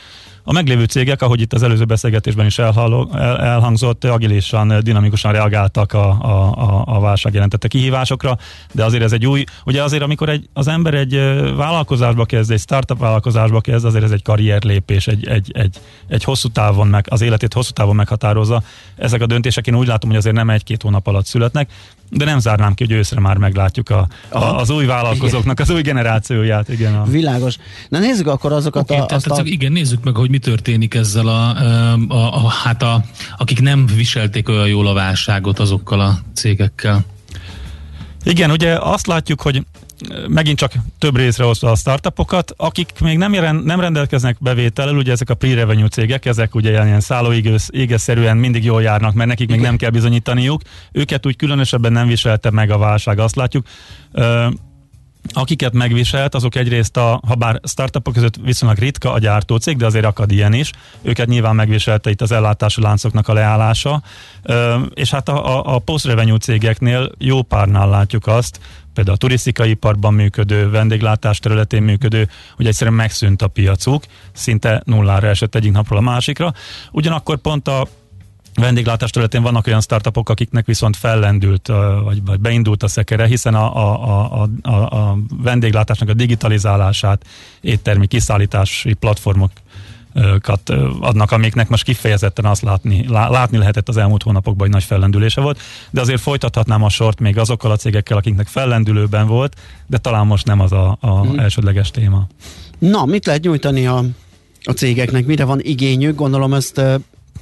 A 0.44 0.52
meglévő 0.52 0.84
cégek, 0.84 1.22
ahogy 1.22 1.42
itt 1.42 1.54
az 1.54 1.64
előző 1.64 1.86
beszélgetésben 1.86 2.46
is 2.46 2.60
elhangzott, 2.60 4.04
agilisan, 4.04 4.80
dinamikusan 4.82 5.32
reagáltak 5.32 5.94
a, 5.94 6.10
a, 6.10 6.84
a 6.86 7.00
válság 7.00 7.34
jelentette 7.34 7.68
kihívásokra, 7.68 8.38
de 8.72 8.84
azért 8.84 9.04
ez 9.04 9.12
egy 9.12 9.26
új, 9.26 9.44
ugye 9.66 9.84
azért 9.84 10.04
amikor 10.04 10.30
egy, 10.30 10.50
az 10.54 10.68
ember 10.68 10.94
egy 10.94 11.14
vállalkozásba 11.56 12.26
kezd, 12.26 12.52
egy 12.52 12.60
startup 12.60 13.00
vállalkozásba 13.00 13.62
kezd, 13.62 13.86
azért 13.86 14.04
ez 14.04 14.12
egy 14.12 14.22
karrierlépés, 14.22 15.08
egy, 15.08 15.28
egy, 15.28 15.52
egy, 15.54 15.78
egy 16.08 16.24
hosszú 16.24 16.50
távon 16.50 16.88
meg, 16.88 17.06
az 17.10 17.22
életét 17.22 17.54
hosszú 17.54 17.72
távon 17.72 17.96
meghatározza. 17.96 18.64
Ezek 18.96 19.22
a 19.22 19.26
döntések 19.26 19.68
én 19.68 19.76
úgy 19.76 19.88
látom, 19.88 20.10
hogy 20.10 20.20
azért 20.20 20.36
nem 20.36 20.50
egy-két 20.50 20.82
hónap 20.82 21.08
alatt 21.08 21.26
születnek, 21.26 21.70
de 22.14 22.26
nem 22.26 22.40
zárnám 22.40 22.74
ki, 22.74 22.84
hogy 22.84 22.94
őszre 22.94 23.20
már 23.20 23.38
meglátjuk 23.38 23.90
a, 23.90 24.08
a, 24.30 24.44
az 24.44 24.70
új 24.70 24.86
vállalkozóknak, 24.86 25.60
igen. 25.60 25.68
az 25.70 25.76
új 25.76 25.82
generációját. 25.82 26.70
Igen, 26.70 26.96
a... 26.96 27.04
Világos. 27.04 27.56
Na 27.90 28.00
nézzük 28.00 28.28
akkor 28.28 28.52
azokat 28.52 28.82
okay, 28.82 28.98
a, 28.98 29.06
tehát, 29.06 29.26
a... 29.28 29.42
Igen, 29.44 29.72
nézzük 29.72 30.04
meg, 30.04 30.16
hogy 30.16 30.30
mi 30.30 30.38
történik 30.38 30.94
ezzel 30.94 31.28
a, 31.28 31.50
a, 31.50 31.94
a, 32.08 32.46
a 32.46 32.50
hát 32.50 32.82
a, 32.82 33.04
akik 33.38 33.62
nem 33.62 33.86
viselték 33.86 34.50
olyan 34.50 34.68
jól 34.68 34.88
a 34.88 34.94
válságot 34.94 35.60
azokkal 35.60 36.00
a 36.00 36.20
cégekkel. 36.34 37.06
Igen, 38.24 38.52
ugye 38.52 38.78
azt 38.80 39.08
látjuk, 39.08 39.42
hogy 39.42 39.66
megint 40.28 40.58
csak 40.58 40.74
több 40.98 41.18
részre 41.18 41.44
hozta 41.44 41.72
a 41.72 41.76
startupokat, 41.76 42.54
akik 42.58 42.90
még 43.00 43.18
nem, 43.18 43.34
jelen, 43.34 43.56
nem 43.56 43.80
rendelkeznek 43.80 44.38
bevétellel, 44.40 44.96
ugye 44.96 45.12
ezek 45.12 45.30
a 45.30 45.34
pre-revenue 45.34 45.88
cégek, 45.88 46.26
ezek 46.26 46.56
ugye 46.56 46.70
ilyen, 46.70 46.88
ilyen 46.88 47.00
szállóégeszerűen 47.00 48.38
mindig 48.38 48.64
jól 48.64 48.82
járnak, 48.82 49.14
mert 49.14 49.30
nekik 49.30 49.50
még 49.50 49.60
nem 49.60 49.78
kell 49.78 49.90
bizonyítaniuk. 49.90 50.62
Őket 50.92 51.26
úgy 51.26 51.36
különösebben 51.36 51.92
nem 51.92 52.08
viselte 52.08 52.50
meg 52.50 52.72
a 52.72 52.78
válság, 52.78 53.20
azt 53.20 53.36
látjuk. 53.36 53.66
Akiket 55.32 55.74
megviselt, 55.74 56.36
azok 56.36 56.56
egyrészt 56.56 56.98
a, 56.98 57.22
ha 57.28 57.36
bár 57.36 57.60
startupok 57.64 58.14
között 58.14 58.36
viszonylag 58.36 58.78
ritka 58.78 59.12
a 59.12 59.20
gyártócég, 59.20 59.78
de 59.78 59.86
azért 59.86 60.06
akad 60.06 60.32
ilyen 60.32 60.54
is, 60.54 60.72
őket 61.02 61.28
nyilván 61.28 61.56
megviselte 61.56 62.10
itt 62.10 62.22
az 62.22 62.32
ellátási 62.32 62.82
láncoknak 62.82 63.28
a 63.28 63.34
leállása, 63.34 64.02
és 64.94 65.10
hát 65.10 65.30
a, 65.30 65.58
a, 65.58 65.76
a 65.76 65.80
post-revenue 65.80 66.38
cégeknél 66.38 67.12
jó 67.18 67.42
párnál 67.42 67.90
látjuk 67.90 68.28
azt, 68.28 68.60
például 68.94 69.16
a 69.16 69.20
turisztikai 69.20 69.70
iparban 69.70 70.14
működő, 70.14 70.70
vendéglátás 70.70 71.40
területén 71.40 71.84
működő, 71.84 72.30
hogy 72.56 72.68
egyszerűen 72.68 72.96
megszűnt 72.96 73.42
a 73.42 73.48
piacuk, 73.48 74.04
szinte 74.32 74.82
nullára 74.86 75.28
esett 75.28 75.56
egyik 75.56 75.72
napról 75.72 75.98
a 75.98 76.02
másikra. 76.02 76.54
Ugyanakkor 76.92 77.38
pont 77.38 77.68
a 77.68 77.88
vendéglátás 78.56 79.10
területén 79.10 79.42
vannak 79.42 79.68
olyan 79.68 79.82
startupok, 79.82 80.30
akiknek 80.30 80.66
viszont 80.66 80.98
fellendült, 80.98 81.68
vagy, 82.04 82.26
vagy 82.26 82.40
beindult 82.40 82.84
a 82.84 82.88
szekere, 82.88 83.26
hiszen 83.26 83.56
a, 83.56 83.76
a, 83.76 84.42
a, 84.42 84.50
a, 84.62 84.96
a 84.96 85.18
vendéglátásnak 85.44 86.10
a 86.10 86.14
digitalizálását, 86.14 87.26
éttermi 87.62 88.08
kiszállítási 88.08 88.94
platformok 88.94 89.52
adnak, 91.00 91.32
amiknek 91.32 91.70
most 91.70 91.84
kifejezetten 91.84 92.46
azt 92.46 92.62
látni, 92.62 93.06
látni 93.08 93.58
lehetett 93.58 93.90
az 93.90 93.98
elmúlt 93.98 94.24
hónapokban, 94.24 94.62
hogy 94.62 94.76
nagy 94.76 94.84
fellendülése 94.84 95.42
volt, 95.42 95.60
de 95.90 96.02
azért 96.02 96.22
folytathatnám 96.22 96.84
a 96.84 96.90
sort 96.90 97.20
még 97.20 97.38
azokkal 97.38 97.72
a 97.72 97.76
cégekkel, 97.76 98.18
akiknek 98.18 98.48
fellendülőben 98.48 99.28
volt, 99.28 99.56
de 99.88 99.98
talán 99.98 100.26
most 100.26 100.46
nem 100.46 100.60
az 100.60 100.72
a, 100.72 100.98
a 101.00 101.24
mm. 101.24 101.40
elsődleges 101.40 101.92
téma. 101.92 102.28
Na, 102.80 103.06
mit 103.06 103.26
lehet 103.26 103.42
nyújtani 103.42 103.88
a, 103.88 104.04
a 104.64 104.72
cégeknek, 104.72 105.26
mire 105.26 105.44
van 105.44 105.60
igényük? 105.62 106.16
Gondolom 106.16 106.54
ezt 106.54 106.82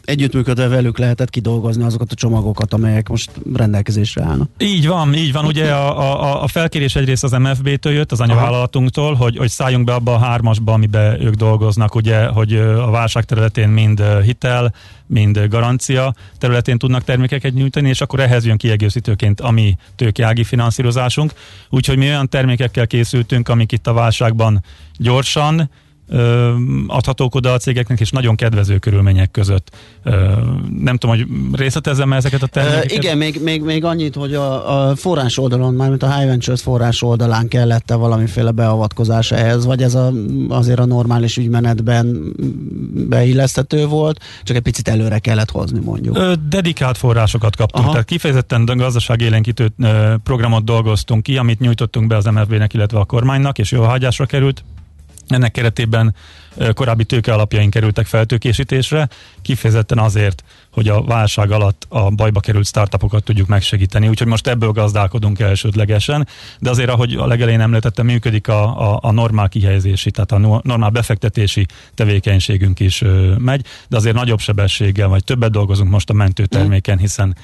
együttműködve 0.05 0.67
velük 0.67 0.97
lehetett 0.97 1.29
kidolgozni 1.29 1.83
azokat 1.83 2.11
a 2.11 2.15
csomagokat, 2.15 2.73
amelyek 2.73 3.09
most 3.09 3.31
rendelkezésre 3.53 4.23
állnak. 4.23 4.49
Így 4.57 4.87
van, 4.87 5.13
így 5.13 5.31
van. 5.31 5.45
Ugye 5.45 5.71
a, 5.71 5.99
a, 5.99 6.43
a 6.43 6.47
felkérés 6.47 6.95
egyrészt 6.95 7.23
az 7.23 7.31
MFB-től 7.31 7.93
jött, 7.93 8.11
az 8.11 8.19
anyavállalatunktól, 8.19 9.13
hogy, 9.13 9.37
hogy 9.37 9.49
szálljunk 9.49 9.85
be 9.85 9.93
abba 9.93 10.13
a 10.13 10.17
hármasba, 10.17 10.73
amiben 10.73 11.21
ők 11.21 11.33
dolgoznak, 11.33 11.95
ugye, 11.95 12.25
hogy 12.25 12.55
a 12.55 12.89
válság 12.89 13.25
területén 13.25 13.69
mind 13.69 14.03
hitel, 14.23 14.73
mind 15.05 15.39
garancia 15.49 16.13
területén 16.37 16.77
tudnak 16.77 17.03
termékeket 17.03 17.53
nyújtani, 17.53 17.89
és 17.89 18.01
akkor 18.01 18.19
ehhez 18.19 18.45
jön 18.45 18.57
kiegészítőként 18.57 19.41
a 19.41 19.51
mi 19.51 19.75
tőkeági 19.95 20.43
finanszírozásunk. 20.43 21.33
Úgyhogy 21.69 21.97
mi 21.97 22.05
olyan 22.07 22.29
termékekkel 22.29 22.87
készültünk, 22.87 23.49
amik 23.49 23.71
itt 23.71 23.87
a 23.87 23.93
válságban 23.93 24.63
gyorsan, 24.97 25.69
adhatók 26.87 27.35
oda 27.35 27.53
a 27.53 27.57
cégeknek, 27.57 27.99
és 27.99 28.09
nagyon 28.09 28.35
kedvező 28.35 28.77
körülmények 28.77 29.31
között. 29.31 29.75
Nem 30.79 30.97
tudom, 30.97 31.15
hogy 31.15 31.27
részletezzem 31.53 32.13
ezeket 32.13 32.41
a 32.41 32.47
termékeket? 32.47 32.91
igen, 32.91 33.17
még, 33.17 33.41
még, 33.43 33.61
még 33.61 33.83
annyit, 33.83 34.15
hogy 34.15 34.33
a, 34.33 34.89
a 34.89 34.95
forrás 34.95 35.37
oldalon, 35.37 35.73
mármint 35.73 36.03
a 36.03 36.15
High 36.15 36.27
Ventures 36.27 36.61
forrás 36.61 37.01
oldalán 37.01 37.47
kellett 37.47 37.91
valamiféle 37.91 38.51
beavatkozás 38.51 39.31
ehhez, 39.31 39.65
vagy 39.65 39.83
ez 39.83 39.95
a, 39.95 40.11
azért 40.49 40.79
a 40.79 40.85
normális 40.85 41.37
ügymenetben 41.37 42.33
beilleszthető 43.09 43.85
volt, 43.85 44.19
csak 44.43 44.55
egy 44.55 44.61
picit 44.61 44.87
előre 44.87 45.19
kellett 45.19 45.51
hozni 45.51 45.79
mondjuk. 45.79 46.33
Dedikált 46.49 46.97
forrásokat 46.97 47.55
kaptunk, 47.55 47.83
Aha. 47.83 47.91
tehát 47.91 48.07
kifejezetten 48.07 48.65
gazdaságélénkítő 48.65 49.71
programot 50.23 50.63
dolgoztunk 50.63 51.23
ki, 51.23 51.37
amit 51.37 51.59
nyújtottunk 51.59 52.07
be 52.07 52.15
az 52.15 52.25
MFB-nek, 52.25 52.73
illetve 52.73 52.99
a 52.99 53.05
kormánynak, 53.05 53.57
és 53.57 53.71
jó 53.71 53.83
hagyásra 53.83 54.25
került 54.25 54.63
ennek 55.33 55.51
keretében 55.51 56.15
korábbi 56.73 57.03
tőke 57.03 57.33
alapjaink 57.33 57.69
kerültek 57.73 58.05
feltőkésítésre, 58.05 59.09
kifejezetten 59.41 59.97
azért, 59.97 60.43
hogy 60.71 60.87
a 60.87 61.03
válság 61.03 61.51
alatt 61.51 61.85
a 61.89 62.09
bajba 62.09 62.39
került 62.39 62.65
startupokat 62.65 63.23
tudjuk 63.23 63.47
megsegíteni, 63.47 64.07
úgyhogy 64.07 64.27
most 64.27 64.47
ebből 64.47 64.71
gazdálkodunk 64.71 65.39
elsődlegesen, 65.39 66.27
de 66.59 66.69
azért, 66.69 66.89
ahogy 66.89 67.13
a 67.13 67.27
legelején 67.27 67.61
említettem, 67.61 68.05
működik 68.05 68.47
a, 68.47 68.91
a, 68.91 68.99
a 69.01 69.11
normál 69.11 69.49
kihelyezési, 69.49 70.11
tehát 70.11 70.31
a 70.31 70.61
normál 70.63 70.89
befektetési 70.89 71.65
tevékenységünk 71.95 72.79
is 72.79 73.01
ö, 73.01 73.35
megy, 73.37 73.65
de 73.87 73.97
azért 73.97 74.15
nagyobb 74.15 74.39
sebességgel, 74.39 75.07
vagy 75.07 75.23
többet 75.23 75.51
dolgozunk 75.51 75.91
most 75.91 76.09
a 76.09 76.13
mentőterméken, 76.13 76.97
hiszen 76.97 77.35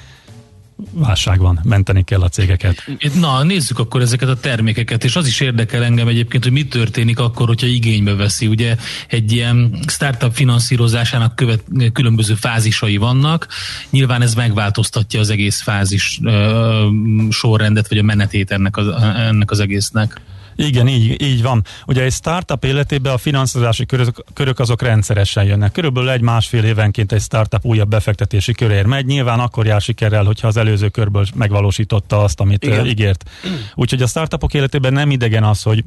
válság 0.92 1.38
van, 1.38 1.60
menteni 1.62 2.04
kell 2.04 2.20
a 2.20 2.28
cégeket. 2.28 2.84
Na, 3.20 3.42
nézzük 3.42 3.78
akkor 3.78 4.00
ezeket 4.00 4.28
a 4.28 4.40
termékeket, 4.40 5.04
és 5.04 5.16
az 5.16 5.26
is 5.26 5.40
érdekel 5.40 5.84
engem 5.84 6.08
egyébként, 6.08 6.42
hogy 6.42 6.52
mi 6.52 6.66
történik 6.66 7.18
akkor, 7.18 7.46
hogyha 7.46 7.66
igénybe 7.66 8.14
veszi. 8.14 8.46
Ugye 8.46 8.76
egy 9.08 9.32
ilyen 9.32 9.78
startup 9.86 10.34
finanszírozásának 10.34 11.36
követ, 11.36 11.64
különböző 11.92 12.34
fázisai 12.34 12.96
vannak, 12.96 13.46
nyilván 13.90 14.22
ez 14.22 14.34
megváltoztatja 14.34 15.20
az 15.20 15.30
egész 15.30 15.60
fázis 15.60 16.18
ö, 16.22 16.86
sorrendet, 17.30 17.88
vagy 17.88 17.98
a 17.98 18.02
menetét 18.02 18.50
ennek 18.50 18.76
az, 18.76 18.86
ennek 19.16 19.50
az 19.50 19.60
egésznek. 19.60 20.20
Igen, 20.60 20.88
így, 20.88 21.22
így 21.22 21.42
van. 21.42 21.64
Ugye 21.86 22.02
egy 22.02 22.12
startup 22.12 22.64
életében 22.64 23.12
a 23.12 23.18
finanszírozási 23.18 23.86
körök, 23.86 24.24
körök 24.32 24.58
azok 24.58 24.82
rendszeresen 24.82 25.44
jönnek. 25.44 25.72
Körülbelül 25.72 26.10
egy-másfél 26.10 26.64
évenként 26.64 27.12
egy 27.12 27.20
startup 27.20 27.64
újabb 27.64 27.88
befektetési 27.88 28.52
körér 28.52 28.84
megy. 28.84 29.06
Nyilván 29.06 29.40
akkor 29.40 29.66
jár 29.66 29.80
sikerrel, 29.80 30.24
hogyha 30.24 30.48
az 30.48 30.56
előző 30.56 30.88
körből 30.88 31.26
megvalósította 31.34 32.22
azt, 32.22 32.40
amit 32.40 32.64
Igen. 32.64 32.86
ígért. 32.86 33.30
Úgyhogy 33.74 34.02
a 34.02 34.06
startupok 34.06 34.54
életében 34.54 34.92
nem 34.92 35.10
idegen 35.10 35.44
az, 35.44 35.62
hogy 35.62 35.84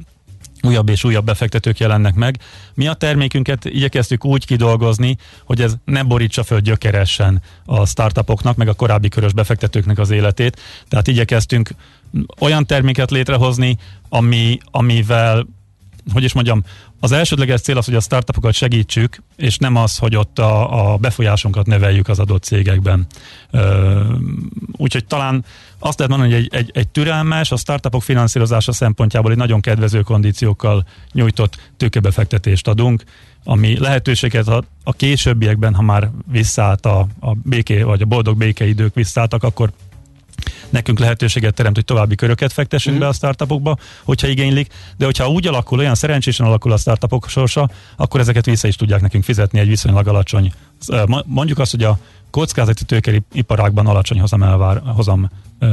újabb 0.62 0.88
és 0.88 1.04
újabb 1.04 1.24
befektetők 1.24 1.78
jelennek 1.78 2.14
meg. 2.14 2.38
Mi 2.74 2.86
a 2.86 2.94
termékünket 2.94 3.64
igyekeztük 3.64 4.24
úgy 4.24 4.46
kidolgozni, 4.46 5.16
hogy 5.44 5.60
ez 5.60 5.74
ne 5.84 6.02
borítsa 6.02 6.42
föl 6.42 6.60
gyökeresen 6.60 7.42
a 7.64 7.86
startupoknak, 7.86 8.56
meg 8.56 8.68
a 8.68 8.74
korábbi 8.74 9.08
körös 9.08 9.32
befektetőknek 9.32 9.98
az 9.98 10.10
életét. 10.10 10.60
Tehát 10.88 11.06
igyekeztünk 11.06 11.70
olyan 12.38 12.66
terméket 12.66 13.10
létrehozni, 13.10 13.78
ami, 14.08 14.58
amivel, 14.70 15.46
hogy 16.12 16.24
is 16.24 16.32
mondjam, 16.32 16.62
az 17.00 17.12
elsődleges 17.12 17.60
cél 17.60 17.78
az, 17.78 17.84
hogy 17.84 17.94
a 17.94 18.00
startupokat 18.00 18.52
segítsük, 18.52 19.22
és 19.36 19.56
nem 19.56 19.76
az, 19.76 19.98
hogy 19.98 20.16
ott 20.16 20.38
a, 20.38 20.92
a 20.92 20.96
befolyásunkat 20.96 21.66
neveljük 21.66 22.08
az 22.08 22.18
adott 22.18 22.42
cégekben. 22.42 23.06
Úgyhogy 24.76 25.04
talán 25.04 25.44
azt 25.78 25.98
lehet 25.98 26.16
mondani, 26.16 26.34
hogy 26.34 26.42
egy, 26.42 26.54
egy, 26.54 26.70
egy 26.74 26.88
türelmes, 26.88 27.52
a 27.52 27.56
startupok 27.56 28.02
finanszírozása 28.02 28.72
szempontjából 28.72 29.30
egy 29.30 29.36
nagyon 29.36 29.60
kedvező 29.60 30.00
kondíciókkal 30.00 30.84
nyújtott 31.12 31.70
tőkebefektetést 31.76 32.68
adunk, 32.68 33.04
ami 33.44 33.78
lehetőséget 33.78 34.48
a, 34.48 34.62
a 34.84 34.92
későbbiekben, 34.92 35.74
ha 35.74 35.82
már 35.82 36.10
visszaállt 36.30 36.86
a, 36.86 37.06
a 37.20 37.34
béké, 37.34 37.82
vagy 37.82 38.02
a 38.02 38.06
boldog 38.06 38.36
békeidők 38.36 38.94
visszaálltak, 38.94 39.42
akkor 39.42 39.72
nekünk 40.70 40.98
lehetőséget 40.98 41.54
teremt, 41.54 41.74
hogy 41.74 41.84
további 41.84 42.14
köröket 42.14 42.52
fektessünk 42.52 42.96
mm. 42.96 43.00
be 43.00 43.06
a 43.06 43.12
startupokba, 43.12 43.76
hogyha 44.02 44.26
igénylik, 44.26 44.72
de 44.96 45.04
hogyha 45.04 45.28
úgy 45.28 45.46
alakul, 45.46 45.78
olyan 45.78 45.94
szerencsésen 45.94 46.46
alakul 46.46 46.72
a 46.72 46.76
startupok 46.76 47.28
sorsa, 47.28 47.70
akkor 47.96 48.20
ezeket 48.20 48.44
vissza 48.44 48.68
is 48.68 48.76
tudják 48.76 49.00
nekünk 49.00 49.24
fizetni 49.24 49.58
egy 49.58 49.68
viszonylag 49.68 50.06
alacsony. 50.06 50.52
Mondjuk 51.26 51.58
azt, 51.58 51.70
hogy 51.70 51.82
a 51.82 51.98
kockázati 52.30 52.84
tőkeri 52.84 53.22
iparágban 53.32 53.86
alacsony 53.86 54.20
hozam, 54.20 54.42
elvár, 54.42 54.82
hozam 54.84 55.30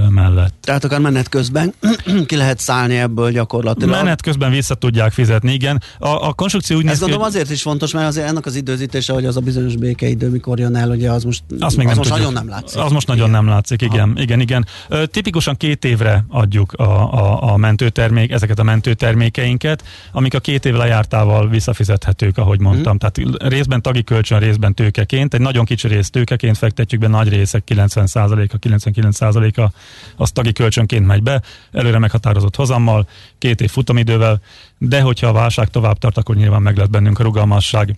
mellett. 0.10 0.54
Tehát 0.62 0.84
akár 0.84 1.00
menet 1.00 1.30
közben 1.30 1.74
ki 2.28 2.36
lehet 2.36 2.60
szállni 2.60 2.98
ebből 2.98 3.32
gyakorlatilag. 3.32 3.90
Menet 3.90 4.22
közben 4.22 4.52
vissza 4.52 4.76
tudják 4.76 5.12
fizetni, 5.12 5.54
igen. 5.54 5.82
A, 6.00 6.08
a 6.08 6.34
konstrukció 6.34 6.78
úgy 6.78 6.86
Ez 6.86 7.00
gondolom 7.00 7.24
hogy... 7.24 7.32
azért 7.32 7.50
is 7.50 7.62
fontos, 7.62 7.94
mert 7.94 8.08
azért 8.08 8.28
ennek 8.28 8.46
az 8.46 8.56
időzítése, 8.56 9.14
hogy 9.14 9.26
az 9.26 9.38
a 9.38 9.40
bizonyos 9.40 9.76
békeidő 9.76 10.30
mikor 10.30 10.60
jön 10.60 10.76
el, 10.76 10.90
ugye 10.90 11.12
az 11.12 11.24
most, 11.24 11.44
azt 11.60 11.78
még 11.78 11.88
az 11.88 11.92
nem 11.92 11.98
most 11.98 12.10
nagyon 12.10 12.34
nem 12.34 12.50
látszik. 12.50 12.82
Az 12.82 12.92
most 12.92 13.08
nagyon 13.08 13.30
igen. 13.30 13.44
nem 13.44 13.54
látszik, 13.54 13.82
igen. 13.82 14.10
Aha. 14.10 14.22
igen, 14.22 14.40
igen. 14.40 14.66
Tipikusan 15.06 15.58
két 15.58 15.86
évre 15.86 16.26
adjuk 16.28 16.74
a, 16.74 17.14
a, 17.14 17.54
a 17.54 17.58
mentőtermék, 17.58 18.32
ezeket 18.32 18.60
a 18.60 18.64
mentőtermékeinket, 18.64 19.84
amik 20.12 20.34
a 20.34 20.40
két 20.40 20.66
év 20.66 20.74
lejártával 20.74 21.50
visszafizethetők, 21.50 22.38
ahogy 22.38 22.60
mondtam. 22.60 22.98
Hmm. 22.98 23.10
Tehát 23.12 23.42
részben 23.52 23.82
tagi 23.82 24.04
kölcsön, 24.04 24.40
részben 24.40 24.74
tőkeként. 25.00 25.34
Egy 25.34 25.42
nagyon 25.42 25.66
kicsi 25.66 25.88
rész 25.88 26.10
tőkeként 26.10 26.58
fektetjük 26.58 27.02
be, 27.02 27.08
nagy 27.08 27.30
részek 27.30 27.64
90%-a, 27.68 28.58
99%-a 28.60 29.72
az 30.16 30.32
tagi 30.32 30.54
kölcsönként 30.54 31.06
megy 31.06 31.24
be, 31.24 31.42
előre 31.72 32.00
meghatározott 32.00 32.56
hozammal, 32.56 33.08
két 33.38 33.62
év 33.62 33.70
futamidővel, 33.70 34.42
de 34.78 35.02
hogyha 35.02 35.28
a 35.28 35.32
válság 35.32 35.70
tovább 35.70 35.98
tart, 35.98 36.18
akkor 36.18 36.36
nyilván 36.36 36.62
meg 36.62 36.78
lesz 36.78 36.88
bennünk 36.88 37.20
a 37.20 37.24
rugalmasság 37.24 37.96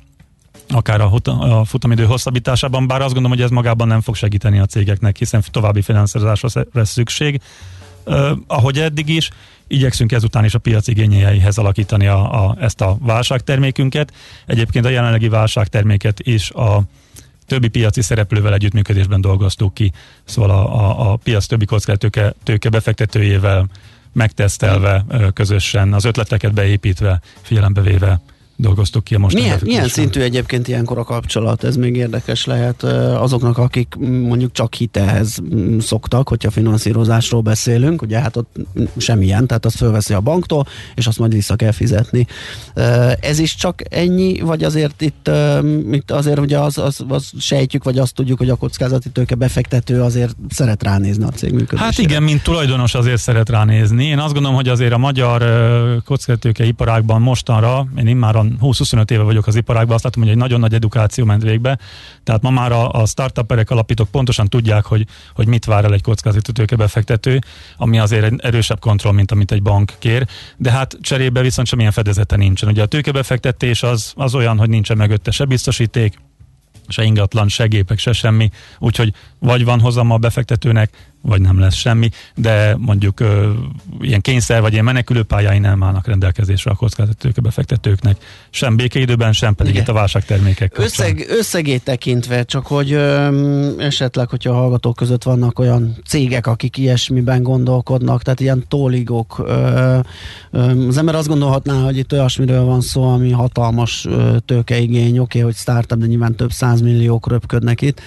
akár 0.67 1.01
a, 1.01 1.11
a 1.23 1.65
futamidő 1.65 2.05
hosszabbításában, 2.05 2.87
bár 2.87 3.01
azt 3.01 3.13
gondolom, 3.13 3.37
hogy 3.37 3.45
ez 3.45 3.51
magában 3.51 3.87
nem 3.87 4.01
fog 4.01 4.15
segíteni 4.15 4.59
a 4.59 4.65
cégeknek, 4.65 5.17
hiszen 5.17 5.43
további 5.51 5.81
finanszírozásra 5.81 6.65
lesz 6.73 6.91
szükség. 6.91 7.41
Uh, 8.05 8.31
ahogy 8.47 8.79
eddig 8.79 9.09
is, 9.09 9.29
igyekszünk 9.71 10.11
ezután 10.11 10.45
is 10.45 10.53
a 10.53 10.59
piac 10.59 10.87
igényeihez 10.87 11.57
alakítani 11.57 12.07
a, 12.07 12.45
a, 12.45 12.55
ezt 12.59 12.81
a 12.81 12.97
válságtermékünket. 12.99 14.13
Egyébként 14.45 14.85
a 14.85 14.89
jelenlegi 14.89 15.29
válságterméket 15.29 16.19
is 16.19 16.51
a 16.51 16.83
többi 17.45 17.67
piaci 17.67 18.01
szereplővel 18.01 18.53
együttműködésben 18.53 19.21
dolgoztuk 19.21 19.73
ki, 19.73 19.91
szóval 20.23 20.49
a, 20.49 20.75
a, 20.75 21.11
a 21.11 21.15
piac 21.15 21.45
többi 21.45 21.65
kockázatőke 21.65 22.33
tőke 22.43 22.69
befektetőjével 22.69 23.69
megtesztelve 24.13 25.05
közösen, 25.33 25.93
az 25.93 26.05
ötleteket 26.05 26.53
beépítve, 26.53 27.21
figyelembe 27.41 27.81
véve 27.81 28.21
dolgoztuk 28.61 29.03
ki 29.03 29.15
a 29.15 29.19
most. 29.19 29.35
Milyen, 29.35 29.59
milyen 29.63 29.87
szintű 29.87 30.21
egyébként 30.21 30.67
ilyenkor 30.67 30.97
a 30.97 31.03
kapcsolat? 31.03 31.63
Ez 31.63 31.75
még 31.75 31.95
érdekes 31.95 32.45
lehet 32.45 32.83
azoknak, 32.83 33.57
akik 33.57 33.95
mondjuk 33.99 34.51
csak 34.51 34.73
hitehez 34.73 35.37
szoktak, 35.79 36.29
hogyha 36.29 36.51
finanszírozásról 36.51 37.41
beszélünk, 37.41 38.01
ugye 38.01 38.19
hát 38.19 38.35
ott 38.35 38.55
semmilyen, 38.97 39.47
tehát 39.47 39.65
azt 39.65 39.75
fölveszi 39.75 40.13
a 40.13 40.19
banktól, 40.19 40.67
és 40.95 41.07
azt 41.07 41.19
majd 41.19 41.33
vissza 41.33 41.55
kell 41.55 41.71
fizetni. 41.71 42.27
Ez 43.19 43.39
is 43.39 43.55
csak 43.55 43.81
ennyi, 43.89 44.39
vagy 44.39 44.63
azért 44.63 45.01
itt, 45.01 45.29
itt 45.91 46.11
azért 46.11 46.39
ugye 46.39 46.59
az, 46.59 46.77
az, 46.77 47.05
az 47.07 47.31
sejtjük, 47.39 47.83
vagy 47.83 47.97
azt 47.97 48.13
tudjuk, 48.13 48.37
hogy 48.37 48.49
a 48.49 48.55
kockázati 48.55 49.09
tőke 49.09 49.35
befektető 49.35 50.01
azért 50.01 50.35
szeret 50.49 50.83
ránézni 50.83 51.23
a 51.23 51.29
cég 51.29 51.51
működésére. 51.51 51.83
Hát 51.83 51.97
igen, 51.97 52.23
mint 52.23 52.43
tulajdonos 52.43 52.93
azért 52.93 53.21
szeret 53.21 53.49
ránézni. 53.49 54.05
Én 54.05 54.19
azt 54.19 54.33
gondolom, 54.33 54.55
hogy 54.55 54.67
azért 54.67 54.93
a 54.93 54.97
magyar 54.97 55.43
kockázatőke 56.05 56.65
iparágban 56.65 57.21
mostanra, 57.21 57.87
én 57.97 58.07
immáron 58.07 58.50
20-25 58.61 59.11
éve 59.11 59.23
vagyok 59.23 59.47
az 59.47 59.55
iparágban, 59.55 59.95
azt 59.95 60.03
látom, 60.03 60.23
hogy 60.23 60.31
egy 60.31 60.37
nagyon 60.37 60.59
nagy 60.59 60.73
edukáció 60.73 61.25
ment 61.25 61.43
végbe. 61.43 61.79
Tehát 62.23 62.41
ma 62.41 62.49
már 62.49 62.71
a, 62.71 62.91
a 62.91 63.05
startuperek 63.05 63.69
alapítók 63.69 64.09
pontosan 64.09 64.47
tudják, 64.47 64.85
hogy, 64.85 65.05
hogy 65.35 65.47
mit 65.47 65.65
vár 65.65 65.83
el 65.83 65.93
egy 65.93 66.01
kockázati 66.01 66.51
tőkebefektető, 66.51 67.39
ami 67.77 67.99
azért 67.99 68.23
egy 68.23 68.39
erősebb 68.43 68.79
kontroll, 68.79 69.13
mint 69.13 69.31
amit 69.31 69.51
egy 69.51 69.61
bank 69.61 69.93
kér. 69.99 70.27
De 70.57 70.71
hát 70.71 70.97
cserébe 71.01 71.41
viszont 71.41 71.67
semmilyen 71.67 71.91
fedezete 71.91 72.35
nincsen. 72.35 72.69
Ugye 72.69 72.81
a 72.81 72.85
tőkebefektetés 72.85 73.83
az, 73.83 74.13
az 74.15 74.35
olyan, 74.35 74.57
hogy 74.57 74.69
nincsen 74.69 74.97
mögötte 74.97 75.31
se 75.31 75.45
biztosíték, 75.45 76.19
se 76.87 77.03
ingatlan, 77.03 77.47
se 77.47 77.65
gépek, 77.65 77.99
se 77.99 78.13
semmi. 78.13 78.49
Úgyhogy 78.79 79.13
vagy 79.39 79.63
van 79.63 79.79
hozama 79.79 80.13
a 80.13 80.17
befektetőnek, 80.17 81.10
vagy 81.21 81.41
nem 81.41 81.59
lesz 81.59 81.75
semmi, 81.75 82.09
de 82.35 82.75
mondjuk 82.77 83.19
ö, 83.19 83.51
ilyen 83.99 84.21
kényszer 84.21 84.61
vagy 84.61 84.71
ilyen 84.71 84.83
menekülő 84.83 85.23
pályái 85.23 85.59
nem 85.59 85.83
állnak 85.83 86.07
rendelkezésre 86.07 86.71
a 86.71 86.75
kockázatőke 86.75 87.41
befektetőknek, 87.41 88.17
sem 88.49 88.75
békeidőben, 88.75 89.33
sem 89.33 89.55
pedig 89.55 89.71
Igen. 89.71 89.83
itt 89.83 89.89
a 89.89 89.93
válságtermékek 89.93 90.77
Összeg, 90.77 91.25
Összegét 91.29 91.83
tekintve, 91.83 92.43
csak 92.43 92.67
hogy 92.67 92.91
ö, 92.91 93.79
esetleg, 93.79 94.29
hogyha 94.29 94.51
a 94.51 94.55
hallgatók 94.55 94.95
között 94.95 95.23
vannak 95.23 95.59
olyan 95.59 95.95
cégek, 96.07 96.47
akik 96.47 96.77
ilyesmiben 96.77 97.43
gondolkodnak, 97.43 98.21
tehát 98.21 98.39
ilyen 98.39 98.65
tóligok, 98.67 99.39
ö, 99.45 99.99
ö, 100.51 100.87
az 100.87 100.97
ember 100.97 101.15
azt 101.15 101.27
gondolhatná, 101.27 101.83
hogy 101.83 101.97
itt 101.97 102.13
olyasmiről 102.13 102.63
van 102.63 102.81
szó, 102.81 103.03
ami 103.03 103.31
hatalmas 103.31 104.05
ö, 104.05 104.35
tőkeigény, 104.45 105.19
oké, 105.19 105.19
okay, 105.19 105.41
hogy 105.41 105.55
startup, 105.55 105.99
de 105.99 106.05
nyilván 106.05 106.35
több 106.35 106.51
százmilliók 106.51 107.27
röpködnek 107.27 107.81
itt, 107.81 108.01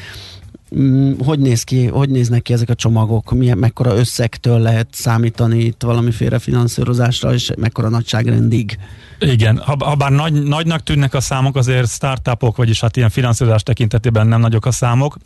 hogy 1.25 1.39
néz 1.39 1.63
ki, 1.63 1.87
hogy 1.87 2.09
néznek 2.09 2.43
ki 2.43 2.53
ezek 2.53 2.69
a 2.69 2.75
csomagok, 2.75 3.33
milyen, 3.33 3.59
mekkora 3.59 3.97
összegtől 3.97 4.59
lehet 4.59 4.89
számítani 4.91 5.59
itt 5.59 5.83
valamiféle 5.83 6.39
finanszírozásra, 6.39 7.33
és 7.33 7.51
mekkora 7.59 7.89
nagyságrendig? 7.89 8.79
Igen, 9.19 9.59
ha, 9.59 9.77
ha 9.79 9.95
bár 9.95 10.11
nagy, 10.11 10.33
nagynak 10.43 10.83
tűnnek 10.83 11.15
a 11.15 11.21
számok, 11.21 11.57
azért 11.57 11.91
startupok, 11.91 12.57
vagyis 12.57 12.81
hát 12.81 12.97
ilyen 12.97 13.11
finanszírozás 13.11 13.63
tekintetében 13.63 14.27
nem 14.27 14.41
nagyok 14.41 14.67
a 14.67 14.71
számok. 14.71 15.17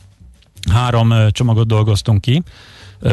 Három 0.73 1.13
csomagot 1.31 1.67
dolgoztunk 1.67 2.21
ki 2.21 2.43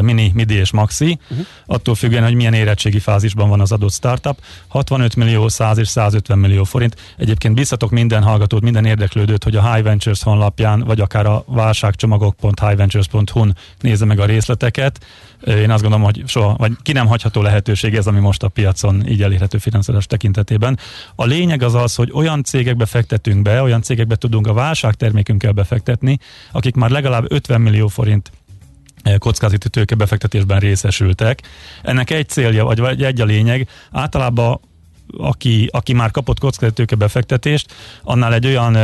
mini, 0.02 0.30
midi 0.34 0.54
és 0.54 0.72
maxi, 0.72 1.18
uh-huh. 1.30 1.46
attól 1.66 1.94
függően, 1.94 2.22
hogy 2.22 2.34
milyen 2.34 2.52
érettségi 2.52 2.98
fázisban 2.98 3.48
van 3.48 3.60
az 3.60 3.72
adott 3.72 3.92
startup. 3.92 4.38
65 4.68 5.16
millió, 5.16 5.48
100 5.48 5.78
és 5.78 5.88
150 5.88 6.38
millió 6.38 6.64
forint. 6.64 6.96
Egyébként 7.16 7.54
biztatok 7.54 7.90
minden 7.90 8.22
hallgatót, 8.22 8.62
minden 8.62 8.84
érdeklődőt, 8.84 9.44
hogy 9.44 9.56
a 9.56 9.72
High 9.72 9.84
Ventures 9.84 10.22
honlapján, 10.22 10.80
vagy 10.80 11.00
akár 11.00 11.26
a 11.26 11.44
válságcsomagok.highventures.hu-n 11.46 13.56
nézze 13.80 14.04
meg 14.04 14.20
a 14.20 14.24
részleteket. 14.24 15.04
Én 15.46 15.70
azt 15.70 15.82
gondolom, 15.82 16.04
hogy 16.04 16.22
soha, 16.26 16.54
vagy 16.58 16.72
ki 16.82 16.92
nem 16.92 17.06
hagyható 17.06 17.42
lehetőség 17.42 17.94
ez, 17.94 18.06
ami 18.06 18.20
most 18.20 18.42
a 18.42 18.48
piacon 18.48 19.08
így 19.08 19.22
elérhető 19.22 19.58
finanszírozás 19.58 20.06
tekintetében. 20.06 20.78
A 21.14 21.24
lényeg 21.24 21.62
az 21.62 21.74
az, 21.74 21.94
hogy 21.94 22.10
olyan 22.12 22.42
cégekbe 22.42 22.86
fektetünk 22.86 23.42
be, 23.42 23.62
olyan 23.62 23.82
cégekbe 23.82 24.16
tudunk 24.16 24.46
a 24.46 24.52
válságtermékünkkel 24.52 25.52
befektetni, 25.52 26.18
akik 26.52 26.74
már 26.74 26.90
legalább 26.90 27.32
50 27.32 27.60
millió 27.60 27.88
forint 27.88 28.30
kockázati 29.18 29.68
tőkebefektetésben 29.68 30.58
részesültek. 30.58 31.42
Ennek 31.82 32.10
egy 32.10 32.28
célja, 32.28 32.64
vagy 32.64 33.02
egy 33.02 33.20
a 33.20 33.24
lényeg, 33.24 33.68
általában 33.92 34.60
aki, 35.18 35.68
aki 35.72 35.92
már 35.92 36.10
kapott 36.10 36.38
kockázatőke 36.38 36.94
befektetést, 36.94 37.74
annál 38.02 38.34
egy 38.34 38.46
olyan 38.46 38.76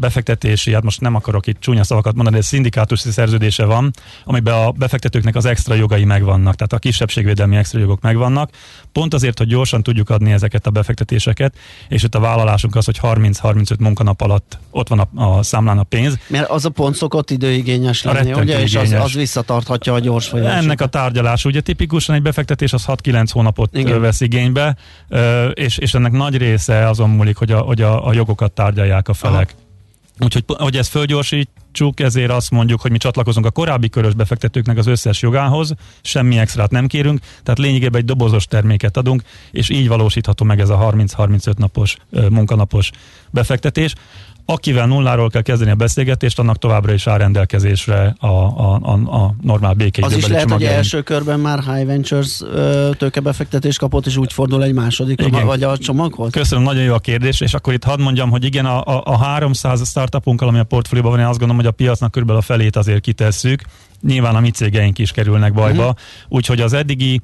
befektetési, 0.00 0.72
hát 0.72 0.82
most 0.82 1.00
nem 1.00 1.14
akarok 1.14 1.46
itt 1.46 1.60
csúnya 1.60 1.84
szavakat 1.84 2.14
mondani, 2.14 2.36
de 2.36 2.42
szindikátusi 2.42 3.10
szerződése 3.10 3.64
van, 3.64 3.90
amiben 4.24 4.54
a 4.54 4.70
befektetőknek 4.70 5.36
az 5.36 5.44
extra 5.44 5.74
jogai 5.74 6.04
megvannak, 6.04 6.54
tehát 6.54 6.72
a 6.72 6.78
kisebbségvédelmi 6.78 7.56
extra 7.56 7.78
jogok 7.78 8.00
megvannak, 8.00 8.50
pont 8.92 9.14
azért, 9.14 9.38
hogy 9.38 9.46
gyorsan 9.46 9.82
tudjuk 9.82 10.10
adni 10.10 10.32
ezeket 10.32 10.66
a 10.66 10.70
befektetéseket, 10.70 11.54
és 11.88 12.02
itt 12.02 12.14
a 12.14 12.20
vállalásunk 12.20 12.76
az, 12.76 12.84
hogy 12.84 12.98
30-35 13.02 13.78
munkanap 13.78 14.20
alatt 14.20 14.58
ott 14.70 14.88
van 14.88 14.98
a, 14.98 15.22
a 15.24 15.42
számlán 15.42 15.78
a 15.78 15.82
pénz. 15.82 16.18
Mert 16.26 16.50
az 16.50 16.64
a 16.64 16.68
pont 16.68 16.94
szokott 16.94 17.30
időigényes 17.30 18.02
lenni, 18.02 18.32
ugye, 18.32 18.60
és 18.60 18.74
az, 18.74 18.92
az 18.92 19.12
visszatarthatja 19.12 19.92
a 19.92 19.98
gyors 19.98 20.28
folyamatot. 20.28 20.62
Ennek 20.62 20.80
a 20.80 20.86
tárgyalás, 20.86 21.44
ugye 21.44 21.60
tipikusan 21.60 22.14
egy 22.14 22.22
befektetés 22.22 22.72
az 22.72 22.84
6-9 22.86 23.26
hónapot 23.32 23.76
Igen. 23.76 24.00
vesz 24.00 24.20
igénybe, 24.20 24.76
és, 25.58 25.78
és 25.78 25.94
ennek 25.94 26.12
nagy 26.12 26.36
része 26.36 26.88
azon 26.88 27.10
múlik, 27.10 27.36
hogy 27.36 27.52
a, 27.52 27.58
hogy 27.58 27.82
a, 27.82 28.06
a 28.06 28.12
jogokat 28.12 28.52
tárgyalják 28.52 29.08
a 29.08 29.14
felek. 29.14 29.54
Aha. 29.56 29.66
Úgyhogy 30.20 30.44
hogy 30.46 30.76
ezt 30.76 30.90
fölgyorsítsuk, 30.90 32.00
ezért 32.00 32.30
azt 32.30 32.50
mondjuk, 32.50 32.80
hogy 32.80 32.90
mi 32.90 32.98
csatlakozunk 32.98 33.46
a 33.46 33.50
korábbi 33.50 33.88
körös 33.88 34.14
befektetőknek 34.14 34.76
az 34.76 34.86
összes 34.86 35.22
jogához, 35.22 35.74
semmi 36.02 36.38
extrát 36.38 36.70
nem 36.70 36.86
kérünk, 36.86 37.20
tehát 37.42 37.58
lényegében 37.58 38.00
egy 38.00 38.06
dobozos 38.06 38.44
terméket 38.44 38.96
adunk, 38.96 39.22
és 39.50 39.68
így 39.68 39.88
valósítható 39.88 40.44
meg 40.44 40.60
ez 40.60 40.68
a 40.68 40.78
30-35 40.92 41.56
napos 41.56 41.96
munkanapos 42.10 42.90
befektetés 43.30 43.94
akivel 44.50 44.86
nulláról 44.86 45.30
kell 45.30 45.42
kezdeni 45.42 45.70
a 45.70 45.74
beszélgetést, 45.74 46.38
annak 46.38 46.58
továbbra 46.58 46.92
is 46.92 47.06
áll 47.06 47.18
rendelkezésre 47.18 48.14
a, 48.18 48.26
a, 48.26 48.78
a, 48.82 48.92
a 48.92 49.34
normál 49.40 49.74
békéidőbeli 49.74 50.20
Az 50.20 50.24
is 50.24 50.28
lehet, 50.28 50.50
hogy 50.50 50.62
első 50.62 51.02
körben 51.02 51.40
már 51.40 51.58
High 51.58 51.86
Ventures 51.86 52.42
tőkebefektetést 52.98 53.78
kapott, 53.78 54.06
és 54.06 54.16
úgy 54.16 54.32
fordul 54.32 54.62
egy 54.62 54.72
második, 54.72 55.20
igen. 55.20 55.46
vagy 55.46 55.62
a 55.62 55.78
csomaghoz? 55.78 56.32
Köszönöm, 56.32 56.64
nagyon 56.64 56.82
jó 56.82 56.94
a 56.94 56.98
kérdés, 56.98 57.40
és 57.40 57.54
akkor 57.54 57.72
itt 57.72 57.84
hadd 57.84 58.00
mondjam, 58.00 58.30
hogy 58.30 58.44
igen, 58.44 58.66
a, 58.66 58.84
a, 58.84 59.02
a 59.04 59.16
300 59.16 59.88
startupunkkal, 59.88 60.48
ami 60.48 60.58
a 60.58 60.64
portfólióban 60.64 61.12
van, 61.12 61.20
én 61.20 61.26
azt 61.26 61.38
gondolom, 61.38 61.62
hogy 61.62 61.72
a 61.72 61.76
piacnak 61.76 62.10
körülbelül 62.10 62.42
a 62.42 62.44
felét 62.44 62.76
azért 62.76 63.00
kitesszük, 63.00 63.62
nyilván 64.02 64.34
a 64.34 64.40
mi 64.40 64.50
cégeink 64.50 64.98
is 64.98 65.10
kerülnek 65.10 65.52
bajba, 65.52 65.82
uh-huh. 65.82 65.98
úgyhogy 66.28 66.60
az 66.60 66.72
eddigi 66.72 67.20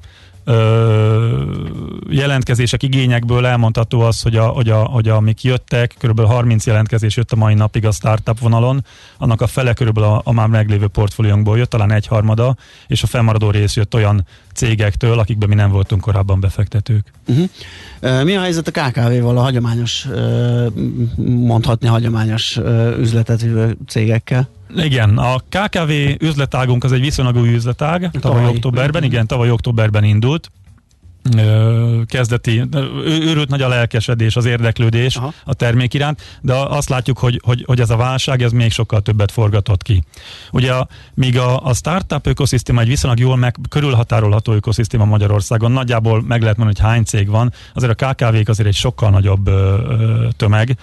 jelentkezések, 2.09 2.83
igényekből 2.83 3.45
elmondható 3.45 4.01
az, 4.01 4.21
hogy, 4.21 4.35
a, 4.35 4.45
hogy, 4.45 4.69
a, 4.69 4.77
hogy 4.77 5.07
amik 5.07 5.43
jöttek, 5.43 5.95
kb. 5.99 6.21
30 6.21 6.65
jelentkezés 6.65 7.17
jött 7.17 7.31
a 7.31 7.35
mai 7.35 7.53
napig 7.53 7.85
a 7.85 7.91
startup 7.91 8.39
vonalon, 8.39 8.85
annak 9.17 9.41
a 9.41 9.47
fele 9.47 9.73
körülbelül 9.73 10.09
a, 10.09 10.21
a 10.23 10.31
már 10.31 10.47
meglévő 10.47 10.87
portfóliónkból 10.87 11.57
jött, 11.57 11.69
talán 11.69 11.91
egy 11.91 12.07
harmada, 12.07 12.55
és 12.87 13.03
a 13.03 13.07
felmaradó 13.07 13.49
rész 13.49 13.75
jött 13.75 13.93
olyan 13.93 14.25
cégektől, 14.53 15.19
akikben 15.19 15.49
mi 15.49 15.55
nem 15.55 15.71
voltunk 15.71 16.01
korábban 16.01 16.39
befektetők. 16.39 17.11
Uh-huh. 17.27 18.23
Mi 18.23 18.35
a 18.35 18.41
helyzet 18.41 18.67
a 18.67 18.71
KKV-val, 18.71 19.37
a 19.37 19.41
hagyományos, 19.41 20.07
mondhatni 21.25 21.87
hagyományos 21.87 22.59
üzletet 22.99 23.45
cégekkel? 23.87 24.49
Igen, 24.75 25.17
a 25.17 25.37
KKV 25.49 25.91
üzletágunk 26.19 26.83
az 26.83 26.91
egy 26.91 26.99
viszonylag 26.99 27.35
új 27.35 27.53
üzletág, 27.53 28.09
tavaly 28.19 28.45
októberben, 28.45 29.03
igen, 29.03 29.27
tavaly 29.27 29.51
októberben 29.51 30.03
indult 30.03 30.34
kezdeti, 32.05 32.63
őrült 33.05 33.49
nagy 33.49 33.61
a 33.61 33.67
lelkesedés, 33.67 34.35
az 34.35 34.45
érdeklődés 34.45 35.15
Aha. 35.15 35.33
a 35.45 35.53
termék 35.53 35.93
iránt, 35.93 36.21
de 36.41 36.53
azt 36.53 36.89
látjuk, 36.89 37.17
hogy, 37.17 37.41
hogy, 37.43 37.63
hogy 37.65 37.79
ez 37.79 37.89
a 37.89 37.95
válság, 37.95 38.41
ez 38.41 38.51
még 38.51 38.71
sokkal 38.71 39.01
többet 39.01 39.31
forgatott 39.31 39.81
ki. 39.81 40.03
Ugye 40.51 40.73
a, 40.73 40.87
míg 41.13 41.37
a, 41.37 41.65
a 41.65 41.73
startup 41.73 42.27
ökoszisztéma 42.27 42.81
egy 42.81 42.87
viszonylag 42.87 43.19
jól 43.19 43.37
meg 43.37 43.55
körülhatárolható 43.69 44.53
ökoszisztéma 44.53 45.05
Magyarországon, 45.05 45.71
nagyjából 45.71 46.23
meg 46.27 46.41
lehet 46.41 46.57
mondani, 46.57 46.79
hogy 46.79 46.89
hány 46.89 47.03
cég 47.03 47.29
van, 47.29 47.53
azért 47.73 48.01
a 48.01 48.05
KKV-k 48.05 48.49
azért 48.49 48.67
egy 48.67 48.75
sokkal 48.75 49.09
nagyobb 49.09 49.47
ö, 49.47 49.51
ö, 49.51 50.27
tömeg, 50.37 50.77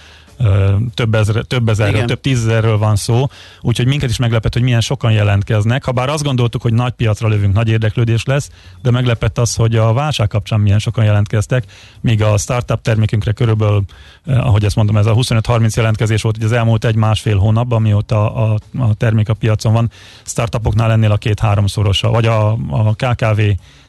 több, 0.95 1.15
ezer, 1.15 1.45
több 1.45 1.69
ezerről, 1.69 1.95
Igen. 1.95 2.07
több 2.07 2.21
tízezerről 2.21 2.79
van 2.79 2.97
szó, 2.97 3.27
úgyhogy 3.61 3.87
minket 3.87 4.11
is 4.11 4.17
meglepett, 4.17 4.53
hogy 4.53 4.63
milyen 4.63 4.81
sokan 4.81 5.13
jelentkeznek. 5.13 5.85
Habár 5.85 6.09
azt 6.09 6.23
gondoltuk, 6.25 6.63
hogy 6.63 6.73
nagy 6.73 6.93
piacra 6.93 7.29
lövünk, 7.29 7.55
nagy 7.55 7.69
érdeklődés 7.69 8.25
lesz, 8.25 8.51
de 8.83 8.91
meglepett 8.91 9.39
az, 9.39 9.55
hogy 9.55 9.77
a 9.77 9.93
válság 9.93 10.29
kapcsán 10.29 10.61
milyen 10.61 10.79
sokan 10.79 11.05
jelentkeztek, 11.05 11.65
míg 12.01 12.23
a 12.23 12.37
startup 12.37 12.83
termékünkre 12.83 13.33
körülbelül, 13.33 13.85
ahogy 14.27 14.65
ezt 14.65 14.77
mondom, 14.77 14.97
ez 14.97 15.07
a 15.07 15.15
25-30 15.15 15.75
jelentkezés 15.77 16.23
volt 16.23 16.37
hogy 16.37 16.45
az 16.45 16.53
elmúlt 16.53 16.85
egy-másfél 16.85 17.39
hónapban, 17.39 17.79
amióta 17.79 18.35
a, 18.35 18.59
a 18.79 18.95
termék 18.95 19.29
a 19.29 19.35
piacon 19.35 19.73
van, 19.73 19.91
startupoknál 20.25 20.91
ennél 20.91 21.11
a 21.11 21.17
két-háromszorosa, 21.17 22.11
vagy 22.11 22.27
a, 22.27 22.51
a 22.71 22.95
KKV 22.95 23.41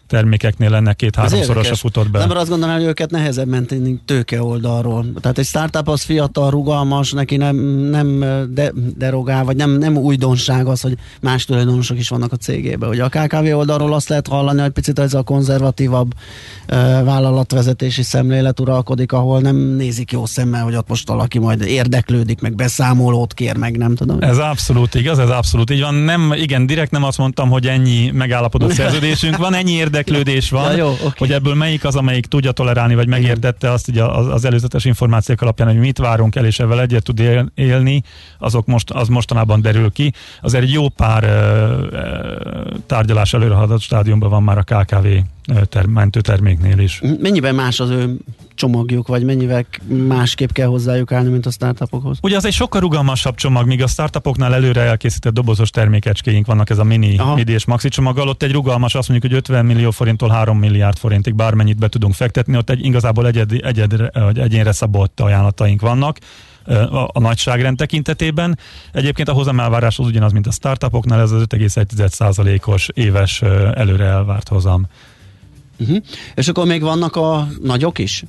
termékeknél 0.07 0.69
lenne 0.69 0.93
két-háromszoros 0.93 1.69
a 1.69 1.75
futott 1.75 2.11
be. 2.11 2.19
Nem 2.19 2.37
azt 2.37 2.49
gondolom, 2.49 2.75
hogy 2.75 2.83
őket 2.83 3.11
nehezebb 3.11 3.47
menteni 3.47 3.99
tőke 4.05 4.43
oldalról. 4.43 5.05
Tehát 5.21 5.37
egy 5.37 5.45
startup 5.45 5.87
az 5.87 6.01
fiatal, 6.01 6.49
rugalmas, 6.49 7.11
neki 7.11 7.37
nem, 7.37 7.55
nem 7.89 8.19
de, 8.49 8.71
derogál, 8.97 9.43
vagy 9.43 9.55
nem, 9.55 9.71
nem 9.71 9.97
újdonság 9.97 10.67
az, 10.67 10.81
hogy 10.81 10.97
más 11.21 11.45
tulajdonosok 11.45 11.97
is 11.97 12.09
vannak 12.09 12.31
a 12.31 12.35
cégében. 12.35 12.89
Ugye 12.89 13.03
a 13.03 13.09
KKV 13.09 13.57
oldalról 13.57 13.93
azt 13.93 14.09
lehet 14.09 14.27
hallani, 14.27 14.61
hogy 14.61 14.71
picit 14.71 14.99
ez 14.99 15.13
a 15.13 15.23
konzervatívabb 15.23 16.13
uh, 16.13 16.77
vállalatvezetési 17.03 18.03
szemlélet 18.03 18.59
uralkodik, 18.59 19.11
ahol 19.11 19.39
nem 19.39 19.55
nézik 19.55 20.11
jó 20.11 20.25
szemmel, 20.25 20.63
hogy 20.63 20.75
ott 20.75 20.87
most 20.87 21.07
valaki 21.07 21.39
majd 21.39 21.61
érdeklődik, 21.61 22.41
meg 22.41 22.55
beszámolót 22.55 23.33
kér, 23.33 23.57
meg 23.57 23.77
nem 23.77 23.95
tudom. 23.95 24.21
Ez 24.21 24.37
abszolút 24.37 24.95
igaz, 24.95 25.19
ez 25.19 25.29
abszolút 25.29 25.71
így 25.71 25.81
van. 25.81 25.95
Nem, 25.95 26.33
igen, 26.35 26.65
direkt 26.65 26.91
nem 26.91 27.03
azt 27.03 27.17
mondtam, 27.17 27.49
hogy 27.49 27.67
ennyi 27.67 28.11
megállapodott 28.11 28.71
szerződésünk 28.81 29.37
van, 29.37 29.53
ennyi 29.53 29.71
érdek 29.71 29.92
érdeklődés 29.93 30.49
van, 30.49 30.71
ja, 30.71 30.77
jó, 30.77 30.89
okay. 30.89 31.11
hogy 31.17 31.31
ebből 31.31 31.53
melyik 31.53 31.85
az, 31.85 31.95
amelyik 31.95 32.25
tudja 32.25 32.51
tolerálni, 32.51 32.95
vagy 32.95 33.07
megértette 33.07 33.71
azt 33.71 33.87
ugye 33.87 34.03
az, 34.03 34.27
az 34.27 34.45
előzetes 34.45 34.85
információk 34.85 35.41
alapján, 35.41 35.67
hogy 35.67 35.77
mit 35.77 35.97
várunk 35.97 36.35
el, 36.35 36.45
és 36.45 36.59
ebben 36.59 36.79
egyet 36.79 37.03
tud 37.03 37.19
él, 37.19 37.51
élni, 37.55 38.03
azok 38.39 38.65
most, 38.65 38.91
az 38.91 39.07
mostanában 39.07 39.61
derül 39.61 39.91
ki. 39.91 40.13
Azért 40.41 40.63
egy 40.63 40.71
jó 40.71 40.89
pár 40.89 41.23
uh, 41.23 42.77
tárgyalás 42.85 43.33
előrehaladott 43.33 43.81
stádiumban 43.81 44.29
van 44.29 44.43
már 44.43 44.57
a 44.57 44.63
KKV 44.63 45.07
ter- 45.69 45.87
mentőterméknél 45.87 46.79
is. 46.79 47.01
Mennyiben 47.19 47.55
más 47.55 47.79
az 47.79 47.89
ő 47.89 48.17
csomagjuk, 48.55 49.07
vagy 49.07 49.23
mennyivel 49.23 49.65
másképp 50.07 50.51
kell 50.51 50.67
hozzájuk 50.67 51.11
állni, 51.11 51.29
mint 51.29 51.45
a 51.45 51.51
startupokhoz? 51.51 52.17
Ugye 52.21 52.35
az 52.35 52.45
egy 52.45 52.53
sokkal 52.53 52.81
rugalmasabb 52.81 53.35
csomag, 53.35 53.67
míg 53.67 53.83
a 53.83 53.87
startupoknál 53.87 54.53
előre 54.53 54.81
elkészített 54.81 55.33
dobozos 55.33 55.69
termékecskéink 55.69 56.45
vannak, 56.45 56.69
ez 56.69 56.77
a 56.77 56.83
mini, 56.83 57.17
Aha. 57.17 57.35
midi 57.35 57.51
és 57.51 57.65
maxi 57.65 57.89
csomaggal, 57.89 58.27
ott 58.27 58.43
egy 58.43 58.51
rugalmas, 58.51 58.95
azt 58.95 59.09
mondjuk, 59.09 59.31
hogy 59.31 59.41
50 59.41 59.65
millió 59.65 59.91
forinttól 59.91 60.29
3 60.29 60.57
milliárd 60.57 60.97
forintig 60.97 61.35
bármennyit 61.35 61.77
be 61.77 61.87
tudunk 61.87 62.13
fektetni, 62.13 62.57
ott 62.57 62.69
egy 62.69 62.85
igazából 62.85 63.27
egyed, 63.27 63.51
egyedre, 63.61 64.07
egyénre 64.33 64.71
szabott 64.71 65.19
ajánlataink 65.19 65.81
vannak 65.81 66.17
a, 66.65 67.09
a 67.13 67.19
nagyságrend 67.19 67.77
tekintetében. 67.77 68.57
Egyébként 68.91 69.29
a 69.29 69.33
hozamelvárás 69.33 69.99
az 69.99 70.05
ugyanaz, 70.05 70.31
mint 70.31 70.47
a 70.47 70.51
startupoknál, 70.51 71.21
ez 71.21 71.31
az 71.31 71.43
5,1%-os 71.49 72.89
éves 72.93 73.41
előre 73.73 74.05
elvárt 74.05 74.47
hozam. 74.47 74.87
Uh-huh. 75.83 76.03
És 76.35 76.47
akkor 76.47 76.65
még 76.65 76.81
vannak 76.81 77.15
a 77.15 77.47
nagyok 77.61 77.99
is? 77.99 78.23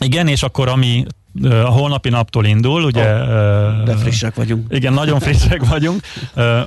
Igen, 0.00 0.28
és 0.28 0.42
akkor 0.42 0.68
ami 0.68 1.04
a 1.42 1.70
holnapi 1.70 2.08
naptól 2.08 2.44
indul, 2.44 2.82
ugye... 2.82 3.14
Oh, 3.14 3.82
de 3.84 3.96
frissek 3.96 4.34
vagyunk. 4.34 4.66
Igen, 4.74 4.92
nagyon 4.92 5.20
frissek 5.20 5.64
vagyunk. 5.64 6.00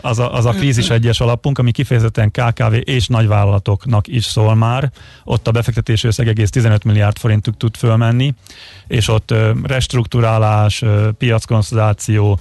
Az 0.02 0.20
a, 0.20 0.34
az 0.34 0.46
a 0.46 0.52
krízis 0.52 0.90
egyes 0.90 1.20
alapunk, 1.20 1.58
ami 1.58 1.72
kifejezetten 1.72 2.32
KKV 2.32 2.74
és 2.84 3.08
nagyvállalatoknak 3.08 4.08
is 4.08 4.26
szól 4.26 4.56
már. 4.56 4.92
Ott 5.24 5.48
a 5.48 5.52
befektetési 5.52 6.08
összeg 6.08 6.28
egész 6.28 6.50
15 6.50 6.84
milliárd 6.84 7.18
forintuk 7.18 7.58
tud 7.58 7.76
fölmenni, 7.76 8.34
és 8.88 9.08
ott 9.08 9.34
restruktúrálás, 9.64 10.84
piackonszolidáció, 11.18 12.40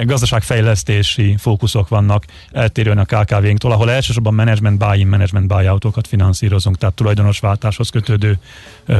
gazdaságfejlesztési 0.00 1.34
fókuszok 1.38 1.88
vannak 1.88 2.24
eltérően 2.52 2.98
a 2.98 3.04
KKV-nktól, 3.04 3.72
ahol 3.72 3.90
elsősorban 3.90 4.34
management 4.34 4.78
buy-in, 4.78 5.06
management 5.06 5.46
buy-outokat 5.46 6.06
finanszírozunk, 6.06 6.78
tehát 6.78 6.94
tulajdonosváltáshoz 6.94 7.90
kötődő 7.90 8.38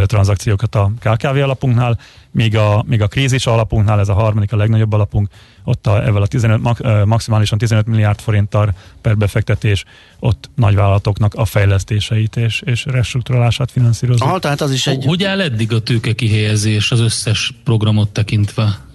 tranzakciókat 0.06 0.74
a 0.74 0.90
KKV 1.00 1.26
alapunknál, 1.26 1.95
míg 2.30 2.56
a, 2.56 2.84
míg 2.86 3.02
a 3.02 3.06
krízis 3.06 3.46
alapunknál, 3.46 4.00
ez 4.00 4.08
a 4.08 4.14
harmadik, 4.14 4.52
a 4.52 4.56
legnagyobb 4.56 4.92
alapunk, 4.92 5.28
ott 5.64 5.86
a, 5.86 6.04
evel 6.04 6.22
a 6.22 6.26
15, 6.26 6.60
maximálisan 7.04 7.58
15 7.58 7.86
milliárd 7.86 8.20
forinttal 8.20 8.74
per 9.00 9.16
befektetés, 9.16 9.84
ott 10.18 10.50
nagyvállalatoknak 10.54 11.34
a 11.34 11.44
fejlesztéseit 11.44 12.36
és, 12.36 12.62
és 12.64 12.84
restruktúrálását 12.84 13.70
finanszírozunk. 13.70 14.30
Ah, 14.30 14.38
tehát 14.38 14.60
az 14.60 14.72
is 14.72 14.86
egy... 14.86 15.04
Hogy 15.04 15.24
áll 15.24 15.40
eddig 15.40 15.72
a 15.72 15.80
tőke 15.80 16.12
kihelyezés 16.12 16.90
az 16.90 17.00
összes 17.00 17.52
programot 17.64 18.08
tekintve? 18.08 18.85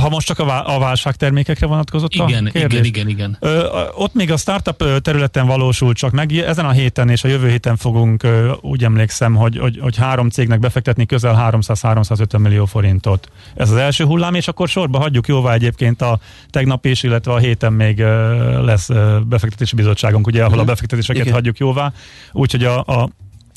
Ha 0.00 0.08
most 0.08 0.26
csak 0.26 0.38
a 0.38 0.78
válságtermékekre 0.78 1.66
vonatkozott 1.66 2.12
igen, 2.12 2.46
a 2.46 2.50
kérdés? 2.50 2.86
Igen, 2.86 3.08
igen, 3.08 3.36
igen. 3.40 3.52
Ott 3.94 4.14
még 4.14 4.32
a 4.32 4.36
startup 4.36 5.02
területen 5.02 5.46
valósul 5.46 5.92
csak 5.92 6.12
meg. 6.12 6.32
Ezen 6.32 6.64
a 6.64 6.70
héten 6.70 7.08
és 7.08 7.24
a 7.24 7.28
jövő 7.28 7.48
héten 7.48 7.76
fogunk, 7.76 8.26
úgy 8.60 8.84
emlékszem, 8.84 9.34
hogy, 9.34 9.58
hogy, 9.58 9.78
hogy 9.80 9.96
három 9.96 10.28
cégnek 10.28 10.58
befektetni 10.58 11.06
közel 11.06 11.50
300-350 11.52 12.38
millió 12.38 12.64
forintot. 12.64 13.30
Ez 13.54 13.70
az 13.70 13.76
első 13.76 14.04
hullám, 14.04 14.34
és 14.34 14.48
akkor 14.48 14.68
sorba 14.68 14.98
hagyjuk 14.98 15.28
jóvá 15.28 15.52
egyébként 15.52 16.02
a 16.02 16.18
tegnap 16.50 16.84
is, 16.84 17.02
illetve 17.02 17.32
a 17.32 17.38
héten 17.38 17.72
még 17.72 17.98
lesz 18.62 18.88
befektetési 19.28 19.76
bizottságunk, 19.76 20.26
ugye, 20.26 20.44
ahol 20.44 20.58
a 20.58 20.62
mhm. 20.62 20.70
befektetéseket 20.70 21.22
igen. 21.22 21.34
hagyjuk 21.34 21.58
jóvá. 21.58 21.92
Úgyhogy 22.32 22.64
a, 22.64 22.78
a 22.78 23.08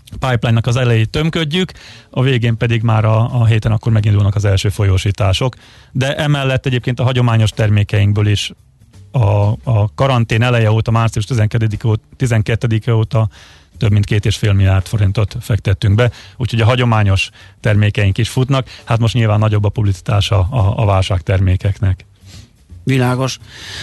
pipeline-nak 0.10 0.68
az 0.68 0.76
elejét 0.76 1.10
tömködjük, 1.10 1.72
a 2.10 2.22
végén 2.22 2.58
pedig 2.58 2.82
már 2.82 3.06
a, 3.06 3.40
a 3.40 3.46
héten 3.46 3.72
akkor 3.72 3.92
megindulnak 3.92 4.36
az 4.36 4.46
első 4.46 4.70
folyósítások. 4.70 5.56
De 5.92 6.16
emellett 6.16 6.66
egyébként 6.66 7.00
a 7.00 7.04
hagyományos 7.04 7.50
termékeinkből 7.50 8.28
is 8.28 8.52
a, 9.12 9.52
a 9.64 9.94
karantén 9.96 10.42
eleje 10.42 10.72
óta, 10.72 10.92
március 10.92 11.26
12 11.26 11.68
óta, 11.86 12.02
12 12.16 12.94
óta 12.94 13.30
több 13.78 13.92
mint 13.92 14.06
két 14.06 14.26
és 14.26 14.36
fél 14.36 14.54
milliárd 14.54 14.86
forintot 14.86 15.36
fektettünk 15.40 15.96
be, 15.96 16.12
úgyhogy 16.38 16.62
a 16.62 16.66
hagyományos 16.66 17.30
termékeink 17.60 18.18
is 18.18 18.30
futnak, 18.30 18.68
hát 18.84 19.00
most 19.00 19.14
nyilván 19.14 19.40
nagyobb 19.40 19.64
a 19.64 19.70
publicitása 19.70 20.40
a, 20.40 20.82
a 20.82 20.86
válságtermékeknek. 20.86 22.06
Világos. 22.84 23.40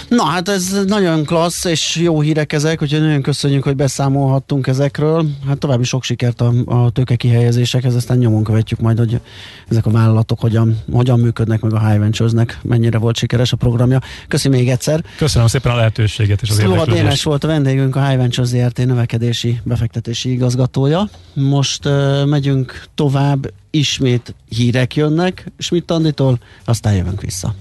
Na 0.08 0.24
hát 0.24 0.48
ez 0.48 0.84
nagyon 0.86 1.24
klassz, 1.24 1.64
és 1.64 1.96
jó 1.96 2.20
hírek 2.20 2.52
ezek, 2.52 2.82
úgyhogy 2.82 3.00
nagyon 3.00 3.22
köszönjük, 3.22 3.62
hogy 3.62 3.76
beszámolhattunk 3.76 4.66
ezekről. 4.66 5.26
Hát 5.46 5.58
további 5.58 5.84
sok 5.84 6.04
sikert 6.04 6.40
a, 6.40 6.52
a 6.64 6.90
tőke 6.90 7.16
kihelyezésekhez, 7.16 7.94
aztán 7.94 8.18
nyomon 8.18 8.44
követjük 8.44 8.80
majd, 8.80 8.98
hogy 8.98 9.20
ezek 9.68 9.86
a 9.86 9.90
vállalatok 9.90 10.40
hogyan, 10.40 10.78
hogyan 10.92 11.20
működnek, 11.20 11.60
meg 11.60 11.72
a 11.72 11.88
High 11.88 11.98
Ventures-nek 11.98 12.58
mennyire 12.62 12.98
volt 12.98 13.16
sikeres 13.16 13.52
a 13.52 13.56
programja. 13.56 14.00
Köszönöm 14.28 14.58
még 14.58 14.68
egyszer. 14.68 15.04
Köszönöm 15.16 15.48
szépen 15.48 15.72
a 15.72 15.76
lehetőséget 15.76 16.42
és 16.42 16.50
az 16.50 16.56
Szlova 16.56 16.84
Dénes 16.84 17.22
volt 17.22 17.44
a 17.44 17.46
vendégünk, 17.46 17.96
a 17.96 18.06
High 18.06 18.18
Ventures 18.18 18.50
ZRT 18.50 18.86
növekedési 18.86 19.60
befektetési 19.62 20.30
igazgatója. 20.30 21.08
Most 21.32 21.86
uh, 21.86 22.26
megyünk 22.26 22.84
tovább, 22.94 23.52
ismét 23.70 24.34
hírek 24.48 24.96
jönnek 24.96 25.52
Schmidt 25.58 25.90
Anditól, 25.90 26.38
aztán 26.64 26.94
jövünk 26.94 27.20
vissza. 27.20 27.54